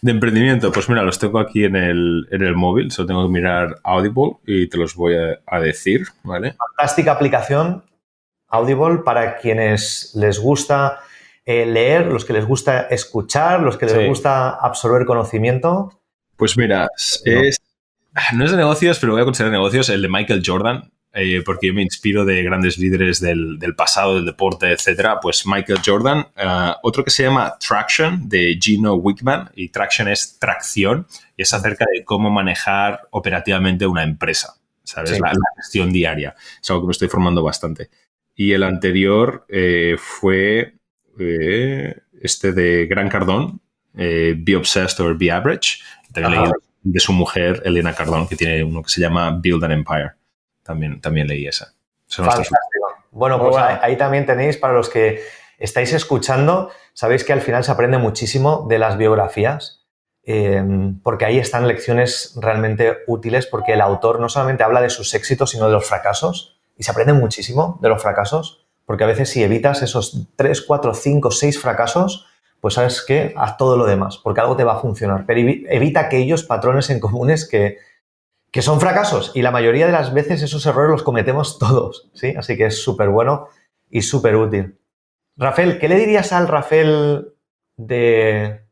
De 0.00 0.12
emprendimiento, 0.12 0.72
pues 0.72 0.88
mira, 0.88 1.02
los 1.02 1.18
tengo 1.18 1.40
aquí 1.40 1.64
en 1.64 1.76
el, 1.76 2.26
en 2.30 2.42
el 2.42 2.54
móvil, 2.54 2.90
solo 2.90 3.08
tengo 3.08 3.26
que 3.26 3.32
mirar 3.32 3.80
Audible 3.82 4.38
y 4.46 4.66
te 4.70 4.78
los 4.78 4.94
voy 4.94 5.14
a, 5.14 5.40
a 5.46 5.60
decir, 5.60 6.06
¿vale? 6.22 6.54
Fantástica 6.54 7.12
aplicación, 7.12 7.82
Audible 8.48 9.02
para 9.04 9.36
quienes 9.36 10.12
les 10.14 10.38
gusta 10.38 11.00
eh, 11.50 11.64
leer, 11.64 12.06
los 12.06 12.26
que 12.26 12.34
les 12.34 12.44
gusta 12.44 12.82
escuchar, 12.90 13.60
los 13.60 13.78
que 13.78 13.86
les 13.86 14.06
gusta 14.06 14.50
absorber 14.50 15.06
conocimiento. 15.06 15.98
Pues 16.36 16.58
mira, 16.58 16.88
es, 16.96 17.22
no 18.34 18.44
es 18.44 18.50
de 18.50 18.56
negocios, 18.56 18.98
pero 18.98 19.12
voy 19.12 19.22
a 19.22 19.24
considerar 19.24 19.52
negocios 19.52 19.88
el 19.88 20.02
de 20.02 20.08
Michael 20.08 20.42
Jordan, 20.44 20.90
eh, 21.14 21.42
porque 21.44 21.68
yo 21.68 21.72
me 21.74 21.80
inspiro 21.80 22.26
de 22.26 22.42
grandes 22.42 22.76
líderes 22.76 23.20
del, 23.20 23.58
pasado, 23.76 24.16
del 24.16 24.26
deporte, 24.26 24.70
etcétera. 24.70 25.20
Pues 25.20 25.46
Michael 25.46 25.80
Jordan, 25.84 26.26
eh, 26.36 26.72
otro 26.82 27.02
que 27.02 27.10
se 27.10 27.22
llama 27.22 27.56
Traction, 27.58 28.28
de 28.28 28.58
Gino 28.60 28.94
Wickman, 28.94 29.50
y 29.56 29.70
Traction 29.70 30.08
es 30.08 30.38
tracción, 30.38 31.06
y 31.34 31.42
es 31.42 31.52
acerca 31.54 31.86
de 31.90 32.04
cómo 32.04 32.28
manejar 32.28 33.08
operativamente 33.10 33.86
una 33.86 34.02
empresa, 34.02 34.54
¿sabes? 34.84 35.18
la, 35.18 35.32
gestión 35.56 35.90
diaria. 35.90 36.36
Es 36.60 36.68
algo 36.68 36.82
que 36.82 36.88
me 36.88 36.92
estoy 36.92 37.08
formando 37.08 37.42
bastante 37.42 37.88
y 38.38 38.52
el 38.52 38.62
anterior 38.62 39.44
eh, 39.48 39.96
fue 39.98 40.74
eh, 41.18 41.96
este 42.22 42.52
de 42.52 42.86
Gran 42.86 43.08
Cardón, 43.08 43.60
eh, 43.96 44.36
Be 44.38 44.54
Obsessed 44.54 45.04
or 45.04 45.18
Be 45.18 45.32
Average. 45.32 45.80
También 46.12 46.44
leí 46.44 46.52
de 46.84 47.00
su 47.00 47.12
mujer, 47.12 47.60
Elena 47.64 47.94
Cardón, 47.94 48.28
que 48.28 48.36
tiene 48.36 48.62
uno 48.62 48.84
que 48.84 48.90
se 48.90 49.00
llama 49.00 49.36
Build 49.42 49.64
an 49.64 49.72
Empire. 49.72 50.12
También, 50.62 51.00
también 51.00 51.26
leí 51.26 51.48
esa. 51.48 51.74
Bueno, 53.10 53.40
pues 53.40 53.56
ahí 53.56 53.96
también 53.96 54.24
tenéis 54.24 54.56
para 54.56 54.72
los 54.72 54.88
que 54.88 55.20
estáis 55.58 55.92
escuchando, 55.92 56.70
sabéis 56.92 57.24
que 57.24 57.32
al 57.32 57.40
final 57.40 57.64
se 57.64 57.72
aprende 57.72 57.98
muchísimo 57.98 58.66
de 58.68 58.78
las 58.78 58.96
biografías. 58.96 59.84
porque 61.02 61.24
ahí 61.24 61.38
están 61.38 61.66
lecciones 61.66 62.38
realmente 62.40 62.98
útiles, 63.08 63.46
porque 63.46 63.72
el 63.72 63.80
autor 63.80 64.20
no 64.20 64.28
solamente 64.28 64.62
habla 64.62 64.80
de 64.80 64.90
sus 64.90 65.12
éxitos, 65.14 65.50
sino 65.50 65.66
de 65.66 65.72
los 65.72 65.84
fracasos 65.84 66.57
y 66.78 66.84
se 66.84 66.90
aprende 66.92 67.12
muchísimo 67.12 67.78
de 67.82 67.88
los 67.88 68.00
fracasos, 68.00 68.64
porque 68.86 69.04
a 69.04 69.08
veces 69.08 69.28
si 69.28 69.42
evitas 69.42 69.82
esos 69.82 70.28
3, 70.36 70.62
4, 70.62 70.94
5, 70.94 71.30
6 71.30 71.60
fracasos, 71.60 72.26
pues 72.60 72.74
sabes 72.74 73.04
que 73.06 73.34
haz 73.36 73.56
todo 73.56 73.76
lo 73.76 73.84
demás, 73.84 74.18
porque 74.18 74.40
algo 74.40 74.56
te 74.56 74.64
va 74.64 74.74
a 74.74 74.80
funcionar. 74.80 75.24
Pero 75.26 75.40
evita 75.68 76.00
aquellos 76.00 76.44
patrones 76.44 76.88
en 76.90 77.00
comunes 77.00 77.46
que, 77.46 77.78
que 78.50 78.62
son 78.62 78.80
fracasos 78.80 79.32
y 79.34 79.42
la 79.42 79.50
mayoría 79.50 79.86
de 79.86 79.92
las 79.92 80.14
veces 80.14 80.42
esos 80.42 80.64
errores 80.66 80.90
los 80.90 81.02
cometemos 81.02 81.58
todos, 81.58 82.08
¿sí? 82.14 82.34
Así 82.36 82.56
que 82.56 82.66
es 82.66 82.82
súper 82.82 83.10
bueno 83.10 83.48
y 83.90 84.02
súper 84.02 84.36
útil. 84.36 84.78
Rafael, 85.36 85.78
¿qué 85.78 85.88
le 85.88 85.96
dirías 85.96 86.32
al 86.32 86.48
Rafael 86.48 87.34
de, 87.76 88.62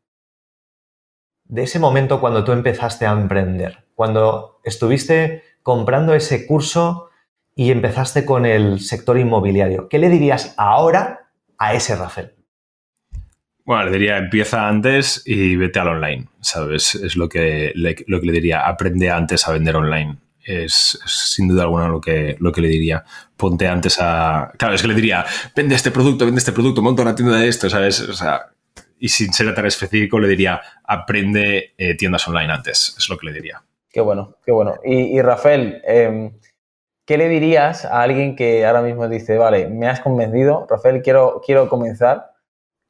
de 1.44 1.62
ese 1.62 1.78
momento 1.78 2.20
cuando 2.20 2.42
tú 2.42 2.52
empezaste 2.52 3.06
a 3.06 3.12
emprender? 3.12 3.84
Cuando 3.94 4.60
estuviste 4.64 5.42
comprando 5.62 6.14
ese 6.14 6.46
curso 6.46 7.05
y 7.58 7.72
empezaste 7.72 8.24
con 8.24 8.44
el 8.44 8.78
sector 8.80 9.18
inmobiliario. 9.18 9.88
¿Qué 9.88 9.98
le 9.98 10.10
dirías 10.10 10.54
ahora 10.58 11.30
a 11.58 11.74
ese 11.74 11.96
Rafael? 11.96 12.34
Bueno, 13.64 13.86
le 13.86 13.92
diría, 13.92 14.18
empieza 14.18 14.68
antes 14.68 15.22
y 15.26 15.56
vete 15.56 15.80
al 15.80 15.88
online, 15.88 16.28
¿sabes? 16.40 16.94
Es 16.94 17.16
lo 17.16 17.28
que 17.28 17.72
le, 17.74 17.96
lo 18.06 18.20
que 18.20 18.26
le 18.26 18.32
diría, 18.32 18.60
aprende 18.60 19.10
antes 19.10 19.48
a 19.48 19.52
vender 19.52 19.74
online. 19.74 20.18
Es, 20.44 21.00
sin 21.06 21.48
duda 21.48 21.64
alguna 21.64 21.88
lo 21.88 22.00
que, 22.00 22.36
lo 22.38 22.52
que 22.52 22.60
le 22.60 22.68
diría. 22.68 23.02
Ponte 23.36 23.66
antes 23.66 23.98
a... 24.00 24.52
Claro, 24.56 24.74
es 24.74 24.82
que 24.82 24.88
le 24.88 24.94
diría, 24.94 25.24
vende 25.56 25.74
este 25.74 25.90
producto, 25.90 26.26
vende 26.26 26.38
este 26.38 26.52
producto, 26.52 26.82
monta 26.82 27.02
una 27.02 27.16
tienda 27.16 27.38
de 27.38 27.48
esto, 27.48 27.68
¿sabes? 27.68 28.00
O 28.02 28.12
sea, 28.12 28.50
y 29.00 29.08
sin 29.08 29.32
ser 29.32 29.52
tan 29.54 29.66
específico 29.66 30.20
le 30.20 30.28
diría, 30.28 30.60
aprende 30.84 31.74
eh, 31.76 31.96
tiendas 31.96 32.28
online 32.28 32.52
antes, 32.52 32.94
es 32.96 33.08
lo 33.08 33.16
que 33.16 33.26
le 33.26 33.32
diría. 33.32 33.62
Qué 33.90 34.00
bueno, 34.00 34.36
qué 34.44 34.52
bueno. 34.52 34.74
Y, 34.84 35.20
Rafael, 35.22 35.80
em, 35.84 36.30
¿qué 37.06 37.16
le 37.16 37.28
dirías 37.28 37.84
a 37.84 38.02
alguien 38.02 38.36
que 38.36 38.66
ahora 38.66 38.82
mismo 38.82 39.08
dice, 39.08 39.38
vale, 39.38 39.68
me 39.68 39.88
has 39.88 40.00
convencido, 40.00 40.66
Rafael, 40.68 41.00
quiero, 41.02 41.40
quiero 41.44 41.68
comenzar, 41.68 42.32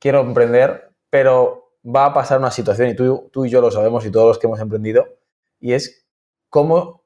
quiero 0.00 0.20
emprender, 0.20 0.90
pero 1.10 1.74
va 1.84 2.06
a 2.06 2.14
pasar 2.14 2.38
una 2.38 2.50
situación, 2.50 2.88
y 2.88 2.96
tú, 2.96 3.30
tú 3.32 3.44
y 3.44 3.50
yo 3.50 3.60
lo 3.60 3.70
sabemos 3.70 4.04
y 4.04 4.10
todos 4.10 4.26
los 4.26 4.38
que 4.38 4.46
hemos 4.46 4.58
emprendido, 4.60 5.06
y 5.60 5.74
es 5.74 6.06
cómo 6.48 7.04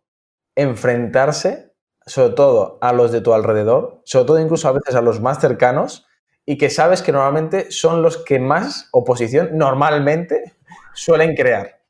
enfrentarse, 0.55 1.75
sobre 2.07 2.35
todo 2.35 2.79
a 2.81 2.93
los 2.93 3.13
de 3.13 3.21
tu 3.21 3.35
alrededor, 3.35 4.01
sobre 4.05 4.27
todo 4.27 4.41
incluso 4.41 4.69
a 4.69 4.73
veces 4.73 4.95
a 4.95 5.03
los 5.03 5.21
más 5.21 5.41
cercanos, 5.41 6.07
y 6.47 6.59
que 6.59 6.71
sabes 6.71 7.03
que 7.03 7.13
normalmente 7.13 7.71
son 7.71 8.03
los 8.03 8.19
que 8.19 8.39
más 8.39 8.89
oposición 8.93 9.51
normalmente 9.53 10.57
suelen 10.95 11.35
crear. 11.35 11.81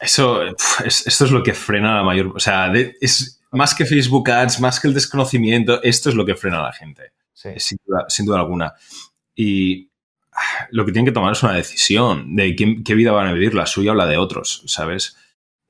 Eso, 0.00 0.42
esto 0.84 1.24
es 1.24 1.30
lo 1.30 1.42
que 1.42 1.54
frena 1.54 1.96
la 1.96 2.02
mayor, 2.02 2.32
o 2.34 2.38
sea, 2.38 2.70
es, 3.00 3.37
más 3.52 3.74
que 3.74 3.86
Facebook 3.86 4.30
Ads, 4.30 4.60
más 4.60 4.80
que 4.80 4.88
el 4.88 4.94
desconocimiento, 4.94 5.82
esto 5.82 6.08
es 6.08 6.14
lo 6.14 6.26
que 6.26 6.34
frena 6.34 6.60
a 6.60 6.64
la 6.64 6.72
gente. 6.72 7.12
Sin, 7.32 7.78
duda, 8.26 8.40
alguna. 8.40 8.74
Y 9.34 9.90
ah, 10.32 10.66
lo 10.70 10.84
que 10.84 10.92
tienen 10.92 11.06
que 11.06 11.12
tomar 11.12 11.32
es 11.32 11.42
una 11.42 11.54
decisión 11.54 12.34
de 12.34 12.56
qué 12.84 12.94
vida 12.94 13.12
van 13.12 13.28
a 13.28 13.32
vivir, 13.32 13.54
la 13.54 13.66
suya 13.66 13.92
o 13.92 13.94
la 13.94 14.06
de 14.06 14.16
otros, 14.16 14.62
¿sabes? 14.66 15.16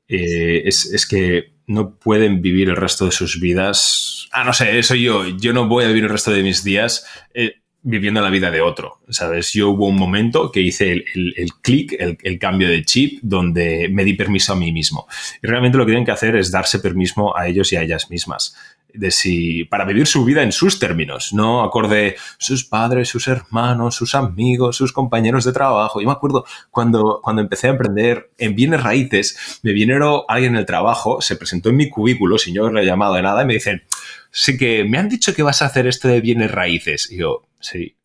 Eh, 0.08 0.62
es, 0.66 1.06
que 1.06 1.52
no 1.66 1.98
pueden 1.98 2.40
vivir 2.40 2.70
el 2.70 2.76
resto 2.76 3.04
de 3.04 3.12
sus 3.12 3.38
vidas. 3.40 4.28
Ah, 4.32 4.42
no 4.42 4.54
sé, 4.54 4.78
eso 4.78 4.94
yo. 4.94 5.26
Yo 5.26 5.52
no 5.52 5.68
voy 5.68 5.84
a 5.84 5.88
vivir 5.88 6.04
el 6.04 6.10
resto 6.10 6.30
de 6.30 6.42
mis 6.42 6.64
días. 6.64 7.06
Eh, 7.34 7.56
viviendo 7.88 8.20
la 8.20 8.28
vida 8.28 8.50
de 8.50 8.60
otro, 8.60 9.00
¿sabes? 9.08 9.52
Yo 9.52 9.70
hubo 9.70 9.86
un 9.86 9.96
momento 9.96 10.52
que 10.52 10.60
hice 10.60 10.92
el, 10.92 11.34
el, 11.36 11.54
clic, 11.54 11.96
el, 11.98 12.38
cambio 12.38 12.68
de 12.68 12.84
chip, 12.84 13.20
donde 13.22 13.88
me 13.90 14.04
di 14.04 14.12
permiso 14.12 14.52
a 14.52 14.56
mí 14.56 14.72
mismo. 14.72 15.06
Y 15.42 15.46
realmente 15.46 15.78
lo 15.78 15.86
que 15.86 15.92
tienen 15.92 16.04
que 16.04 16.12
hacer 16.12 16.36
es 16.36 16.50
darse 16.50 16.80
permiso 16.80 17.36
a 17.36 17.48
ellos 17.48 17.72
y 17.72 17.76
a 17.76 17.82
ellas 17.82 18.10
mismas. 18.10 18.54
De 18.92 19.10
si, 19.10 19.64
para 19.64 19.86
vivir 19.86 20.06
su 20.06 20.24
vida 20.24 20.42
en 20.42 20.52
sus 20.52 20.78
términos, 20.78 21.32
no 21.32 21.62
acorde 21.62 22.16
sus 22.36 22.64
padres, 22.64 23.08
sus 23.08 23.26
hermanos, 23.26 23.94
sus 23.94 24.14
amigos, 24.14 24.76
sus 24.76 24.92
compañeros 24.92 25.44
de 25.44 25.52
trabajo. 25.52 26.00
Yo 26.00 26.06
me 26.06 26.12
acuerdo 26.12 26.44
cuando, 26.70 27.20
cuando 27.22 27.40
empecé 27.40 27.68
a 27.68 27.70
emprender 27.70 28.30
en 28.36 28.54
bienes 28.54 28.82
raíces, 28.82 29.60
me 29.62 29.72
vinieron 29.72 30.22
alguien 30.28 30.54
en 30.54 30.60
el 30.60 30.66
trabajo, 30.66 31.22
se 31.22 31.36
presentó 31.36 31.70
en 31.70 31.76
mi 31.76 31.88
cubículo 31.88 32.36
sin 32.36 32.54
yo 32.54 32.62
haberle 32.62 32.84
llamado 32.84 33.14
de 33.14 33.22
nada 33.22 33.42
y 33.42 33.46
me 33.46 33.54
dicen, 33.54 33.82
sí 34.30 34.58
que 34.58 34.84
me 34.84 34.98
han 34.98 35.08
dicho 35.08 35.34
que 35.34 35.42
vas 35.42 35.62
a 35.62 35.66
hacer 35.66 35.86
esto 35.86 36.08
de 36.08 36.20
bienes 36.20 36.50
raíces. 36.50 37.10
Y 37.10 37.18
yo, 37.18 37.47
sí. 37.60 37.96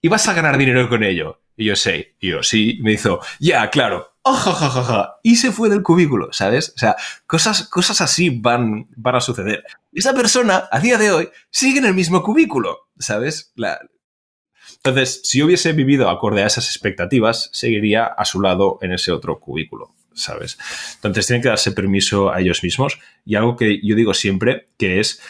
¿Y 0.00 0.08
vas 0.08 0.26
a 0.28 0.34
ganar 0.34 0.58
dinero 0.58 0.88
con 0.88 1.04
ello? 1.04 1.40
Y 1.56 1.66
yo, 1.66 1.76
sé. 1.76 2.16
Y 2.18 2.30
yo, 2.30 2.42
sí. 2.42 2.78
Me 2.82 2.92
dijo, 2.92 3.20
ya, 3.38 3.70
claro. 3.70 4.14
oh, 4.22 5.08
y 5.22 5.36
se 5.36 5.52
fue 5.52 5.68
del 5.68 5.82
cubículo, 5.82 6.32
¿sabes? 6.32 6.72
O 6.74 6.78
sea, 6.78 6.96
cosas, 7.26 7.68
cosas 7.68 8.00
así 8.00 8.30
van, 8.30 8.88
van 8.96 9.16
a 9.16 9.20
suceder. 9.20 9.64
Esa 9.92 10.14
persona, 10.14 10.68
a 10.70 10.80
día 10.80 10.98
de 10.98 11.10
hoy, 11.10 11.28
sigue 11.50 11.78
en 11.78 11.86
el 11.86 11.94
mismo 11.94 12.22
cubículo, 12.22 12.88
¿sabes? 12.98 13.52
Entonces, 14.76 15.20
si 15.24 15.42
hubiese 15.42 15.72
vivido 15.72 16.08
acorde 16.08 16.42
a 16.42 16.46
esas 16.46 16.66
expectativas, 16.66 17.50
seguiría 17.52 18.04
a 18.06 18.24
su 18.24 18.40
lado 18.40 18.78
en 18.82 18.92
ese 18.92 19.12
otro 19.12 19.38
cubículo, 19.38 19.94
¿sabes? 20.14 20.58
Entonces, 20.96 21.26
tienen 21.26 21.42
que 21.42 21.48
darse 21.48 21.72
permiso 21.72 22.32
a 22.32 22.40
ellos 22.40 22.62
mismos. 22.62 22.98
Y 23.24 23.36
algo 23.36 23.56
que 23.56 23.80
yo 23.86 23.94
digo 23.94 24.14
siempre, 24.14 24.66
que 24.78 24.98
es 24.98 25.20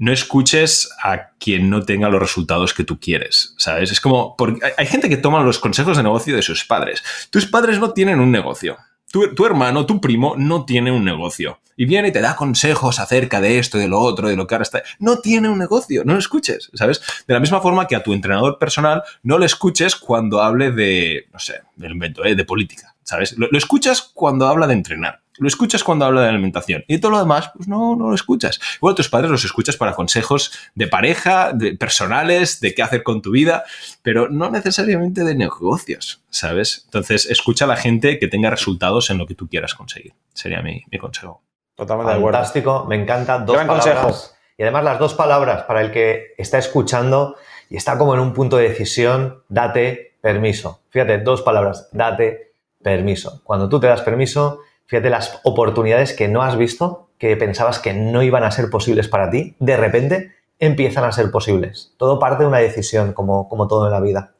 no 0.00 0.12
escuches 0.12 0.88
a 1.04 1.28
quien 1.38 1.68
no 1.68 1.82
tenga 1.82 2.08
los 2.08 2.20
resultados 2.20 2.72
que 2.72 2.84
tú 2.84 2.98
quieres, 2.98 3.54
¿sabes? 3.58 3.92
Es 3.92 4.00
como, 4.00 4.34
hay 4.76 4.86
gente 4.86 5.10
que 5.10 5.18
toma 5.18 5.42
los 5.42 5.58
consejos 5.58 5.98
de 5.98 6.02
negocio 6.02 6.34
de 6.34 6.42
sus 6.42 6.64
padres. 6.64 7.04
Tus 7.28 7.44
padres 7.44 7.78
no 7.78 7.92
tienen 7.92 8.18
un 8.18 8.32
negocio. 8.32 8.78
Tu, 9.12 9.44
hermano, 9.44 9.86
tu 9.86 10.00
primo, 10.00 10.36
no 10.38 10.64
tiene 10.64 10.90
un 10.90 11.04
negocio. 11.04 11.60
Y 11.76 11.84
viene 11.84 12.08
y 12.08 12.12
te 12.12 12.20
da 12.20 12.36
consejos 12.36 12.98
acerca 12.98 13.40
de 13.40 13.58
esto, 13.58 13.76
de 13.76 13.88
lo 13.88 13.98
otro, 13.98 14.28
de 14.28 14.36
lo 14.36 14.46
que 14.46 14.54
ahora 14.54 14.62
está. 14.62 14.82
No 15.00 15.18
tiene 15.18 15.48
un 15.48 15.58
negocio, 15.58 16.02
no 16.04 16.14
lo 16.14 16.18
escuches, 16.18 16.70
¿sabes? 16.74 17.02
De 17.26 17.34
la 17.34 17.40
misma 17.40 17.60
forma 17.60 17.86
que 17.86 17.96
a 17.96 18.02
tu 18.02 18.14
entrenador 18.14 18.58
personal 18.58 19.02
no 19.22 19.38
le 19.38 19.46
escuches 19.46 19.96
cuando 19.96 20.40
hable 20.40 20.70
de, 20.70 21.26
no 21.32 21.38
sé, 21.38 21.60
del 21.76 21.92
invento, 21.92 22.24
¿eh? 22.24 22.34
de 22.34 22.44
política, 22.44 22.94
¿sabes? 23.02 23.36
lo 23.36 23.58
escuchas 23.58 24.12
cuando 24.14 24.46
habla 24.46 24.66
de 24.66 24.74
entrenar. 24.74 25.20
Lo 25.40 25.48
escuchas 25.48 25.82
cuando 25.82 26.04
habla 26.04 26.20
de 26.20 26.28
alimentación. 26.28 26.84
Y 26.86 26.98
todo 26.98 27.12
lo 27.12 27.18
demás, 27.18 27.50
pues 27.56 27.66
no, 27.66 27.96
no 27.96 28.10
lo 28.10 28.14
escuchas. 28.14 28.60
Igual 28.76 28.94
tus 28.94 29.08
padres 29.08 29.30
los 29.30 29.44
escuchas 29.44 29.76
para 29.76 29.94
consejos 29.94 30.52
de 30.74 30.86
pareja, 30.86 31.52
de 31.54 31.74
personales, 31.76 32.60
de 32.60 32.74
qué 32.74 32.82
hacer 32.82 33.02
con 33.02 33.22
tu 33.22 33.30
vida, 33.30 33.64
pero 34.02 34.28
no 34.28 34.50
necesariamente 34.50 35.24
de 35.24 35.34
negocios, 35.34 36.22
¿sabes? 36.28 36.82
Entonces, 36.84 37.24
escucha 37.24 37.64
a 37.64 37.68
la 37.68 37.76
gente 37.76 38.18
que 38.18 38.28
tenga 38.28 38.50
resultados 38.50 39.08
en 39.08 39.16
lo 39.16 39.26
que 39.26 39.34
tú 39.34 39.48
quieras 39.48 39.74
conseguir. 39.74 40.12
Sería 40.34 40.60
mi, 40.60 40.84
consejo. 41.00 41.42
Totalmente 41.74 42.12
de 42.12 42.18
acuerdo. 42.18 42.38
Fantástico, 42.38 42.84
me 42.86 42.96
encantan 42.96 43.46
dos 43.46 43.56
palabras. 43.56 44.36
Y 44.58 44.62
además 44.62 44.84
las 44.84 44.98
dos 44.98 45.14
palabras 45.14 45.62
para 45.62 45.80
el 45.80 45.90
que 45.90 46.34
está 46.36 46.58
escuchando 46.58 47.36
y 47.70 47.76
está 47.76 47.96
como 47.96 48.12
en 48.12 48.20
un 48.20 48.34
punto 48.34 48.58
de 48.58 48.68
decisión, 48.68 49.42
date 49.48 50.18
permiso. 50.20 50.82
Fíjate, 50.90 51.16
dos 51.18 51.40
palabras, 51.40 51.88
date 51.92 52.52
permiso. 52.82 53.40
Cuando 53.44 53.70
tú 53.70 53.80
te 53.80 53.86
das 53.86 54.02
permiso, 54.02 54.60
Fíjate 54.90 55.08
las 55.08 55.38
oportunidades 55.44 56.12
que 56.14 56.26
no 56.26 56.42
has 56.42 56.56
visto, 56.56 57.10
que 57.16 57.36
pensabas 57.36 57.78
que 57.78 57.94
no 57.94 58.24
iban 58.24 58.42
a 58.42 58.50
ser 58.50 58.70
posibles 58.70 59.06
para 59.06 59.30
ti, 59.30 59.54
de 59.60 59.76
repente 59.76 60.32
empiezan 60.58 61.04
a 61.04 61.12
ser 61.12 61.30
posibles. 61.30 61.94
Todo 61.96 62.18
parte 62.18 62.42
de 62.42 62.48
una 62.48 62.58
decisión, 62.58 63.12
como, 63.12 63.48
como 63.48 63.68
todo 63.68 63.86
en 63.86 63.92
la 63.92 64.00
vida. 64.00 64.32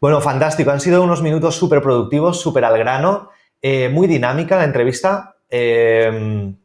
Bueno, 0.00 0.22
fantástico. 0.22 0.70
Han 0.70 0.80
sido 0.80 1.02
unos 1.02 1.20
minutos 1.20 1.56
súper 1.56 1.82
productivos, 1.82 2.40
súper 2.40 2.64
al 2.64 2.78
grano, 2.78 3.28
eh, 3.60 3.90
muy 3.90 4.06
dinámica 4.06 4.56
la 4.56 4.64
entrevista. 4.64 5.36
Em, 5.50 6.56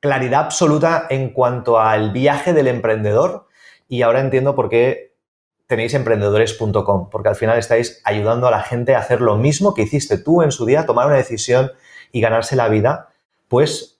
claridad 0.00 0.40
absoluta 0.46 1.06
en 1.08 1.30
cuanto 1.30 1.78
al 1.78 2.10
viaje 2.10 2.52
del 2.52 2.66
emprendedor. 2.66 3.46
Y 3.86 4.02
ahora 4.02 4.18
entiendo 4.18 4.56
por 4.56 4.68
qué 4.68 5.14
tenéis 5.66 5.94
emprendedores.com, 5.94 7.10
porque 7.10 7.28
al 7.28 7.36
final 7.36 7.58
estáis 7.58 8.00
ayudando 8.04 8.46
a 8.46 8.50
la 8.50 8.62
gente 8.62 8.94
a 8.94 8.98
hacer 8.98 9.20
lo 9.20 9.36
mismo 9.36 9.74
que 9.74 9.82
hiciste 9.82 10.18
tú 10.18 10.42
en 10.42 10.52
su 10.52 10.64
día, 10.64 10.86
tomar 10.86 11.06
una 11.06 11.16
decisión 11.16 11.72
y 12.12 12.20
ganarse 12.20 12.56
la 12.56 12.68
vida, 12.68 13.08
pues 13.48 13.98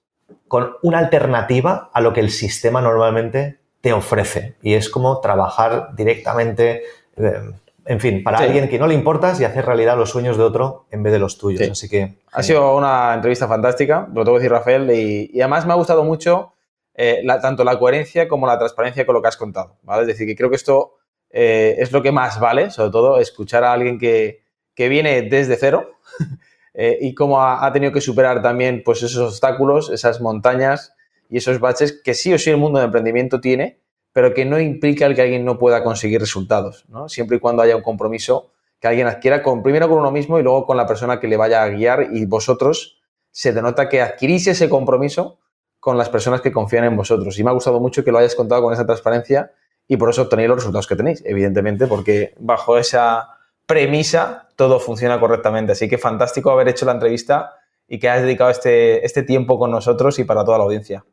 con 0.48 0.76
una 0.82 0.98
alternativa 0.98 1.90
a 1.92 2.00
lo 2.00 2.12
que 2.12 2.20
el 2.20 2.30
sistema 2.30 2.80
normalmente 2.80 3.58
te 3.80 3.92
ofrece. 3.92 4.56
Y 4.62 4.74
es 4.74 4.88
como 4.88 5.20
trabajar 5.20 5.90
directamente, 5.96 6.82
eh, 7.16 7.40
en 7.84 8.00
fin, 8.00 8.22
para 8.22 8.38
alguien 8.38 8.68
que 8.68 8.78
no 8.78 8.86
le 8.86 8.94
importas 8.94 9.40
y 9.40 9.44
hacer 9.44 9.66
realidad 9.66 9.96
los 9.96 10.10
sueños 10.10 10.36
de 10.36 10.44
otro 10.44 10.86
en 10.90 11.02
vez 11.02 11.12
de 11.12 11.18
los 11.18 11.38
tuyos. 11.38 11.68
Así 11.68 11.88
que. 11.88 12.18
Ha 12.32 12.42
sido 12.42 12.76
una 12.76 13.14
entrevista 13.14 13.48
fantástica, 13.48 14.08
lo 14.12 14.24
tengo 14.24 14.36
que 14.36 14.42
decir, 14.42 14.52
Rafael, 14.52 14.90
y, 14.90 15.40
además 15.40 15.66
me 15.66 15.72
ha 15.72 15.76
gustado 15.76 16.04
mucho 16.04 16.52
eh, 16.94 17.22
tanto 17.42 17.64
la 17.64 17.78
coherencia 17.78 18.28
como 18.28 18.46
la 18.46 18.58
transparencia 18.58 19.04
con 19.04 19.14
lo 19.14 19.22
que 19.22 19.28
has 19.28 19.36
contado. 19.36 19.76
¿vale? 19.82 20.02
Es 20.02 20.08
decir, 20.08 20.26
que 20.26 20.36
creo 20.36 20.50
que 20.50 20.56
esto 20.56 20.95
eh, 21.38 21.76
es 21.78 21.92
lo 21.92 22.02
que 22.02 22.12
más 22.12 22.40
vale, 22.40 22.70
sobre 22.70 22.90
todo, 22.90 23.20
escuchar 23.20 23.62
a 23.62 23.72
alguien 23.72 23.98
que, 23.98 24.42
que 24.74 24.88
viene 24.88 25.22
desde 25.22 25.56
cero 25.56 25.90
Eh, 26.78 26.98
y 27.00 27.14
cómo 27.14 27.42
ha, 27.42 27.72
tenido 27.72 27.90
que 27.90 28.02
superar 28.02 28.42
también 28.42 28.82
pues, 28.84 29.02
esos 29.02 29.32
obstáculos, 29.32 29.88
esas 29.88 30.20
montañas 30.20 30.94
y 31.30 31.38
esos 31.38 31.58
baches 31.58 32.02
que 32.04 32.12
sí 32.12 32.34
o 32.34 32.38
sí 32.38 32.50
el 32.50 32.58
mundo 32.58 32.78
de 32.78 32.84
emprendimiento 32.84 33.40
tiene, 33.40 33.80
pero 34.12 34.34
que 34.34 34.44
no 34.44 34.60
implica 34.60 35.06
el 35.06 35.14
que 35.14 35.22
alguien 35.22 35.46
no 35.46 35.56
pueda 35.56 35.82
conseguir 35.82 36.20
resultados, 36.20 36.84
¿no? 36.88 37.08
siempre 37.08 37.38
y 37.38 37.40
cuando 37.40 37.62
haya 37.62 37.76
un 37.76 37.82
compromiso 37.82 38.52
que 38.78 38.88
alguien 38.88 39.06
adquiera 39.06 39.42
primero 39.62 39.88
con 39.88 40.00
uno 40.00 40.10
mismo 40.10 40.38
y 40.38 40.42
luego 40.42 40.66
con 40.66 40.76
la 40.76 40.86
persona 40.86 41.18
que 41.18 41.28
le 41.28 41.38
vaya 41.38 41.62
a 41.62 41.68
guiar 41.68 42.08
y 42.12 42.26
vosotros 42.26 43.00
se 43.30 43.54
denota 43.54 43.88
que 43.88 44.02
adquirís 44.02 44.46
ese 44.46 44.68
compromiso 44.68 45.38
con 45.80 45.96
las 45.96 46.10
personas 46.10 46.42
que 46.42 46.52
confían 46.52 46.84
en 46.84 46.94
vosotros. 46.94 47.38
Y 47.38 47.44
me 47.44 47.48
ha 47.48 47.54
gustado 47.54 47.80
mucho 47.80 48.04
que 48.04 48.12
lo 48.12 48.18
hayas 48.18 48.34
contado 48.34 48.60
con 48.60 48.74
esa 48.74 48.84
transparencia 48.84 49.50
y 49.88 49.96
por 49.96 50.10
eso 50.10 50.22
obtenéis 50.22 50.48
los 50.48 50.58
resultados 50.58 50.86
que 50.86 50.96
tenéis, 50.96 51.22
evidentemente, 51.24 51.86
porque 51.86 52.34
bajo 52.38 52.78
esa 52.78 53.38
premisa 53.66 54.48
todo 54.56 54.80
funciona 54.80 55.20
correctamente. 55.20 55.72
Así 55.72 55.88
que 55.88 55.98
fantástico 55.98 56.50
haber 56.50 56.68
hecho 56.68 56.86
la 56.86 56.92
entrevista 56.92 57.54
y 57.88 57.98
que 57.98 58.08
hayas 58.08 58.24
dedicado 58.24 58.50
este, 58.50 59.04
este 59.04 59.22
tiempo 59.22 59.58
con 59.58 59.70
nosotros 59.70 60.18
y 60.18 60.24
para 60.24 60.44
toda 60.44 60.58
la 60.58 60.64
audiencia. 60.64 61.04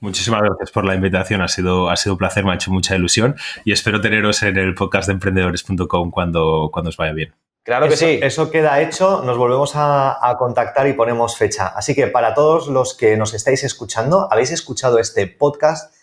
Muchísimas 0.00 0.42
gracias 0.42 0.70
por 0.70 0.84
la 0.84 0.94
invitación, 0.94 1.40
ha 1.40 1.48
sido, 1.48 1.88
ha 1.88 1.96
sido 1.96 2.14
un 2.14 2.18
placer, 2.18 2.44
me 2.44 2.52
ha 2.52 2.54
hecho 2.56 2.70
mucha 2.70 2.94
ilusión 2.94 3.36
y 3.64 3.72
espero 3.72 4.00
teneros 4.00 4.42
en 4.42 4.58
el 4.58 4.74
podcast 4.74 5.06
de 5.06 5.14
emprendedores.com 5.14 6.10
cuando, 6.10 6.68
cuando 6.72 6.90
os 6.90 6.96
vaya 6.96 7.12
bien. 7.12 7.34
Claro 7.64 7.88
que 7.88 7.96
sí. 7.96 8.20
Eso 8.22 8.50
queda 8.50 8.82
hecho, 8.82 9.22
nos 9.24 9.38
volvemos 9.38 9.72
a, 9.74 10.36
contactar 10.38 10.86
y 10.86 10.92
ponemos 10.92 11.38
fecha. 11.38 11.68
Así 11.68 11.94
que 11.94 12.06
para 12.06 12.34
todos 12.34 12.68
los 12.68 12.94
que 12.94 13.16
nos 13.16 13.32
estáis 13.32 13.64
escuchando, 13.64 14.28
habéis 14.30 14.50
escuchado 14.50 14.98
este 14.98 15.26
podcast, 15.26 15.94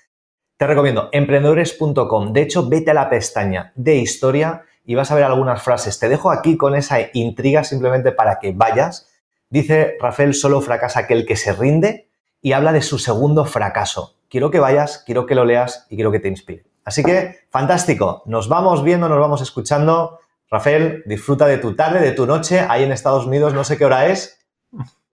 te 0.62 0.68
recomiendo 0.68 1.09
emprendedores.com. 1.12 2.34
De 2.34 2.43
hecho, 2.43 2.70
vete 2.70 2.91
a 2.91 2.93
la 2.93 3.09
pestaña 3.09 3.72
de 3.74 3.95
historia 3.95 4.62
y 4.86 4.93
vas 4.93 5.09
a 5.09 5.16
ver 5.16 5.24
algunas 5.24 5.64
frases. 5.64 5.97
Te 5.97 6.07
dejo 6.07 6.30
aquí 6.30 6.55
con 6.55 6.76
esa 6.76 6.99
intriga 7.14 7.64
simplemente 7.64 8.12
para 8.12 8.38
que 8.38 8.51
vayas. 8.51 9.09
Dice 9.49 9.97
Rafael, 9.99 10.36
solo 10.36 10.62
fracasa 10.62 10.99
aquel 10.99 11.26
que 11.26 11.36
se 11.36 11.51
rinde 11.51 12.12
y 12.43 12.51
habla 12.51 12.74
de 12.74 12.84
su 12.84 12.99
segundo 12.99 13.45
fracaso. 13.45 14.18
Quiero 14.30 14.51
que 14.51 14.59
vayas, 14.59 15.01
quiero 15.03 15.26
que 15.26 15.34
lo 15.34 15.45
leas 15.45 15.88
y 15.89 15.95
quiero 15.95 16.12
que 16.12 16.20
te 16.20 16.28
inspire. 16.28 16.64
Así 16.86 17.03
que, 17.03 17.39
fantástico. 17.49 18.22
Nos 18.28 18.47
vamos 18.47 18.84
viendo, 18.84 19.09
nos 19.09 19.20
vamos 19.20 19.41
escuchando. 19.41 20.20
Rafael, 20.47 21.01
disfruta 21.07 21.47
de 21.47 21.57
tu 21.57 21.76
tarde, 21.76 22.01
de 22.01 22.12
tu 22.12 22.28
noche, 22.28 22.68
ahí 22.70 22.84
en 22.84 22.91
Estados 22.91 23.26
Unidos, 23.26 23.55
no 23.55 23.64
sé 23.64 23.80
qué 23.80 23.86
hora 23.86 24.05
es. 24.05 24.39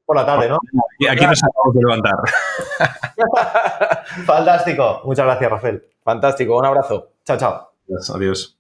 Por 0.05 0.15
la 0.15 0.27
tarde, 0.27 0.51
¿no? 0.51 0.59
Aquí 1.11 1.25
nos 1.25 1.43
acabamos 1.43 1.75
de 1.75 1.81
levantar. 1.81 2.17
Fantástico. 4.27 5.03
Muchas 5.05 5.27
gracias, 5.27 5.51
Rafael. 5.51 5.85
Fantástico. 6.03 6.59
Un 6.59 6.67
abrazo. 6.67 7.13
Chao, 7.25 7.37
chao. 7.37 7.73
Adiós. 8.15 8.59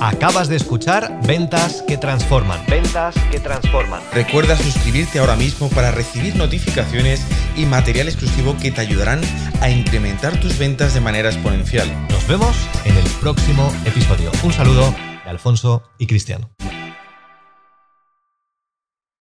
Acabas 0.00 0.48
de 0.48 0.56
escuchar 0.56 1.20
Ventas 1.26 1.82
que 1.82 1.98
Transforman. 1.98 2.64
Ventas 2.68 3.14
que 3.30 3.38
Transforman. 3.40 4.00
Recuerda 4.14 4.56
suscribirte 4.56 5.18
ahora 5.18 5.36
mismo 5.36 5.68
para 5.70 5.90
recibir 5.90 6.36
notificaciones 6.36 7.26
y 7.56 7.66
material 7.66 8.08
exclusivo 8.08 8.56
que 8.60 8.70
te 8.70 8.80
ayudarán 8.80 9.20
a 9.60 9.68
incrementar 9.68 10.40
tus 10.40 10.58
ventas 10.58 10.94
de 10.94 11.00
manera 11.00 11.28
exponencial. 11.28 11.88
Nos 12.08 12.26
vemos 12.26 12.56
en 12.84 12.96
el 12.96 13.04
próximo 13.20 13.70
episodio. 13.84 14.30
Un 14.42 14.52
saludo 14.52 14.94
de 15.24 15.30
Alfonso 15.30 15.82
y 15.98 16.06
Cristiano. 16.06 16.48